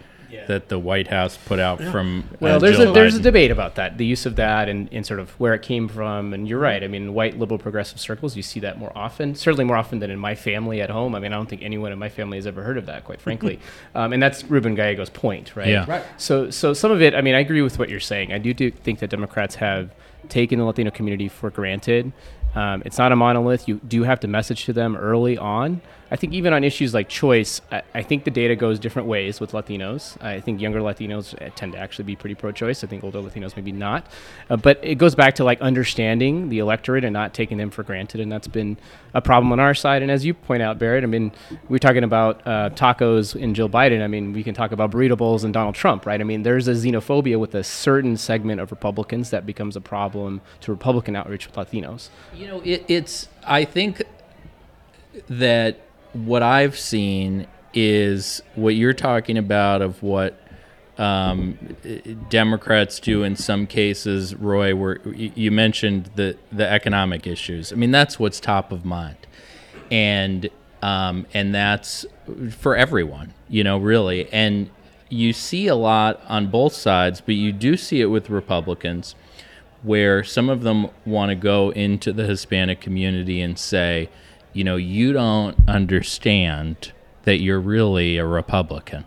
that 0.46 0.68
the 0.68 0.78
White 0.78 1.08
House 1.08 1.36
put 1.36 1.58
out 1.58 1.80
from. 1.82 2.28
Well, 2.40 2.56
uh, 2.56 2.58
there's 2.58 2.76
Jill 2.76 2.90
a 2.90 2.94
there's 2.94 3.16
a 3.16 3.20
debate 3.20 3.50
about 3.50 3.76
that, 3.76 3.98
the 3.98 4.06
use 4.06 4.26
of 4.26 4.36
that, 4.36 4.68
and, 4.68 4.88
and 4.92 5.04
sort 5.04 5.20
of 5.20 5.30
where 5.40 5.54
it 5.54 5.62
came 5.62 5.88
from. 5.88 6.32
And 6.32 6.48
you're 6.48 6.58
right. 6.58 6.82
I 6.82 6.88
mean, 6.88 7.14
white 7.14 7.38
liberal 7.38 7.58
progressive 7.58 8.00
circles, 8.00 8.36
you 8.36 8.42
see 8.42 8.60
that 8.60 8.78
more 8.78 8.92
often. 8.94 9.34
Certainly 9.34 9.64
more 9.64 9.76
often 9.76 9.98
than 9.98 10.10
in 10.10 10.18
my 10.18 10.34
family 10.34 10.80
at 10.80 10.90
home. 10.90 11.14
I 11.14 11.20
mean, 11.20 11.32
I 11.32 11.36
don't 11.36 11.48
think 11.48 11.62
anyone 11.62 11.92
in 11.92 11.98
my 11.98 12.08
family 12.08 12.38
has 12.38 12.46
ever 12.46 12.62
heard 12.62 12.78
of 12.78 12.86
that, 12.86 13.04
quite 13.04 13.20
frankly. 13.20 13.60
um, 13.94 14.12
and 14.12 14.22
that's 14.22 14.44
Ruben 14.44 14.74
Gallego's 14.74 15.10
point, 15.10 15.56
right? 15.56 15.68
Yeah. 15.68 15.84
Right. 15.88 16.04
So 16.16 16.50
so 16.50 16.74
some 16.74 16.90
of 16.90 17.02
it. 17.02 17.14
I 17.14 17.20
mean, 17.20 17.34
I 17.34 17.40
agree 17.40 17.62
with 17.62 17.78
what 17.78 17.88
you're 17.88 18.00
saying. 18.00 18.32
I 18.32 18.38
do, 18.38 18.52
do 18.54 18.70
think 18.70 18.98
that 19.00 19.10
Democrats 19.10 19.56
have 19.56 19.90
taken 20.28 20.58
the 20.58 20.64
Latino 20.64 20.90
community 20.90 21.28
for 21.28 21.50
granted. 21.50 22.12
Um, 22.54 22.82
it's 22.84 22.98
not 22.98 23.12
a 23.12 23.16
monolith. 23.16 23.68
You 23.68 23.80
do 23.86 24.02
have 24.02 24.20
to 24.20 24.28
message 24.28 24.64
to 24.64 24.72
them 24.72 24.96
early 24.96 25.38
on. 25.38 25.80
I 26.10 26.16
think 26.16 26.32
even 26.32 26.54
on 26.54 26.64
issues 26.64 26.94
like 26.94 27.08
choice, 27.08 27.60
I, 27.70 27.82
I 27.94 28.02
think 28.02 28.24
the 28.24 28.30
data 28.30 28.56
goes 28.56 28.78
different 28.78 29.08
ways 29.08 29.40
with 29.40 29.52
Latinos. 29.52 30.20
I 30.22 30.40
think 30.40 30.60
younger 30.60 30.80
Latinos 30.80 31.34
uh, 31.34 31.50
tend 31.54 31.72
to 31.72 31.78
actually 31.78 32.06
be 32.06 32.16
pretty 32.16 32.34
pro-choice. 32.34 32.82
I 32.82 32.86
think 32.86 33.04
older 33.04 33.18
Latinos 33.18 33.54
maybe 33.56 33.72
not. 33.72 34.06
Uh, 34.48 34.56
but 34.56 34.80
it 34.82 34.96
goes 34.96 35.14
back 35.14 35.34
to 35.34 35.44
like 35.44 35.60
understanding 35.60 36.48
the 36.48 36.60
electorate 36.60 37.04
and 37.04 37.12
not 37.12 37.34
taking 37.34 37.58
them 37.58 37.70
for 37.70 37.82
granted, 37.82 38.20
and 38.20 38.32
that's 38.32 38.48
been 38.48 38.78
a 39.12 39.20
problem 39.20 39.52
on 39.52 39.60
our 39.60 39.74
side. 39.74 40.00
And 40.00 40.10
as 40.10 40.24
you 40.24 40.32
point 40.32 40.62
out, 40.62 40.78
Barrett, 40.78 41.04
I 41.04 41.06
mean, 41.06 41.30
we're 41.68 41.78
talking 41.78 42.04
about 42.04 42.40
uh, 42.46 42.70
tacos 42.70 43.40
and 43.40 43.54
Jill 43.54 43.68
Biden. 43.68 44.02
I 44.02 44.06
mean, 44.06 44.32
we 44.32 44.42
can 44.42 44.54
talk 44.54 44.72
about 44.72 44.90
burrito 44.90 45.16
bowls 45.16 45.44
and 45.44 45.52
Donald 45.52 45.74
Trump, 45.74 46.06
right? 46.06 46.20
I 46.20 46.24
mean, 46.24 46.42
there's 46.42 46.68
a 46.68 46.72
xenophobia 46.72 47.38
with 47.38 47.54
a 47.54 47.62
certain 47.62 48.16
segment 48.16 48.62
of 48.62 48.70
Republicans 48.70 49.28
that 49.30 49.44
becomes 49.44 49.76
a 49.76 49.80
problem 49.80 50.40
to 50.60 50.70
Republican 50.70 51.16
outreach 51.16 51.46
with 51.46 51.56
Latinos. 51.56 52.08
You 52.38 52.46
know, 52.46 52.60
it, 52.60 52.84
it's. 52.86 53.28
I 53.44 53.64
think 53.64 54.02
that 55.28 55.80
what 56.12 56.40
I've 56.40 56.78
seen 56.78 57.48
is 57.74 58.40
what 58.54 58.76
you're 58.76 58.92
talking 58.92 59.36
about 59.36 59.82
of 59.82 60.00
what 60.04 60.40
um, 60.98 61.58
Democrats 62.28 63.00
do 63.00 63.24
in 63.24 63.34
some 63.34 63.66
cases. 63.66 64.36
Roy, 64.36 64.76
where 64.76 65.00
you 65.08 65.50
mentioned 65.50 66.10
the 66.14 66.36
the 66.52 66.70
economic 66.70 67.26
issues. 67.26 67.72
I 67.72 67.76
mean, 67.76 67.90
that's 67.90 68.20
what's 68.20 68.38
top 68.38 68.70
of 68.70 68.84
mind, 68.84 69.26
and 69.90 70.48
um, 70.80 71.26
and 71.34 71.52
that's 71.52 72.06
for 72.52 72.76
everyone. 72.76 73.34
You 73.48 73.64
know, 73.64 73.78
really, 73.78 74.32
and 74.32 74.70
you 75.08 75.32
see 75.32 75.66
a 75.66 75.74
lot 75.74 76.20
on 76.28 76.52
both 76.52 76.72
sides, 76.72 77.20
but 77.20 77.34
you 77.34 77.50
do 77.50 77.76
see 77.76 78.00
it 78.00 78.06
with 78.06 78.30
Republicans 78.30 79.16
where 79.82 80.24
some 80.24 80.48
of 80.48 80.62
them 80.62 80.88
want 81.04 81.30
to 81.30 81.34
go 81.34 81.70
into 81.70 82.12
the 82.12 82.24
Hispanic 82.24 82.80
community 82.80 83.40
and 83.40 83.58
say, 83.58 84.08
you 84.52 84.64
know, 84.64 84.76
you 84.76 85.12
don't 85.12 85.56
understand 85.68 86.92
that 87.22 87.38
you're 87.40 87.60
really 87.60 88.16
a 88.16 88.26
Republican 88.26 89.04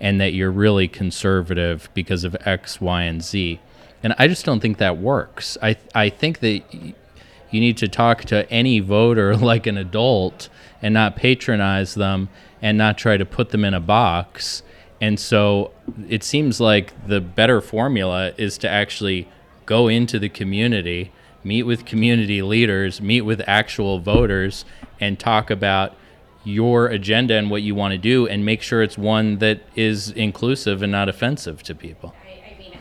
and 0.00 0.20
that 0.20 0.32
you're 0.32 0.50
really 0.50 0.88
conservative 0.88 1.90
because 1.92 2.24
of 2.24 2.36
X, 2.46 2.80
Y, 2.80 3.02
and 3.02 3.22
Z. 3.22 3.60
And 4.02 4.14
I 4.18 4.28
just 4.28 4.44
don't 4.44 4.60
think 4.60 4.78
that 4.78 4.96
works. 4.96 5.58
I, 5.60 5.76
I 5.94 6.08
think 6.08 6.40
that 6.40 6.62
you 6.72 7.60
need 7.60 7.76
to 7.78 7.88
talk 7.88 8.24
to 8.26 8.50
any 8.50 8.80
voter 8.80 9.36
like 9.36 9.66
an 9.66 9.76
adult 9.76 10.48
and 10.80 10.94
not 10.94 11.16
patronize 11.16 11.94
them 11.94 12.28
and 12.62 12.78
not 12.78 12.96
try 12.96 13.16
to 13.16 13.26
put 13.26 13.50
them 13.50 13.64
in 13.64 13.74
a 13.74 13.80
box. 13.80 14.62
And 15.00 15.18
so 15.18 15.72
it 16.08 16.22
seems 16.22 16.60
like 16.60 17.06
the 17.06 17.20
better 17.20 17.60
formula 17.60 18.32
is 18.36 18.56
to 18.58 18.68
actually 18.68 19.28
go 19.70 19.86
into 19.86 20.18
the 20.18 20.28
community, 20.28 21.12
meet 21.44 21.62
with 21.62 21.84
community 21.84 22.42
leaders, 22.42 23.00
meet 23.00 23.20
with 23.20 23.40
actual 23.46 24.00
voters, 24.00 24.64
and 24.98 25.16
talk 25.16 25.48
about 25.48 25.94
your 26.42 26.88
agenda 26.88 27.34
and 27.36 27.48
what 27.52 27.62
you 27.62 27.72
want 27.72 27.92
to 27.92 27.98
do, 27.98 28.26
and 28.26 28.44
make 28.44 28.62
sure 28.62 28.82
it's 28.82 28.98
one 28.98 29.38
that 29.38 29.60
is 29.76 30.10
inclusive 30.10 30.82
and 30.82 30.90
not 30.90 31.08
offensive 31.08 31.62
to 31.62 31.72
people. 31.72 32.12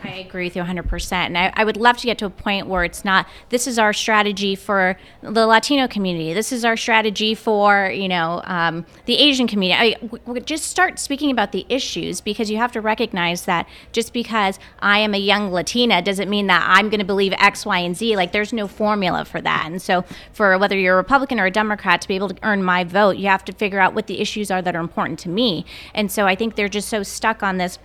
I 0.04 0.10
agree 0.20 0.46
with 0.46 0.56
you 0.56 0.64
100%. 0.64 1.12
And 1.12 1.38
I, 1.38 1.52
I 1.56 1.64
would 1.64 1.78
love 1.78 1.98
to 1.98 2.06
get 2.06 2.18
to 2.20 2.26
a 2.26 2.30
point 2.30 2.68
where 2.68 2.84
it's 2.84 3.04
not, 3.04 3.28
this 3.50 3.68
is 3.68 3.78
our 3.78 3.92
strategy 3.92 4.56
for 4.56 4.98
the 5.22 5.46
Latino 5.46 5.88
community. 5.88 6.34
This 6.34 6.52
is 6.52 6.64
our 6.64 6.78
strategy 6.78 7.36
for, 7.36 7.92
you 7.94 8.08
know, 8.08 8.42
um, 8.46 8.86
the 9.06 9.16
Asian 9.16 9.48
community. 9.48 9.96
I, 9.96 10.00
w- 10.02 10.24
w- 10.26 10.42
just 10.42 10.66
start 10.66 11.00
speaking 11.00 11.32
about 11.32 11.52
the 11.52 11.66
issues 11.70 12.22
because 12.22 12.50
you 12.50 12.58
have 12.58 12.72
to 12.74 12.82
recognize 12.82 13.46
that 13.46 13.68
just 13.92 14.14
because 14.14 14.58
I 14.80 15.00
am 15.00 15.14
a 15.14 15.18
young 15.18 15.52
Latina 15.52 16.02
doesn't 16.02 16.30
mean 16.30 16.48
that 16.48 16.66
I'm 16.68 16.90
going 16.90 17.00
to 17.00 17.06
believe 17.06 17.34
X, 17.38 17.66
Y, 17.66 17.80
and 17.80 17.96
Z. 17.96 18.16
Like, 18.16 18.32
there's 18.32 18.54
no 18.54 18.68
formula 18.68 19.26
for 19.26 19.42
that. 19.42 19.64
And 19.66 19.82
so, 19.82 20.06
for 20.32 20.58
whether 20.58 20.78
you're 20.78 20.94
a 20.94 20.98
Republican 20.98 21.40
or 21.40 21.46
a 21.46 21.52
Democrat, 21.52 22.02
to 22.02 22.08
be 22.08 22.16
able 22.16 22.30
to 22.30 22.38
earn 22.44 22.64
my 22.64 22.84
vote, 22.84 23.18
you 23.18 23.28
have 23.28 23.44
to 23.46 23.54
figure 23.54 23.80
out 23.80 23.94
what 23.94 24.08
the 24.08 24.22
issues 24.22 24.50
are 24.50 24.62
that 24.62 24.76
are 24.76 24.82
important 24.82 25.20
to 25.20 25.30
me. 25.30 25.66
And 25.94 26.12
so, 26.12 26.26
I 26.26 26.36
think 26.36 26.56
they're 26.56 26.70
just 26.70 26.90
so 26.90 27.04
stuck 27.04 27.44
on 27.44 27.58
this 27.58 27.80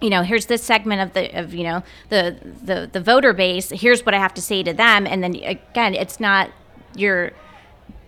you 0.00 0.10
know 0.10 0.22
here's 0.22 0.46
this 0.46 0.62
segment 0.62 1.00
of 1.00 1.14
the 1.14 1.38
of 1.38 1.54
you 1.54 1.64
know 1.64 1.82
the 2.08 2.36
the 2.62 2.88
the 2.90 3.00
voter 3.00 3.32
base. 3.32 3.70
Here's 3.70 4.04
what 4.04 4.14
i 4.14 4.18
have 4.18 4.34
to 4.34 4.42
say 4.42 4.62
to 4.62 4.72
them. 4.72 5.06
And 5.06 5.22
then 5.22 5.34
again 5.34 5.94
it's 5.94 6.20
not 6.20 6.50
you're 6.94 7.32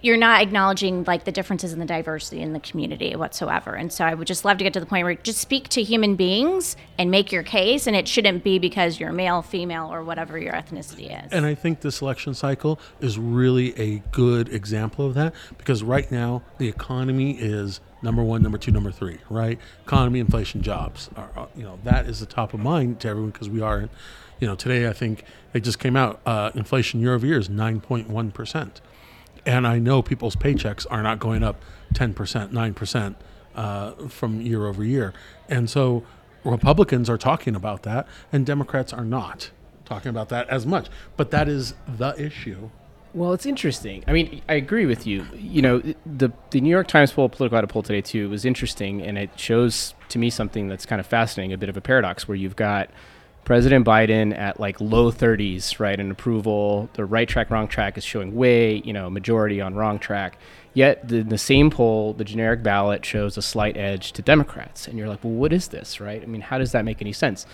you're 0.01 0.17
not 0.17 0.41
acknowledging 0.41 1.03
like 1.05 1.25
the 1.25 1.33
differences 1.33 1.73
in 1.73 1.81
the 1.81 1.85
diversity 1.85 2.41
in 2.41 2.53
the 2.53 2.61
community 2.61 3.17
whatsoever. 3.17 3.75
And 3.75 3.93
so 3.93 4.05
i 4.05 4.15
would 4.15 4.27
just 4.27 4.45
love 4.45 4.59
to 4.59 4.65
get 4.65 4.73
to 4.75 4.81
the 4.81 4.87
point 4.87 5.05
where 5.05 5.15
just 5.15 5.41
speak 5.41 5.69
to 5.71 5.83
human 5.83 6.15
beings 6.15 6.77
and 6.99 7.11
make 7.11 7.33
your 7.33 7.43
case. 7.43 7.87
And 7.87 7.97
it 7.97 8.07
shouldn't 8.07 8.45
be 8.45 8.59
because 8.59 9.01
you're 9.01 9.13
male 9.13 9.43
female 9.43 9.93
or 9.93 10.05
whatever 10.05 10.39
your 10.39 10.53
ethnicity 10.53 11.25
is. 11.25 11.33
And 11.33 11.47
I 11.47 11.55
think 11.55 11.81
this 11.81 12.01
election 12.01 12.35
cycle 12.35 12.79
is 13.01 13.19
really 13.19 13.79
a 13.79 14.03
good 14.13 14.49
example 14.51 15.07
of 15.07 15.15
that 15.15 15.35
because 15.57 15.83
right 15.83 16.11
now 16.13 16.43
the 16.59 16.69
economy 16.69 17.33
is 17.33 17.81
number 18.03 18.23
one, 18.23 18.43
number 18.43 18.59
two, 18.59 18.71
number 18.71 18.91
three, 18.91 19.19
right? 19.29 19.59
Economy, 19.85 20.21
inflation, 20.21 20.63
jobs. 20.63 21.11
Are, 21.17 21.49
you 21.57 21.63
know, 21.63 21.79
that 21.85 22.07
is 22.07 22.21
the 22.21 22.27
top 22.27 22.55
of 22.55 22.61
mind 22.61 23.01
to 23.01 23.09
everyone 23.09 23.31
because 23.31 23.49
we 23.49 23.61
are, 23.61 23.89
you 24.41 24.47
know, 24.47 24.55
today 24.55 24.89
I 24.89 24.93
think 24.93 25.25
it 25.53 25.61
just 25.61 25.79
came 25.79 25.97
out, 25.97 26.21
uh, 26.27 26.51
inflation 26.55 27.01
year 27.01 27.15
over 27.15 27.27
year 27.27 27.39
is 27.39 27.49
9.1%. 27.49 28.71
And 29.47 29.67
I 29.67 29.79
know 29.79 30.03
people's 30.03 30.37
paychecks 30.37 30.87
are 30.91 31.03
not 31.03 31.19
going 31.19 31.43
up 31.43 31.63
10%, 31.95 32.51
9% 32.51 33.15
uh, 33.55 33.93
from 34.09 34.41
year 34.41 34.67
over 34.67 34.85
year. 34.85 35.15
And 35.49 35.69
so 35.69 36.05
Republicans 36.45 37.11
are 37.11 37.19
talking 37.19 37.55
about 37.55 37.83
that, 37.83 38.07
and 38.33 38.47
Democrats 38.47 38.93
are 38.93 39.05
not 39.05 39.51
talking 39.85 40.11
about 40.11 40.29
that 40.29 40.49
as 40.49 40.67
much. 40.67 40.89
But 41.17 41.31
that 41.31 41.49
is 41.49 41.75
the 41.87 42.15
issue. 42.21 42.71
Well, 43.15 43.33
it's 43.33 43.47
interesting. 43.47 44.05
I 44.07 44.13
mean, 44.13 44.43
I 44.49 44.55
agree 44.55 44.87
with 44.87 45.07
you. 45.07 45.27
You 45.35 45.63
know, 45.63 45.83
the 46.05 46.31
the 46.51 46.61
New 46.61 46.71
York 46.71 46.89
Times 46.89 47.13
poll, 47.13 47.29
Political 47.29 47.57
Data 47.57 47.67
poll 47.67 47.83
today 47.83 48.03
too, 48.03 48.29
was 48.29 48.45
interesting, 48.45 49.03
and 49.03 49.17
it 49.17 49.31
shows 49.37 49.95
to 50.11 50.19
me 50.19 50.31
something 50.31 50.69
that's 50.69 50.87
kind 50.87 51.01
of 51.01 51.07
fascinating, 51.07 51.53
a 51.53 51.59
bit 51.59 51.69
of 51.69 51.77
a 51.77 51.81
paradox, 51.81 52.29
where 52.29 52.37
you've 52.37 52.57
got 52.57 52.91
President 53.45 53.87
Biden 53.87 54.37
at 54.37 54.61
like 54.61 54.79
low 54.79 55.11
30s, 55.11 55.81
right, 55.81 55.99
in 55.99 56.11
approval. 56.11 56.91
The 56.93 57.07
right 57.07 57.27
track, 57.27 57.51
wrong 57.51 57.67
track 57.67 57.97
is 57.97 58.05
showing 58.05 58.35
way, 58.35 58.83
you 58.85 58.93
know, 58.93 59.09
majority 59.09 59.61
on 59.63 59.75
wrong 59.75 59.99
track. 59.99 60.39
Yet 60.75 61.09
the, 61.09 61.23
the 61.23 61.39
same 61.39 61.71
poll, 61.71 62.13
the 62.13 62.25
generic 62.25 62.63
ballot 62.63 63.07
shows 63.07 63.39
a 63.39 63.43
slight 63.43 63.77
edge 63.79 64.13
to 64.13 64.23
Democrats, 64.23 64.87
and 64.87 64.99
you're 64.99 65.09
like, 65.09 65.25
well, 65.25 65.33
what 65.33 65.53
is 65.55 65.69
this, 65.69 65.99
right? 65.99 66.23
I 66.23 66.27
mean, 66.27 66.43
how 66.43 66.59
does 66.59 66.73
that 66.73 66.85
make 66.85 67.01
any 67.01 67.15
sense? 67.15 67.47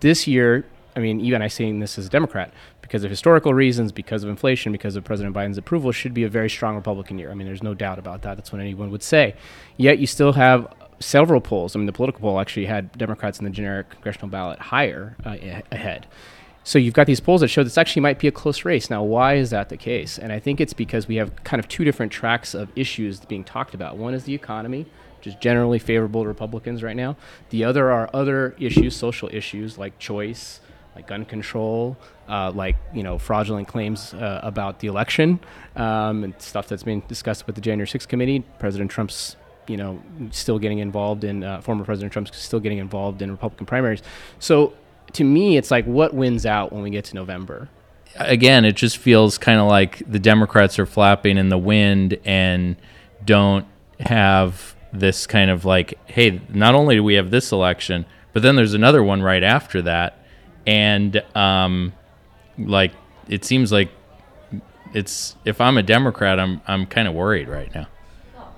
This 0.00 0.26
year, 0.26 0.64
I 0.96 1.00
mean, 1.00 1.20
even 1.20 1.42
I 1.42 1.48
saying 1.48 1.80
this 1.80 1.98
as 1.98 2.06
a 2.06 2.10
Democrat, 2.10 2.52
because 2.84 3.02
of 3.02 3.10
historical 3.10 3.54
reasons, 3.54 3.92
because 3.92 4.22
of 4.24 4.28
inflation, 4.28 4.70
because 4.70 4.94
of 4.94 5.04
President 5.04 5.34
Biden's 5.34 5.56
approval, 5.56 5.90
should 5.90 6.12
be 6.12 6.24
a 6.24 6.28
very 6.28 6.50
strong 6.50 6.76
Republican 6.76 7.18
year. 7.18 7.30
I 7.30 7.34
mean, 7.34 7.46
there's 7.46 7.62
no 7.62 7.72
doubt 7.72 7.98
about 7.98 8.22
that. 8.22 8.36
That's 8.36 8.52
what 8.52 8.60
anyone 8.60 8.90
would 8.90 9.02
say. 9.02 9.34
Yet 9.78 9.98
you 9.98 10.06
still 10.06 10.34
have 10.34 10.70
several 11.00 11.40
polls. 11.40 11.74
I 11.74 11.78
mean, 11.78 11.86
the 11.86 11.92
political 11.92 12.20
poll 12.20 12.38
actually 12.38 12.66
had 12.66 12.92
Democrats 12.98 13.38
in 13.38 13.46
the 13.46 13.50
generic 13.50 13.88
congressional 13.88 14.28
ballot 14.28 14.58
higher 14.58 15.16
uh, 15.24 15.36
ahead. 15.72 16.06
So 16.62 16.78
you've 16.78 16.94
got 16.94 17.06
these 17.06 17.20
polls 17.20 17.40
that 17.40 17.48
show 17.48 17.62
this 17.64 17.78
actually 17.78 18.02
might 18.02 18.18
be 18.18 18.28
a 18.28 18.32
close 18.32 18.64
race. 18.64 18.90
Now, 18.90 19.02
why 19.02 19.34
is 19.34 19.50
that 19.50 19.70
the 19.70 19.76
case? 19.76 20.18
And 20.18 20.30
I 20.30 20.38
think 20.38 20.60
it's 20.60 20.72
because 20.74 21.08
we 21.08 21.16
have 21.16 21.42
kind 21.44 21.60
of 21.60 21.68
two 21.68 21.84
different 21.84 22.12
tracks 22.12 22.54
of 22.54 22.70
issues 22.76 23.20
being 23.20 23.44
talked 23.44 23.74
about. 23.74 23.96
One 23.96 24.14
is 24.14 24.24
the 24.24 24.34
economy, 24.34 24.86
which 25.18 25.26
is 25.26 25.34
generally 25.36 25.78
favorable 25.78 26.22
to 26.22 26.28
Republicans 26.28 26.82
right 26.82 26.96
now. 26.96 27.16
The 27.48 27.64
other 27.64 27.90
are 27.90 28.10
other 28.12 28.54
issues, 28.58 28.94
social 28.94 29.28
issues 29.32 29.78
like 29.78 29.98
choice, 29.98 30.60
like 30.94 31.06
gun 31.06 31.24
control, 31.24 31.96
uh, 32.28 32.50
like 32.52 32.76
you 32.92 33.02
know 33.02 33.18
fraudulent 33.18 33.68
claims 33.68 34.14
uh, 34.14 34.40
about 34.42 34.78
the 34.80 34.86
election, 34.86 35.40
um, 35.76 36.24
and 36.24 36.34
stuff 36.40 36.68
that's 36.68 36.82
being 36.82 37.00
discussed 37.08 37.46
with 37.46 37.54
the 37.56 37.60
January 37.60 37.86
6th 37.86 38.08
committee. 38.08 38.44
President 38.58 38.90
Trump's 38.90 39.36
you 39.66 39.76
know 39.76 40.02
still 40.30 40.58
getting 40.58 40.78
involved 40.78 41.24
in 41.24 41.42
uh, 41.42 41.60
former 41.60 41.84
President 41.84 42.12
Trump's 42.12 42.36
still 42.36 42.60
getting 42.60 42.78
involved 42.78 43.22
in 43.22 43.30
Republican 43.30 43.66
primaries. 43.66 44.02
So 44.38 44.74
to 45.12 45.24
me, 45.24 45.56
it's 45.56 45.70
like 45.70 45.84
what 45.84 46.14
wins 46.14 46.46
out 46.46 46.72
when 46.72 46.82
we 46.82 46.90
get 46.90 47.04
to 47.06 47.14
November. 47.14 47.68
again, 48.16 48.64
it 48.64 48.76
just 48.76 48.96
feels 48.96 49.38
kind 49.38 49.58
of 49.58 49.66
like 49.66 50.02
the 50.10 50.18
Democrats 50.18 50.78
are 50.78 50.86
flapping 50.86 51.36
in 51.36 51.48
the 51.48 51.58
wind 51.58 52.18
and 52.24 52.76
don't 53.24 53.66
have 54.00 54.74
this 54.92 55.26
kind 55.26 55.50
of 55.50 55.64
like, 55.64 55.98
hey, 56.06 56.40
not 56.48 56.74
only 56.74 56.96
do 56.96 57.02
we 57.04 57.14
have 57.14 57.30
this 57.30 57.52
election, 57.52 58.06
but 58.32 58.42
then 58.42 58.56
there's 58.56 58.74
another 58.74 59.02
one 59.02 59.22
right 59.22 59.42
after 59.42 59.82
that, 59.82 60.23
and 60.66 61.22
um, 61.34 61.92
like 62.58 62.92
it 63.28 63.44
seems 63.44 63.72
like 63.72 63.90
it's 64.92 65.36
if 65.44 65.60
I'm 65.60 65.76
a 65.76 65.82
Democrat, 65.82 66.38
I'm 66.38 66.60
I'm 66.66 66.86
kind 66.86 67.08
of 67.08 67.14
worried 67.14 67.48
right 67.48 67.74
now. 67.74 67.88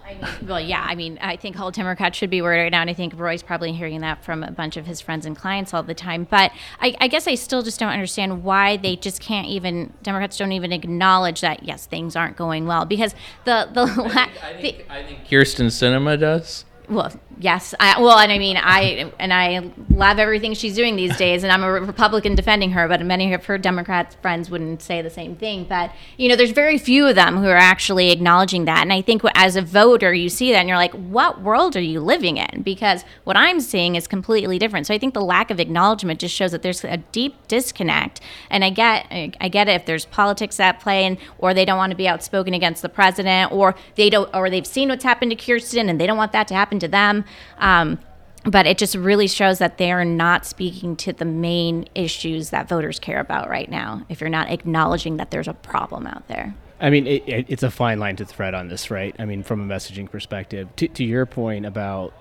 I 0.09 0.15
mean, 0.15 0.49
well, 0.49 0.61
yeah. 0.61 0.87
I 0.89 0.95
mean, 0.95 1.19
I 1.21 1.35
think 1.37 1.59
all 1.59 1.73
Democrats 1.73 2.17
should 2.17 2.31
be 2.31 2.41
worried 2.41 2.63
right 2.63 2.71
now, 2.71 2.81
and 2.81 2.89
I 2.89 2.95
think 2.95 3.15
Roy's 3.17 3.43
probably 3.43 3.73
hearing 3.73 4.01
that 4.03 4.25
from 4.25 4.45
a 4.45 4.53
bunch 4.53 4.77
of 4.77 4.87
his 4.87 5.01
friends 5.01 5.27
and 5.27 5.37
clients 5.37 5.75
all 5.75 5.83
the 5.83 5.95
time. 5.95 6.29
But 6.31 6.53
I, 6.81 6.95
I 7.01 7.09
guess 7.09 7.27
I 7.27 7.35
still 7.35 7.63
just 7.63 7.81
don't 7.81 7.91
understand 7.91 8.45
why 8.45 8.77
they 8.77 8.95
just 8.95 9.21
can't 9.21 9.49
even 9.49 9.93
Democrats 10.05 10.37
don't 10.37 10.53
even 10.53 10.73
acknowledge 10.73 11.41
that 11.41 11.65
yes, 11.65 11.87
things 11.87 12.15
aren't 12.15 12.37
going 12.37 12.67
well 12.67 12.85
because 12.85 13.17
the 13.45 13.69
the, 13.73 13.85
la- 13.85 14.29
the 14.61 14.93
I 14.93 15.03
think 15.03 15.27
Kyrsten 15.27 15.67
Sinema 15.67 16.19
does. 16.21 16.65
well, 16.89 17.13
yes. 17.39 17.74
I, 17.78 18.01
well, 18.01 18.18
and 18.18 18.32
I 18.32 18.39
mean, 18.39 18.57
I 18.57 19.12
and 19.18 19.32
I 19.32 19.70
love 19.91 20.18
everything 20.18 20.55
she's 20.55 20.74
doing 20.74 20.97
these 20.97 21.16
days, 21.16 21.43
and 21.43 21.53
I'm 21.53 21.62
a 21.62 21.70
Republican 21.70 22.34
defending 22.34 22.70
her, 22.72 22.89
but 22.89 23.05
many 23.05 23.32
of 23.34 23.45
her 23.47 23.59
Democrat 23.59 24.16
friends 24.22 24.51
wouldn't 24.51 24.82
say 24.82 25.03
the 25.03 25.11
same 25.11 25.37
thing. 25.37 25.64
But 25.68 25.93
you 26.16 26.28
know, 26.28 26.37
there's 26.37 26.53
very 26.53 26.78
few 26.78 27.07
of 27.07 27.14
them 27.14 27.37
who 27.37 27.49
are 27.49 27.57
actually 27.57 28.11
acknowledging 28.11 28.64
that, 28.64 28.82
and 28.82 28.93
I 28.93 29.03
think 29.03 29.22
as 29.34 29.57
a 29.57 29.62
voter, 29.62 30.14
you 30.14 30.28
see 30.28 30.53
that, 30.53 30.59
and 30.59 30.68
you're 30.68 30.78
like, 30.78 30.95
what 30.95 31.43
world 31.43 31.76
are 31.76 31.80
you 31.80 32.01
living 32.01 32.39
in? 32.39 32.62
Because 32.62 33.05
what 33.24 33.37
I'm 33.37 33.61
seeing 33.61 33.97
is 33.97 34.07
completely 34.07 34.59
different. 34.59 34.87
So 34.87 34.95
I 34.95 34.99
think 34.99 35.14
the 35.14 35.20
lack 35.20 35.51
of 35.51 35.61
acknowledgement 35.61 36.20
just 36.20 36.34
shows 36.34 36.53
that 36.53 36.62
there's 36.62 36.84
a 36.84 36.97
deep 37.12 37.49
disconnect. 37.49 38.20
And 38.51 38.64
I 38.64 38.70
get, 38.70 39.07
I 39.11 39.49
get 39.49 39.68
it 39.68 39.72
if 39.72 39.87
there's 39.87 40.07
politics 40.07 40.59
at 40.61 40.80
play, 40.80 41.05
and 41.05 41.18
or 41.39 41.53
they 41.53 41.64
don't 41.64 41.78
want 41.78 41.91
to 41.91 41.97
be 41.97 42.09
outspoken 42.09 42.55
against 42.55 42.82
the 42.82 42.89
president, 42.89 43.53
or 43.53 43.74
they 43.97 44.09
don't, 44.11 44.34
or 44.34 44.49
they've 44.49 44.66
seen 44.66 44.89
what's 44.89 45.05
happened 45.05 45.30
to 45.32 45.37
Kyrsten, 45.37 45.91
and 45.91 46.01
they 46.01 46.07
don't 46.07 46.16
want 46.16 46.32
that 46.32 46.49
to 46.49 46.55
happen 46.55 46.78
to 46.78 46.89
them. 46.89 47.24
Um, 47.59 47.99
but 48.45 48.66
it 48.66 48.79
just 48.79 48.95
really 48.95 49.27
shows 49.27 49.59
that 49.59 49.79
they 49.79 49.91
are 49.91 50.05
not 50.05 50.47
speaking 50.47 50.95
to 50.97 51.12
the 51.12 51.24
main 51.24 51.89
issues 51.95 52.51
that 52.51 52.68
voters 52.68 52.99
care 52.99 53.18
about 53.18 53.49
right 53.49 53.68
now. 53.68 54.07
If 54.09 54.20
you're 54.20 54.31
not 54.31 54.51
acknowledging 54.51 55.16
that 55.16 55.31
there's 55.31 55.49
a 55.49 55.55
problem 55.55 56.07
out 56.07 56.29
there. 56.29 56.55
I 56.81 56.91
mean, 56.91 57.07
it, 57.07 57.27
it, 57.27 57.47
it's 57.49 57.62
a 57.62 57.70
fine 57.70 57.99
line 57.99 58.16
to 58.16 58.24
thread 58.24 58.55
on 58.55 58.68
this, 58.68 58.91
right? 58.91 59.16
I 59.18 59.24
mean, 59.24 59.43
from 59.43 59.68
a 59.68 59.74
messaging 59.74 60.11
perspective, 60.11 60.68
to, 60.77 60.89
to 60.89 61.05
your 61.05 61.27
point 61.27 61.66
about 61.66 62.12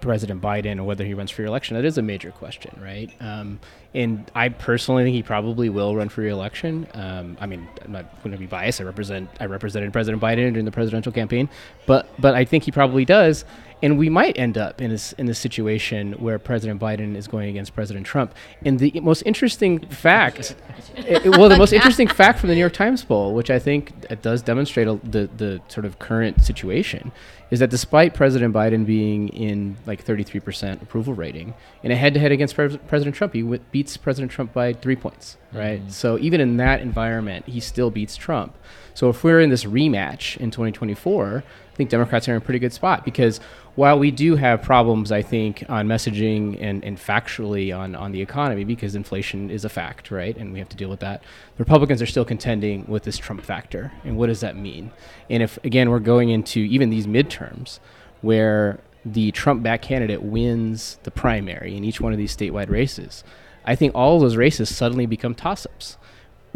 President 0.00 0.40
Biden 0.40 0.72
and 0.72 0.86
whether 0.86 1.04
he 1.04 1.14
runs 1.14 1.30
for 1.30 1.44
election, 1.44 1.76
that 1.76 1.84
is 1.84 1.98
a 1.98 2.02
major 2.02 2.30
question, 2.30 2.78
right? 2.82 3.10
Um, 3.20 3.60
and 3.94 4.30
I 4.34 4.48
personally 4.48 5.04
think 5.04 5.14
he 5.14 5.22
probably 5.22 5.68
will 5.68 5.94
run 5.96 6.08
for 6.08 6.22
re-election. 6.22 6.86
Um, 6.94 7.36
I 7.40 7.46
mean, 7.46 7.68
I'm 7.84 7.92
not 7.92 8.22
going 8.22 8.32
to 8.32 8.38
be 8.38 8.46
biased. 8.46 8.80
I 8.80 8.84
represent 8.84 9.28
I 9.40 9.46
represented 9.46 9.92
President 9.92 10.22
Biden 10.22 10.52
during 10.52 10.64
the 10.64 10.70
presidential 10.70 11.12
campaign, 11.12 11.48
but 11.86 12.08
but 12.18 12.34
I 12.34 12.44
think 12.44 12.64
he 12.64 12.70
probably 12.70 13.04
does. 13.04 13.44
And 13.82 13.98
we 13.98 14.08
might 14.08 14.38
end 14.38 14.58
up 14.58 14.80
in 14.80 14.90
this 14.90 15.12
in 15.14 15.26
this 15.26 15.38
situation 15.38 16.12
where 16.14 16.38
President 16.38 16.80
Biden 16.80 17.16
is 17.16 17.28
going 17.28 17.48
against 17.48 17.74
President 17.74 18.06
Trump. 18.06 18.34
And 18.64 18.78
the 18.78 19.00
most 19.00 19.22
interesting 19.22 19.78
fact, 19.78 20.56
it- 20.96 21.36
well, 21.38 21.48
the 21.48 21.56
most 21.56 21.72
interesting 21.72 22.08
fact 22.08 22.40
from 22.40 22.48
the 22.48 22.54
New 22.54 22.60
York 22.60 22.72
Times 22.72 23.04
poll, 23.04 23.34
which 23.34 23.50
I 23.50 23.58
think 23.58 23.92
it 24.10 24.22
does 24.22 24.42
demonstrate 24.42 24.88
a, 24.88 24.94
the 25.04 25.28
the 25.36 25.60
sort 25.68 25.86
of 25.86 25.98
current 25.98 26.42
situation, 26.42 27.12
is 27.50 27.60
that 27.60 27.70
despite 27.70 28.14
President 28.14 28.54
Biden 28.54 28.84
being 28.84 29.28
in 29.28 29.76
like 29.86 30.04
33% 30.04 30.82
approval 30.82 31.14
rating 31.14 31.54
in 31.82 31.90
a 31.90 31.96
head-to-head 31.96 32.32
against 32.32 32.54
Pres- 32.54 32.76
President 32.88 33.16
Trump, 33.16 33.32
he 33.32 33.42
w- 33.42 33.62
beats 33.70 33.96
President 33.96 34.30
Trump 34.30 34.52
by 34.52 34.72
three 34.72 34.96
points, 34.96 35.36
mm-hmm. 35.48 35.58
right? 35.58 35.92
So 35.92 36.18
even 36.18 36.40
in 36.40 36.56
that 36.58 36.80
environment, 36.80 37.46
he 37.46 37.60
still 37.60 37.90
beats 37.90 38.16
Trump. 38.16 38.54
So 38.94 39.08
if 39.08 39.22
we're 39.22 39.40
in 39.40 39.50
this 39.50 39.64
rematch 39.64 40.36
in 40.38 40.50
2024, 40.50 41.44
I 41.67 41.67
think 41.78 41.90
Democrats 41.90 42.28
are 42.28 42.32
in 42.32 42.38
a 42.38 42.40
pretty 42.40 42.58
good 42.58 42.72
spot 42.72 43.04
because 43.04 43.38
while 43.76 43.98
we 43.98 44.10
do 44.10 44.34
have 44.34 44.62
problems, 44.62 45.12
I 45.12 45.22
think, 45.22 45.64
on 45.68 45.86
messaging 45.86 46.60
and, 46.60 46.84
and 46.84 46.98
factually 46.98 47.74
on, 47.74 47.94
on 47.94 48.10
the 48.10 48.20
economy, 48.20 48.64
because 48.64 48.96
inflation 48.96 49.48
is 49.48 49.64
a 49.64 49.68
fact, 49.68 50.10
right? 50.10 50.36
And 50.36 50.52
we 50.52 50.58
have 50.58 50.68
to 50.70 50.76
deal 50.76 50.90
with 50.90 50.98
that. 51.00 51.22
The 51.22 51.60
Republicans 51.60 52.02
are 52.02 52.06
still 52.06 52.24
contending 52.24 52.84
with 52.88 53.04
this 53.04 53.16
Trump 53.16 53.42
factor. 53.42 53.92
And 54.04 54.16
what 54.16 54.26
does 54.26 54.40
that 54.40 54.56
mean? 54.56 54.90
And 55.30 55.40
if, 55.40 55.56
again, 55.62 55.88
we're 55.88 56.00
going 56.00 56.30
into 56.30 56.58
even 56.58 56.90
these 56.90 57.06
midterms 57.06 57.78
where 58.20 58.80
the 59.04 59.30
Trump 59.30 59.62
backed 59.62 59.84
candidate 59.84 60.22
wins 60.22 60.98
the 61.04 61.12
primary 61.12 61.76
in 61.76 61.84
each 61.84 62.00
one 62.00 62.12
of 62.12 62.18
these 62.18 62.36
statewide 62.36 62.70
races, 62.70 63.22
I 63.64 63.76
think 63.76 63.94
all 63.94 64.16
of 64.16 64.22
those 64.22 64.34
races 64.34 64.74
suddenly 64.74 65.06
become 65.06 65.36
toss 65.36 65.64
ups 65.64 65.96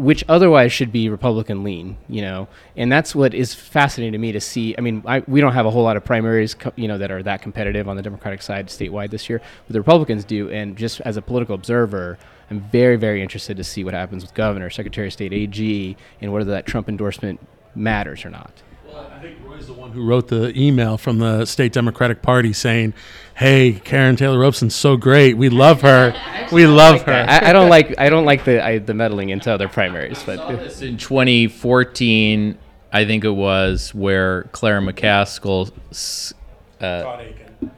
which 0.03 0.23
otherwise 0.27 0.73
should 0.73 0.91
be 0.91 1.07
Republican 1.07 1.63
lean, 1.63 1.97
you 2.09 2.21
know, 2.21 2.47
and 2.75 2.91
that's 2.91 3.15
what 3.15 3.33
is 3.33 3.53
fascinating 3.53 4.11
to 4.11 4.17
me 4.17 4.33
to 4.33 4.41
see. 4.41 4.75
I 4.77 4.81
mean, 4.81 5.01
I, 5.05 5.23
we 5.27 5.39
don't 5.39 5.53
have 5.53 5.65
a 5.65 5.71
whole 5.71 5.83
lot 5.83 5.95
of 5.95 6.03
primaries, 6.03 6.53
co- 6.53 6.73
you 6.75 6.89
know, 6.89 6.97
that 6.97 7.09
are 7.09 7.23
that 7.23 7.41
competitive 7.41 7.87
on 7.87 7.95
the 7.95 8.01
Democratic 8.01 8.41
side 8.41 8.67
statewide 8.67 9.11
this 9.11 9.29
year, 9.29 9.41
but 9.65 9.73
the 9.73 9.79
Republicans 9.79 10.25
do. 10.25 10.49
And 10.49 10.77
just 10.77 10.99
as 11.01 11.15
a 11.15 11.21
political 11.21 11.55
observer, 11.55 12.17
I'm 12.49 12.59
very, 12.59 12.97
very 12.97 13.21
interested 13.21 13.55
to 13.57 13.63
see 13.63 13.85
what 13.85 13.93
happens 13.93 14.23
with 14.23 14.33
Governor, 14.33 14.69
Secretary 14.69 15.07
of 15.07 15.13
State, 15.13 15.31
AG, 15.31 15.97
and 16.19 16.33
whether 16.33 16.51
that 16.51 16.65
Trump 16.65 16.89
endorsement 16.89 17.39
matters 17.73 18.25
or 18.25 18.29
not. 18.29 18.61
I 18.95 19.19
think 19.19 19.37
Roy's 19.43 19.67
the 19.67 19.73
one 19.73 19.91
who 19.91 20.05
wrote 20.05 20.27
the 20.27 20.57
email 20.59 20.97
from 20.97 21.19
the 21.19 21.45
state 21.45 21.71
Democratic 21.73 22.21
Party 22.21 22.53
saying, 22.53 22.93
"Hey, 23.35 23.73
Karrin 23.83 24.17
Taylor 24.17 24.39
Robson's 24.39 24.75
so 24.75 24.97
great. 24.97 25.37
We 25.37 25.49
love 25.49 25.81
her. 25.81 26.13
We 26.51 26.65
love 26.67 27.01
her." 27.03 27.25
I, 27.27 27.49
I 27.49 27.53
don't 27.53 27.69
like 27.69 27.95
I 27.99 28.09
don't 28.09 28.25
like 28.25 28.45
the 28.45 28.63
I, 28.63 28.79
the 28.79 28.93
meddling 28.93 29.29
into 29.29 29.51
other 29.51 29.67
primaries, 29.69 30.21
but 30.25 30.47
This 30.59 30.81
in 30.81 30.97
2014, 30.97 32.57
I 32.91 33.05
think 33.05 33.23
it 33.23 33.29
was 33.29 33.93
where 33.93 34.43
Claire 34.51 34.81
McCaskill, 34.81 35.71
s- 35.91 36.33
uh, 36.81 37.21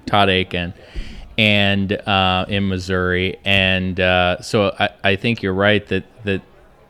Todd 0.06 0.30
Akin, 0.30 0.74
and 1.38 1.92
uh, 1.92 2.46
in 2.48 2.68
Missouri, 2.68 3.38
and 3.46 4.00
uh, 4.00 4.42
so 4.42 4.76
I, 4.80 4.90
I 5.04 5.16
think 5.16 5.42
you're 5.44 5.54
right 5.54 5.86
that 5.88 6.04
that 6.26 6.42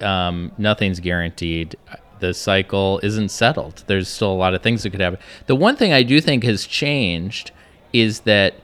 um, 0.05 0.51
nothing's 0.57 0.99
guaranteed. 0.99 1.76
The 2.20 2.34
cycle 2.34 2.99
isn't 3.03 3.30
settled. 3.30 3.84
There's 3.88 4.07
still 4.07 4.32
a 4.32 4.34
lot 4.34 4.53
of 4.53 4.61
things 4.61 4.84
that 4.84 4.91
could 4.91 5.01
happen. 5.01 5.20
The 5.47 5.55
one 5.55 5.76
thing 5.76 5.93
I 5.93 6.03
do 6.03 6.22
think 6.22 6.43
has 6.43 6.66
changed 6.66 7.51
is 7.93 8.22
that 8.22 8.55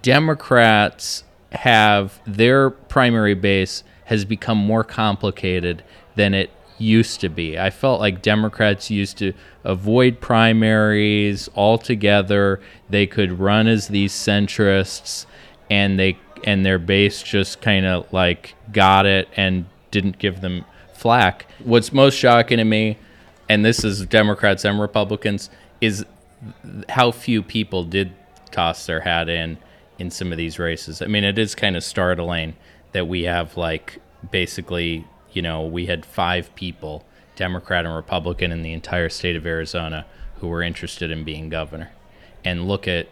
Democrats 0.00 1.24
have 1.52 2.20
their 2.26 2.70
primary 2.70 3.34
base 3.34 3.84
has 4.04 4.24
become 4.24 4.58
more 4.58 4.84
complicated 4.84 5.82
than 6.16 6.34
it 6.34 6.50
used 6.78 7.20
to 7.20 7.28
be. 7.28 7.58
I 7.58 7.70
felt 7.70 8.00
like 8.00 8.22
Democrats 8.22 8.90
used 8.90 9.18
to 9.18 9.32
avoid 9.64 10.20
primaries 10.20 11.48
altogether. 11.54 12.60
They 12.90 13.06
could 13.06 13.38
run 13.38 13.66
as 13.66 13.88
these 13.88 14.12
centrists 14.12 15.26
and 15.70 15.98
they 15.98 16.18
and 16.44 16.66
their 16.66 16.78
base 16.78 17.22
just 17.22 17.60
kind 17.60 17.86
of 17.86 18.12
like 18.12 18.54
got 18.72 19.06
it 19.06 19.28
and 19.36 19.66
didn't 19.90 20.18
give 20.18 20.40
them 20.40 20.64
flack. 21.02 21.46
What's 21.64 21.92
most 21.92 22.14
shocking 22.14 22.58
to 22.58 22.64
me 22.64 22.96
and 23.48 23.64
this 23.64 23.84
is 23.84 24.06
Democrats 24.06 24.64
and 24.64 24.80
Republicans 24.80 25.50
is 25.80 26.06
how 26.88 27.10
few 27.10 27.42
people 27.42 27.82
did 27.84 28.12
toss 28.52 28.86
their 28.86 29.00
hat 29.00 29.28
in 29.28 29.58
in 29.98 30.10
some 30.10 30.32
of 30.32 30.38
these 30.38 30.58
races. 30.58 31.02
I 31.02 31.06
mean, 31.06 31.24
it 31.24 31.38
is 31.38 31.54
kind 31.54 31.76
of 31.76 31.84
startling 31.84 32.54
that 32.92 33.08
we 33.08 33.24
have 33.24 33.56
like 33.56 34.00
basically, 34.30 35.04
you 35.32 35.42
know, 35.42 35.66
we 35.66 35.86
had 35.86 36.06
five 36.06 36.54
people, 36.54 37.04
Democrat 37.36 37.84
and 37.84 37.94
Republican, 37.94 38.52
in 38.52 38.62
the 38.62 38.72
entire 38.72 39.08
state 39.08 39.36
of 39.36 39.44
Arizona 39.44 40.06
who 40.36 40.48
were 40.48 40.62
interested 40.62 41.10
in 41.10 41.24
being 41.24 41.48
governor. 41.48 41.90
And 42.44 42.66
look 42.68 42.88
at 42.88 43.08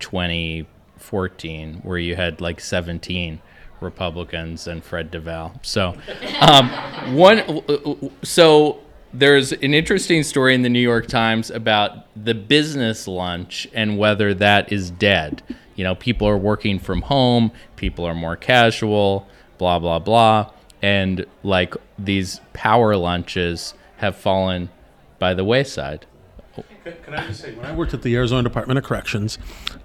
2014, 0.00 1.74
where 1.82 1.98
you 1.98 2.16
had 2.16 2.40
like 2.40 2.60
17 2.60 3.40
Republicans 3.80 4.66
and 4.66 4.82
Fred 4.82 5.10
DuVal. 5.10 5.64
So, 5.64 5.94
um, 6.40 6.70
one, 7.14 8.10
so 8.22 8.80
there's 9.12 9.52
an 9.52 9.74
interesting 9.74 10.22
story 10.22 10.54
in 10.54 10.62
the 10.62 10.68
New 10.68 10.80
York 10.80 11.06
Times 11.06 11.50
about 11.50 12.06
the 12.16 12.34
business 12.34 13.06
lunch 13.08 13.66
and 13.72 13.98
whether 13.98 14.34
that 14.34 14.72
is 14.72 14.90
dead. 14.90 15.42
You 15.74 15.84
know, 15.84 15.94
people 15.94 16.26
are 16.28 16.38
working 16.38 16.78
from 16.78 17.02
home, 17.02 17.52
people 17.76 18.04
are 18.06 18.14
more 18.14 18.36
casual, 18.36 19.26
blah, 19.58 19.78
blah, 19.78 19.98
blah. 19.98 20.50
And 20.82 21.26
like 21.42 21.74
these 21.98 22.40
power 22.52 22.96
lunches 22.96 23.74
have 23.98 24.16
fallen 24.16 24.70
by 25.18 25.34
the 25.34 25.44
wayside. 25.44 26.06
Can 27.04 27.14
I 27.14 27.26
just 27.26 27.40
say, 27.40 27.54
when 27.54 27.66
I 27.66 27.74
worked 27.74 27.92
at 27.94 28.02
the 28.02 28.14
Arizona 28.14 28.42
Department 28.42 28.78
of 28.78 28.84
Corrections, 28.84 29.38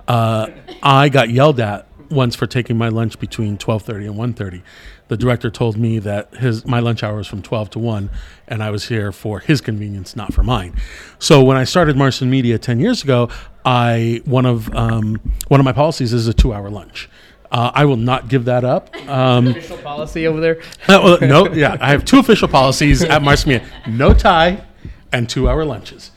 uh, 0.07 0.47
I 0.81 1.09
got 1.09 1.29
yelled 1.29 1.59
at 1.59 1.87
once 2.12 2.36
for 2.36 2.45
taking 2.45 2.78
my 2.78 2.89
lunch 2.89 3.20
between 3.20 3.57
12:30 3.57 4.07
and 4.07 4.16
1:30. 4.16 4.62
The 5.07 5.18
director 5.18 5.49
told 5.49 5.78
me 5.78 5.99
that 5.99 6.34
his 6.36 6.66
my 6.66 6.80
lunch 6.80 7.03
hour 7.03 7.18
was 7.18 7.28
from 7.28 7.41
12 7.41 7.72
to 7.72 7.80
1, 7.80 8.09
and 8.47 8.64
I 8.64 8.70
was 8.70 8.88
here 8.88 9.12
for 9.12 9.39
his 9.39 9.62
convenience, 9.62 10.16
not 10.16 10.34
for 10.34 10.43
mine. 10.43 10.74
So 11.20 11.43
when 11.43 11.57
I 11.57 11.64
started 11.64 11.97
Marson 11.97 12.30
Media 12.30 12.57
10 12.57 12.80
years 12.80 13.03
ago, 13.03 13.30
I 13.66 14.22
one 14.26 14.45
of 14.45 14.74
um, 14.76 15.20
one 15.47 15.59
of 15.59 15.66
my 15.66 15.74
policies 15.74 16.14
is 16.14 16.28
a 16.28 16.34
two-hour 16.34 16.70
lunch. 16.70 17.09
Uh, 17.51 17.70
I 17.74 17.84
will 17.84 17.97
not 17.97 18.30
give 18.30 18.45
that 18.45 18.64
up. 18.64 18.95
Um, 19.09 19.47
official 19.57 19.78
policy 19.78 20.26
over 20.26 20.39
there. 20.39 20.62
uh, 20.88 21.01
well, 21.03 21.20
no, 21.22 21.53
yeah, 21.53 21.78
I 21.82 21.89
have 21.89 22.05
two 22.05 22.20
official 22.20 22.47
policies 22.47 23.03
at 23.03 23.22
Marson 23.22 23.49
Media: 23.49 23.68
no 23.88 24.14
tie 24.14 24.64
and 25.12 25.30
two-hour 25.30 25.66
lunches. 25.66 26.12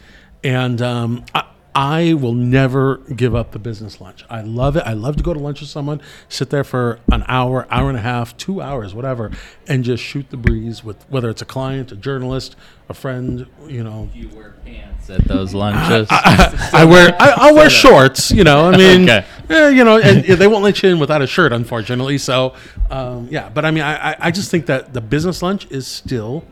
And 0.45 0.81
um, 0.81 1.25
I, 1.35 1.45
I 1.77 2.15
will 2.15 2.35
never 2.35 2.99
give 2.99 3.35
up 3.35 3.51
the 3.51 3.59
business 3.59 4.01
lunch. 4.01 4.25
I 4.31 4.43
love 4.43 4.77
it. 4.77 4.85
I 4.87 4.93
love 4.93 5.17
to 5.17 5.25
go 5.25 5.35
to 5.35 5.41
lunch 5.41 5.61
with 5.61 5.69
someone, 5.71 6.01
sit 6.29 6.51
there 6.51 6.63
for 6.63 7.01
an 7.11 7.25
hour, 7.27 7.67
hour 7.69 7.89
and 7.89 7.99
a 7.99 8.01
half, 8.01 8.37
two 8.37 8.61
hours, 8.63 8.95
whatever, 8.95 9.33
and 9.67 9.83
just 9.83 10.01
shoot 10.03 10.31
the 10.31 10.37
breeze 10.37 10.85
with 10.85 11.05
whether 11.11 11.29
it's 11.29 11.43
a 11.43 11.45
client, 11.45 11.91
a 11.91 11.97
journalist, 11.97 12.55
a 12.89 12.95
friend. 12.95 13.47
You 13.67 13.83
know, 13.83 14.09
You 14.15 14.29
wear 14.29 14.55
pants 14.65 15.11
at 15.11 15.25
those 15.25 15.53
lunches. 15.53 16.07
I 16.11 16.85
wear 16.89 17.17
I, 17.21 17.33
I'll 17.39 17.55
wear 17.57 17.69
shorts. 17.69 18.31
You 18.31 18.45
know, 18.45 18.71
I 18.71 18.77
mean, 18.77 19.03
Okay. 19.11 19.27
eh, 19.51 19.69
you 19.71 19.83
know, 19.83 19.99
and 19.99 20.23
they 20.25 20.47
won't 20.47 20.63
let 20.63 20.81
you 20.81 20.91
in 20.91 21.01
without 21.01 21.23
a 21.23 21.27
shirt, 21.27 21.53
unfortunately. 21.53 22.19
So, 22.19 22.55
um, 22.89 23.27
yeah. 23.33 23.49
But 23.49 23.65
I 23.65 23.73
mean, 23.73 23.83
I, 23.83 24.13
I- 24.13 24.17
I 24.21 24.31
just 24.31 24.49
think 24.51 24.67
that 24.67 24.93
the 24.93 25.01
business 25.01 25.43
lunch 25.43 25.67
is 25.73 25.89
still 25.89 26.45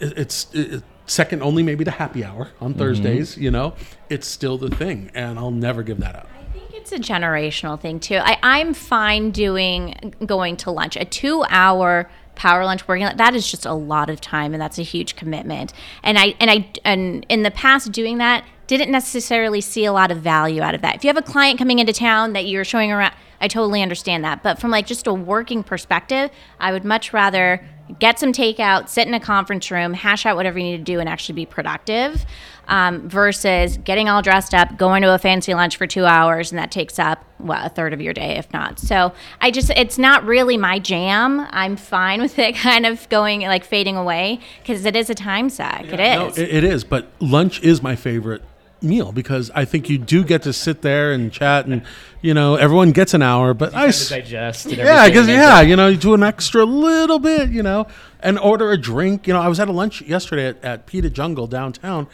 it- 0.00 0.16
it's 0.16 0.46
it, 0.54 0.82
second 1.10 1.42
only 1.42 1.62
maybe 1.62 1.84
to 1.84 1.90
happy 1.90 2.24
hour 2.24 2.50
on 2.60 2.70
mm-hmm. 2.70 2.78
Thursdays. 2.78 3.36
You 3.36 3.50
know, 3.50 3.74
it's 4.08 4.26
still 4.26 4.56
the 4.56 4.70
thing, 4.70 5.10
and 5.14 5.38
I'll 5.38 5.50
never 5.50 5.82
give 5.82 5.98
that 5.98 6.14
up. 6.14 6.28
I 6.38 6.52
think 6.52 6.74
it's 6.74 6.92
a 6.92 6.98
generational 6.98 7.78
thing 7.78 8.00
too. 8.00 8.16
I, 8.16 8.38
I'm 8.42 8.74
fine 8.74 9.30
doing 9.30 10.14
going 10.24 10.56
to 10.58 10.70
lunch. 10.70 10.96
A 10.96 11.04
two 11.04 11.44
hour 11.48 12.10
power 12.36 12.64
lunch 12.64 12.88
working 12.88 13.06
that 13.16 13.34
is 13.34 13.50
just 13.50 13.66
a 13.66 13.74
lot 13.74 14.08
of 14.08 14.18
time 14.18 14.54
and 14.54 14.62
that's 14.62 14.78
a 14.78 14.82
huge 14.82 15.14
commitment. 15.14 15.74
And 16.02 16.18
I 16.18 16.34
and 16.40 16.50
I 16.50 16.70
and 16.84 17.26
in 17.28 17.42
the 17.42 17.50
past 17.50 17.92
doing 17.92 18.18
that 18.18 18.44
didn't 18.66 18.90
necessarily 18.90 19.60
see 19.60 19.84
a 19.84 19.92
lot 19.92 20.10
of 20.10 20.18
value 20.18 20.62
out 20.62 20.74
of 20.74 20.80
that. 20.80 20.94
If 20.94 21.04
you 21.04 21.08
have 21.08 21.18
a 21.18 21.22
client 21.22 21.58
coming 21.58 21.80
into 21.80 21.92
town 21.92 22.32
that 22.32 22.46
you're 22.46 22.64
showing 22.64 22.92
around 22.92 23.12
I 23.40 23.48
totally 23.48 23.82
understand 23.82 24.24
that. 24.24 24.42
But 24.42 24.58
from 24.58 24.70
like 24.70 24.86
just 24.86 25.06
a 25.06 25.14
working 25.14 25.62
perspective, 25.62 26.30
I 26.58 26.72
would 26.72 26.84
much 26.84 27.12
rather 27.12 27.66
get 27.98 28.18
some 28.18 28.32
takeout, 28.32 28.88
sit 28.88 29.06
in 29.06 29.14
a 29.14 29.20
conference 29.20 29.70
room, 29.70 29.94
hash 29.94 30.26
out 30.26 30.36
whatever 30.36 30.58
you 30.58 30.64
need 30.64 30.78
to 30.78 30.84
do, 30.84 31.00
and 31.00 31.08
actually 31.08 31.34
be 31.34 31.46
productive, 31.46 32.24
um, 32.68 33.08
versus 33.08 33.78
getting 33.78 34.08
all 34.08 34.22
dressed 34.22 34.54
up, 34.54 34.76
going 34.76 35.02
to 35.02 35.12
a 35.12 35.18
fancy 35.18 35.54
lunch 35.54 35.76
for 35.76 35.86
two 35.86 36.04
hours, 36.04 36.52
and 36.52 36.58
that 36.58 36.70
takes 36.70 36.98
up 36.98 37.24
what 37.38 37.64
a 37.64 37.68
third 37.68 37.92
of 37.92 38.00
your 38.00 38.12
day, 38.12 38.36
if 38.36 38.52
not. 38.52 38.78
So 38.78 39.12
I 39.40 39.50
just, 39.50 39.70
it's 39.70 39.98
not 39.98 40.24
really 40.24 40.56
my 40.56 40.78
jam. 40.78 41.46
I'm 41.50 41.76
fine 41.76 42.20
with 42.22 42.38
it 42.38 42.54
kind 42.54 42.86
of 42.86 43.08
going 43.08 43.42
like 43.42 43.64
fading 43.64 43.96
away 43.96 44.40
because 44.62 44.84
it 44.84 44.94
is 44.94 45.10
a 45.10 45.14
time 45.14 45.50
suck. 45.50 45.84
Yeah, 45.84 45.94
it 45.94 46.00
is. 46.00 46.36
No, 46.36 46.42
it, 46.42 46.54
it 46.54 46.64
is. 46.64 46.84
But 46.84 47.10
lunch 47.20 47.62
is 47.62 47.82
my 47.82 47.96
favorite 47.96 48.42
meal 48.82 49.12
because 49.12 49.50
I 49.54 49.64
think 49.64 49.88
you 49.88 49.98
do 49.98 50.24
get 50.24 50.42
to 50.42 50.52
sit 50.52 50.82
there 50.82 51.12
and 51.12 51.32
chat, 51.32 51.66
and 51.66 51.82
you 52.20 52.34
know, 52.34 52.56
everyone 52.56 52.92
gets 52.92 53.14
an 53.14 53.22
hour. 53.22 53.54
But 53.54 53.74
I. 53.74 53.90
to 53.90 54.08
digest. 54.08 54.66
And 54.66 54.76
Yeah, 54.76 55.08
because 55.08 55.28
yeah, 55.28 55.60
you 55.60 55.76
know, 55.76 55.88
you 55.88 55.96
do 55.96 56.14
an 56.14 56.22
extra 56.22 56.64
little 56.64 57.18
bit, 57.18 57.50
you 57.50 57.62
know, 57.62 57.86
and 58.20 58.38
order 58.38 58.70
a 58.70 58.76
drink. 58.76 59.26
You 59.26 59.34
know, 59.34 59.40
I 59.40 59.48
was 59.48 59.60
at 59.60 59.68
a 59.68 59.72
lunch 59.72 60.02
yesterday 60.02 60.48
at, 60.48 60.64
at 60.64 60.86
Pita 60.86 61.10
Jungle 61.10 61.46
downtown, 61.46 62.06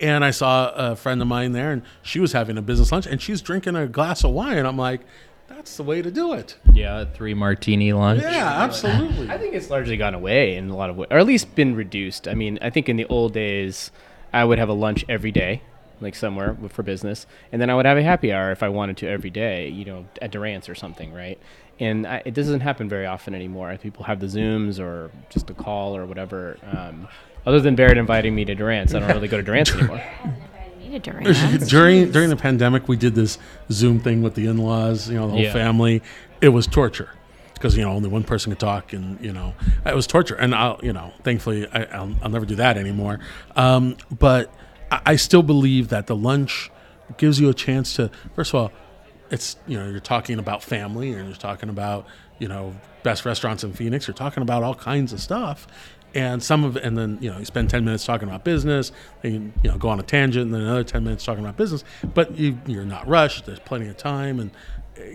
and 0.00 0.24
I 0.24 0.30
saw 0.30 0.70
a 0.74 0.96
friend 0.96 1.20
of 1.22 1.28
mine 1.28 1.52
there, 1.52 1.72
and 1.72 1.82
she 2.02 2.20
was 2.20 2.32
having 2.32 2.58
a 2.58 2.62
business 2.62 2.92
lunch, 2.92 3.06
and 3.06 3.20
she's 3.20 3.40
drinking 3.40 3.76
a 3.76 3.86
glass 3.86 4.24
of 4.24 4.32
wine. 4.32 4.58
And 4.58 4.66
I'm 4.66 4.78
like, 4.78 5.02
that's 5.48 5.76
the 5.76 5.82
way 5.82 6.02
to 6.02 6.10
do 6.10 6.32
it. 6.32 6.56
yeah, 6.72 7.04
three 7.04 7.34
martini 7.34 7.92
lunch. 7.92 8.22
Yeah, 8.22 8.62
absolutely. 8.62 9.30
I 9.30 9.38
think 9.38 9.54
it's 9.54 9.70
largely 9.70 9.96
gone 9.96 10.14
away 10.14 10.56
in 10.56 10.70
a 10.70 10.76
lot 10.76 10.90
of 10.90 10.96
ways, 10.96 11.08
or 11.10 11.18
at 11.18 11.26
least 11.26 11.54
been 11.54 11.74
reduced. 11.74 12.26
I 12.26 12.34
mean, 12.34 12.58
I 12.62 12.70
think 12.70 12.88
in 12.88 12.96
the 12.96 13.04
old 13.06 13.32
days, 13.34 13.90
I 14.32 14.44
would 14.44 14.58
have 14.58 14.68
a 14.68 14.74
lunch 14.74 15.04
every 15.08 15.30
day, 15.30 15.62
like 16.00 16.14
somewhere 16.14 16.56
for 16.70 16.82
business, 16.82 17.26
and 17.52 17.60
then 17.62 17.70
I 17.70 17.74
would 17.74 17.86
have 17.86 17.96
a 17.98 18.02
happy 18.02 18.32
hour 18.32 18.50
if 18.52 18.62
I 18.62 18.68
wanted 18.68 18.96
to 18.98 19.08
every 19.08 19.30
day, 19.30 19.68
you 19.68 19.84
know, 19.84 20.04
at 20.20 20.30
Durant's 20.30 20.68
or 20.68 20.74
something, 20.74 21.12
right? 21.12 21.38
And 21.80 22.06
I, 22.06 22.22
it 22.24 22.34
doesn't 22.34 22.60
happen 22.60 22.88
very 22.88 23.06
often 23.06 23.34
anymore. 23.34 23.76
People 23.82 24.04
have 24.04 24.20
the 24.20 24.26
Zooms 24.26 24.78
or 24.78 25.10
just 25.28 25.50
a 25.50 25.54
call 25.54 25.96
or 25.96 26.06
whatever. 26.06 26.56
Um, 26.70 27.08
other 27.46 27.60
than 27.60 27.74
Barrett 27.74 27.98
inviting 27.98 28.34
me 28.34 28.44
to 28.44 28.54
Durant's, 28.54 28.94
I 28.94 29.00
don't 29.00 29.08
really 29.10 29.28
go 29.28 29.36
to 29.38 29.42
Durant's 29.42 29.72
anymore. 29.74 30.02
Need 30.80 31.02
Durant. 31.02 31.68
during 31.68 32.10
during 32.12 32.28
the 32.30 32.36
pandemic, 32.36 32.86
we 32.88 32.96
did 32.96 33.14
this 33.16 33.38
Zoom 33.72 33.98
thing 33.98 34.22
with 34.22 34.34
the 34.34 34.46
in-laws, 34.46 35.08
you 35.08 35.16
know, 35.16 35.26
the 35.26 35.32
whole 35.32 35.40
Yeah. 35.42 35.52
family. 35.52 36.02
It 36.40 36.50
was 36.50 36.66
torture 36.68 37.08
because 37.54 37.76
you 37.76 37.82
know 37.82 37.90
only 37.92 38.08
one 38.08 38.22
person 38.22 38.52
could 38.52 38.60
talk, 38.60 38.92
and 38.92 39.20
you 39.20 39.32
know 39.32 39.54
it 39.84 39.94
was 39.94 40.06
torture. 40.06 40.34
And 40.36 40.54
I'll 40.54 40.78
you 40.82 40.92
know, 40.92 41.12
thankfully, 41.24 41.66
I, 41.72 41.84
I'll, 41.86 42.14
I'll 42.22 42.28
never 42.30 42.46
do 42.46 42.54
that 42.56 42.76
anymore. 42.76 43.18
Um, 43.56 43.96
but 44.16 44.52
I, 44.94 45.12
I 45.12 45.16
still 45.16 45.42
believe 45.42 45.88
that 45.88 46.06
the 46.06 46.16
lunch 46.16 46.70
gives 47.16 47.40
you 47.40 47.48
a 47.48 47.54
chance 47.54 47.94
to, 47.96 48.10
first 48.34 48.52
of 48.52 48.60
all, 48.60 48.72
it's 49.30 49.56
you 49.66 49.78
know 49.78 49.88
you're 49.88 50.00
talking 50.00 50.38
about 50.38 50.62
family 50.62 51.12
and 51.12 51.26
you're 51.26 51.36
talking 51.36 51.68
about 51.68 52.06
you 52.38 52.46
know 52.46 52.74
best 53.02 53.24
restaurants 53.24 53.64
in 53.64 53.72
Phoenix. 53.72 54.06
You're 54.06 54.14
talking 54.14 54.42
about 54.42 54.62
all 54.62 54.74
kinds 54.74 55.12
of 55.12 55.20
stuff, 55.20 55.66
and 56.14 56.42
some 56.42 56.62
of 56.62 56.76
it, 56.76 56.84
and 56.84 56.96
then 56.96 57.18
you 57.20 57.30
know 57.30 57.38
you 57.38 57.44
spend 57.44 57.70
ten 57.70 57.84
minutes 57.84 58.04
talking 58.04 58.28
about 58.28 58.44
business. 58.44 58.92
And 59.22 59.52
you 59.62 59.70
know 59.70 59.78
go 59.78 59.88
on 59.88 59.98
a 59.98 60.02
tangent, 60.02 60.46
and 60.46 60.54
then 60.54 60.60
another 60.60 60.84
ten 60.84 61.04
minutes 61.04 61.24
talking 61.24 61.42
about 61.42 61.56
business. 61.56 61.84
But 62.02 62.36
you 62.36 62.58
you're 62.66 62.84
not 62.84 63.08
rushed. 63.08 63.46
There's 63.46 63.60
plenty 63.60 63.88
of 63.88 63.96
time, 63.96 64.38
and 64.40 64.50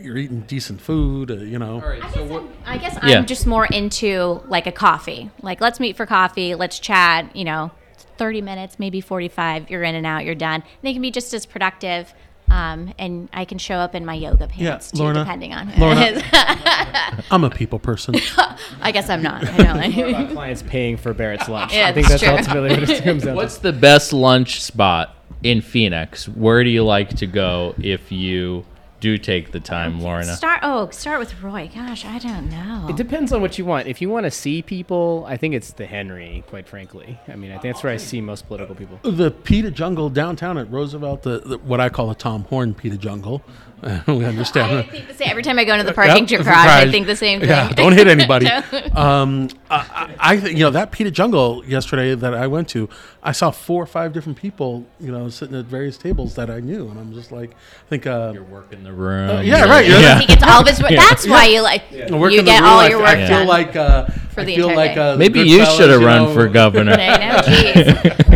you're 0.02 0.18
eating 0.18 0.42
decent 0.42 0.82
food. 0.82 1.32
Uh, 1.32 1.36
you 1.36 1.60
know. 1.60 1.76
All 1.76 1.88
right, 1.88 2.14
so 2.14 2.26
what? 2.26 2.44
I 2.66 2.78
guess 2.78 2.98
Yeah. 3.04 3.20
I'm 3.20 3.26
just 3.26 3.46
more 3.46 3.68
into 3.68 4.42
like 4.48 4.68
a 4.68 4.72
coffee. 4.72 5.30
Like, 5.42 5.62
let's 5.62 5.80
meet 5.80 5.96
for 5.96 6.06
coffee. 6.06 6.56
Let's 6.56 6.80
chat. 6.80 7.36
You 7.36 7.46
know, 7.46 7.72
30 8.20 8.42
minutes, 8.42 8.78
maybe 8.78 9.02
45. 9.02 9.72
You're 9.72 9.84
in 9.84 9.96
and 9.96 10.06
out. 10.06 10.26
You're 10.26 10.36
done. 10.36 10.62
They 10.84 10.94
can 10.94 11.02
be 11.02 11.10
just 11.10 11.34
as 11.34 11.48
productive. 11.48 12.14
Um, 12.52 12.94
and 12.98 13.30
I 13.32 13.46
can 13.46 13.58
show 13.60 13.76
up 13.76 13.94
in 13.96 14.06
my 14.06 14.16
yoga 14.16 14.48
pants 14.48 14.92
too, 14.92 14.98
Lorna. 15.04 15.20
depending 15.20 15.54
on 15.54 15.68
who 15.68 15.82
Lorna. 15.82 16.02
it 16.06 16.18
is. 16.18 17.26
I'm 17.32 17.44
a 17.44 17.50
people 17.50 17.78
person. 17.80 18.16
I 18.82 18.92
guess 18.92 19.10
I'm 19.10 19.22
not. 19.22 19.48
I 19.48 19.58
don't. 19.58 20.10
About 20.10 20.32
clients 20.32 20.64
paying 20.64 20.98
for 20.98 21.14
Barrett's 21.14 21.48
lunch. 21.48 21.74
Yeah, 21.80 21.88
I 21.88 21.94
think 21.94 22.08
that's 22.08 22.22
that's 22.22 22.48
true. 22.48 22.56
ultimately 22.62 22.80
what 22.82 22.90
it 22.90 23.04
comes 23.04 23.24
down 23.24 23.34
to. 23.34 23.36
What's 23.36 23.60
the 23.60 23.72
best 23.72 24.14
lunch 24.14 24.62
spot 24.64 25.16
in 25.44 25.62
Phoenix? 25.62 26.28
Where 26.28 26.64
do 26.64 26.70
you 26.72 26.84
like 26.84 27.10
to 27.18 27.28
go 27.28 27.76
if 27.78 28.12
you 28.12 28.66
do 29.00 29.18
take 29.18 29.52
the 29.52 29.60
time, 29.60 30.02
Lorna? 30.02 30.36
Start. 30.36 30.60
Oh, 30.64 30.90
start 30.90 31.20
with 31.20 31.42
Roy. 31.42 31.70
Gosh, 31.74 32.06
I 32.06 32.20
don't 32.20 32.50
know. 32.50 32.88
It 32.90 32.96
depends 32.96 33.32
on 33.32 33.42
what 33.42 33.58
you 33.58 33.66
want. 33.66 33.88
If 33.88 34.02
you 34.02 34.10
want 34.10 34.26
to 34.26 34.32
see 34.32 34.62
people, 34.62 35.26
I 35.28 35.38
think 35.38 35.54
it's 35.54 35.72
the 35.74 35.86
Henry, 35.86 36.44
quite 36.48 36.68
frankly. 36.68 37.20
I 37.28 37.36
mean, 37.36 37.52
I 37.52 37.58
think 37.58 37.74
that's 37.74 37.84
where 37.84 37.92
I 37.92 37.96
oh. 37.96 38.00
see 38.00 38.22
most 38.22 38.48
political 38.48 38.76
people. 38.76 39.00
the 39.04 39.32
Pita 39.32 39.72
Jungle 39.72 40.10
downtown 40.10 40.58
at 40.58 40.70
Roosevelt, 40.72 41.24
the, 41.24 41.40
the 41.40 41.58
what 41.60 41.80
I 41.80 41.90
call 41.90 42.12
a 42.12 42.16
Tom 42.16 42.44
Horne 42.46 42.74
Pita 42.74 42.98
Jungle. 42.98 43.42
we 44.08 44.26
understand. 44.26 44.72
I 44.78 44.82
think 44.84 45.08
the 45.08 45.14
same. 45.14 45.30
Every 45.30 45.44
time 45.44 45.58
I 45.60 45.64
go 45.66 45.74
into 45.74 45.86
the 45.86 45.94
parking 45.94 46.28
Yep, 46.28 46.44
garage, 46.44 46.48
I 46.68 46.92
think 46.92 47.08
the 47.08 47.16
same 47.16 47.40
thing. 47.40 47.50
Yeah, 47.50 47.70
don't 47.74 47.94
hit 47.94 48.08
anybody. 48.08 48.48
um, 48.96 49.50
I, 49.70 49.76
I, 49.78 50.16
I 50.20 50.34
you 50.34 50.60
know 50.60 50.70
that 50.72 50.92
Pita 50.92 51.12
Jungle 51.12 51.64
yesterday 51.66 52.16
that 52.16 52.34
I 52.34 52.48
went 52.48 52.68
to. 52.70 52.90
I 53.22 53.34
saw 53.34 53.52
four 53.52 53.84
or 53.84 53.86
five 53.86 54.14
different 54.14 54.38
people, 54.38 54.86
you 55.00 55.12
know, 55.12 55.28
sitting 55.30 55.56
at 55.58 55.66
various 55.66 55.98
tables 55.98 56.36
that 56.36 56.50
I 56.50 56.62
knew, 56.62 56.88
and 56.90 56.98
I'm 56.98 57.14
just 57.14 57.34
like, 57.34 57.52
I 57.52 57.90
think, 57.90 58.08
uh, 58.08 58.32
You're 58.34 58.44
working 58.44 58.82
the 58.84 58.94
room. 58.94 59.30
Uh, 59.30 59.42
yeah, 59.42 59.66
right, 59.66 59.86
you're- 59.86 60.20
He 60.22 60.26
gets 60.26 60.42
all 60.42 60.62
of 60.62 60.68
his 60.68 60.82
work. 60.82 60.92
That's 60.92 61.28
why 61.28 61.48
you 61.48 61.62
like 61.62 61.84
work 62.12 62.32
you 62.32 62.40
in 62.40 62.46
get 62.46 62.62
room, 62.62 62.70
all 62.70 62.80
I- 62.80 62.88
your 62.88 63.02
I 63.04 63.16
work 63.16 63.28
feel 63.28 63.38
done. 63.40 63.48
like 63.48 63.76
uh, 63.76 64.06
For 64.34 64.42
I 64.42 64.46
the 64.46 64.56
feel 64.56 64.74
like 64.74 64.96
uh, 64.98 65.18
Maybe 65.18 65.40
good 65.40 65.50
you 65.50 65.66
should 65.66 65.90
have 65.90 66.02
run 66.02 66.34
for 66.34 66.48
governor. 66.48 66.96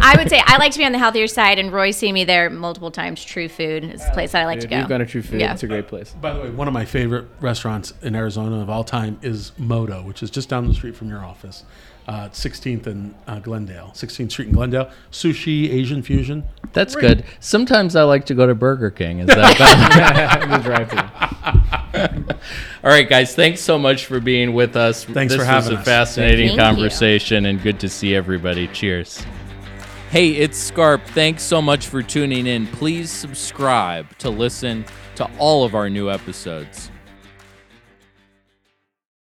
I 0.03 0.13
know, 0.13 0.17
jeez. 0.17 0.19
I 0.19 0.21
would 0.23 0.29
say 0.29 0.41
I 0.45 0.57
like 0.57 0.71
to 0.73 0.77
be 0.79 0.85
on 0.85 0.91
the 0.91 0.99
healthier 0.99 1.27
side, 1.27 1.59
and 1.59 1.71
Roy's 1.71 1.97
seen 1.97 2.13
me 2.13 2.23
there 2.25 2.49
multiple 2.49 2.91
times. 2.91 3.23
True 3.23 3.47
Food 3.47 3.83
is 3.85 4.05
the 4.05 4.11
place 4.11 4.33
that 4.33 4.41
I 4.41 4.45
like 4.45 4.59
to 4.59 4.67
Dude, 4.67 4.71
go. 4.71 4.79
You've 4.79 4.89
gone 4.89 4.99
to 4.99 5.05
True 5.05 5.21
Food. 5.21 5.39
Yeah. 5.39 5.53
It's 5.53 5.63
a 5.63 5.67
great 5.67 5.87
place. 5.87 6.11
By 6.19 6.33
the 6.33 6.41
way, 6.41 6.49
one 6.49 6.67
of 6.67 6.73
my 6.73 6.85
favorite 6.85 7.25
restaurants 7.39 7.93
in 8.01 8.15
Arizona 8.15 8.59
of 8.61 8.69
all 8.69 8.83
time 8.83 9.17
is 9.21 9.51
Moto, 9.57 10.03
which 10.03 10.21
is 10.21 10.29
just 10.29 10.49
down 10.49 10.67
the 10.67 10.73
street 10.73 10.95
from 10.95 11.09
your 11.09 11.23
office, 11.23 11.63
uh, 12.07 12.27
16th 12.29 12.85
and 12.87 13.15
uh, 13.27 13.39
Glendale, 13.39 13.91
16th 13.95 14.31
Street 14.31 14.49
in 14.49 14.53
Glendale. 14.53 14.89
Sushi, 15.11 15.69
Asian 15.71 16.01
fusion. 16.03 16.43
That's 16.73 16.95
good. 16.95 17.23
Sometimes 17.39 17.95
I 17.95 18.03
like 18.03 18.25
to 18.25 18.33
go 18.35 18.45
to 18.45 18.53
Burger 18.55 18.91
King. 18.91 19.19
Is 19.19 19.27
that 19.27 19.57
better? 19.57 20.57
the 20.57 20.63
drive-through. 20.63 22.35
All 22.83 22.89
right, 22.89 23.07
guys. 23.07 23.35
Thanks 23.35 23.61
so 23.61 23.77
much 23.77 24.05
for 24.05 24.19
being 24.19 24.53
with 24.53 24.75
us. 24.75 25.05
Thanks 25.05 25.31
this 25.33 25.39
for 25.41 25.45
having 25.45 25.69
was 25.69 25.77
a 25.77 25.79
us. 25.79 25.85
fascinating 25.85 26.49
Thank 26.49 26.59
you. 26.59 26.65
conversation 26.65 27.45
and 27.45 27.61
good 27.61 27.79
to 27.79 27.87
see 27.89 28.15
everybody. 28.15 28.67
Cheers. 28.67 29.23
Hey, 30.13 30.35
it's 30.35 30.59
Scarp. 30.59 31.03
Thanks 31.07 31.41
so 31.41 31.59
much 31.59 31.87
for 31.87 32.03
tuning 32.03 32.45
in. 32.45 32.67
Please 32.67 33.09
subscribe 33.09 34.15
to 34.19 34.29
listen 34.29 34.85
to 35.15 35.27
all 35.39 35.63
of 35.63 35.73
our 35.73 35.89
new 35.89 36.11
episodes. 36.11 36.91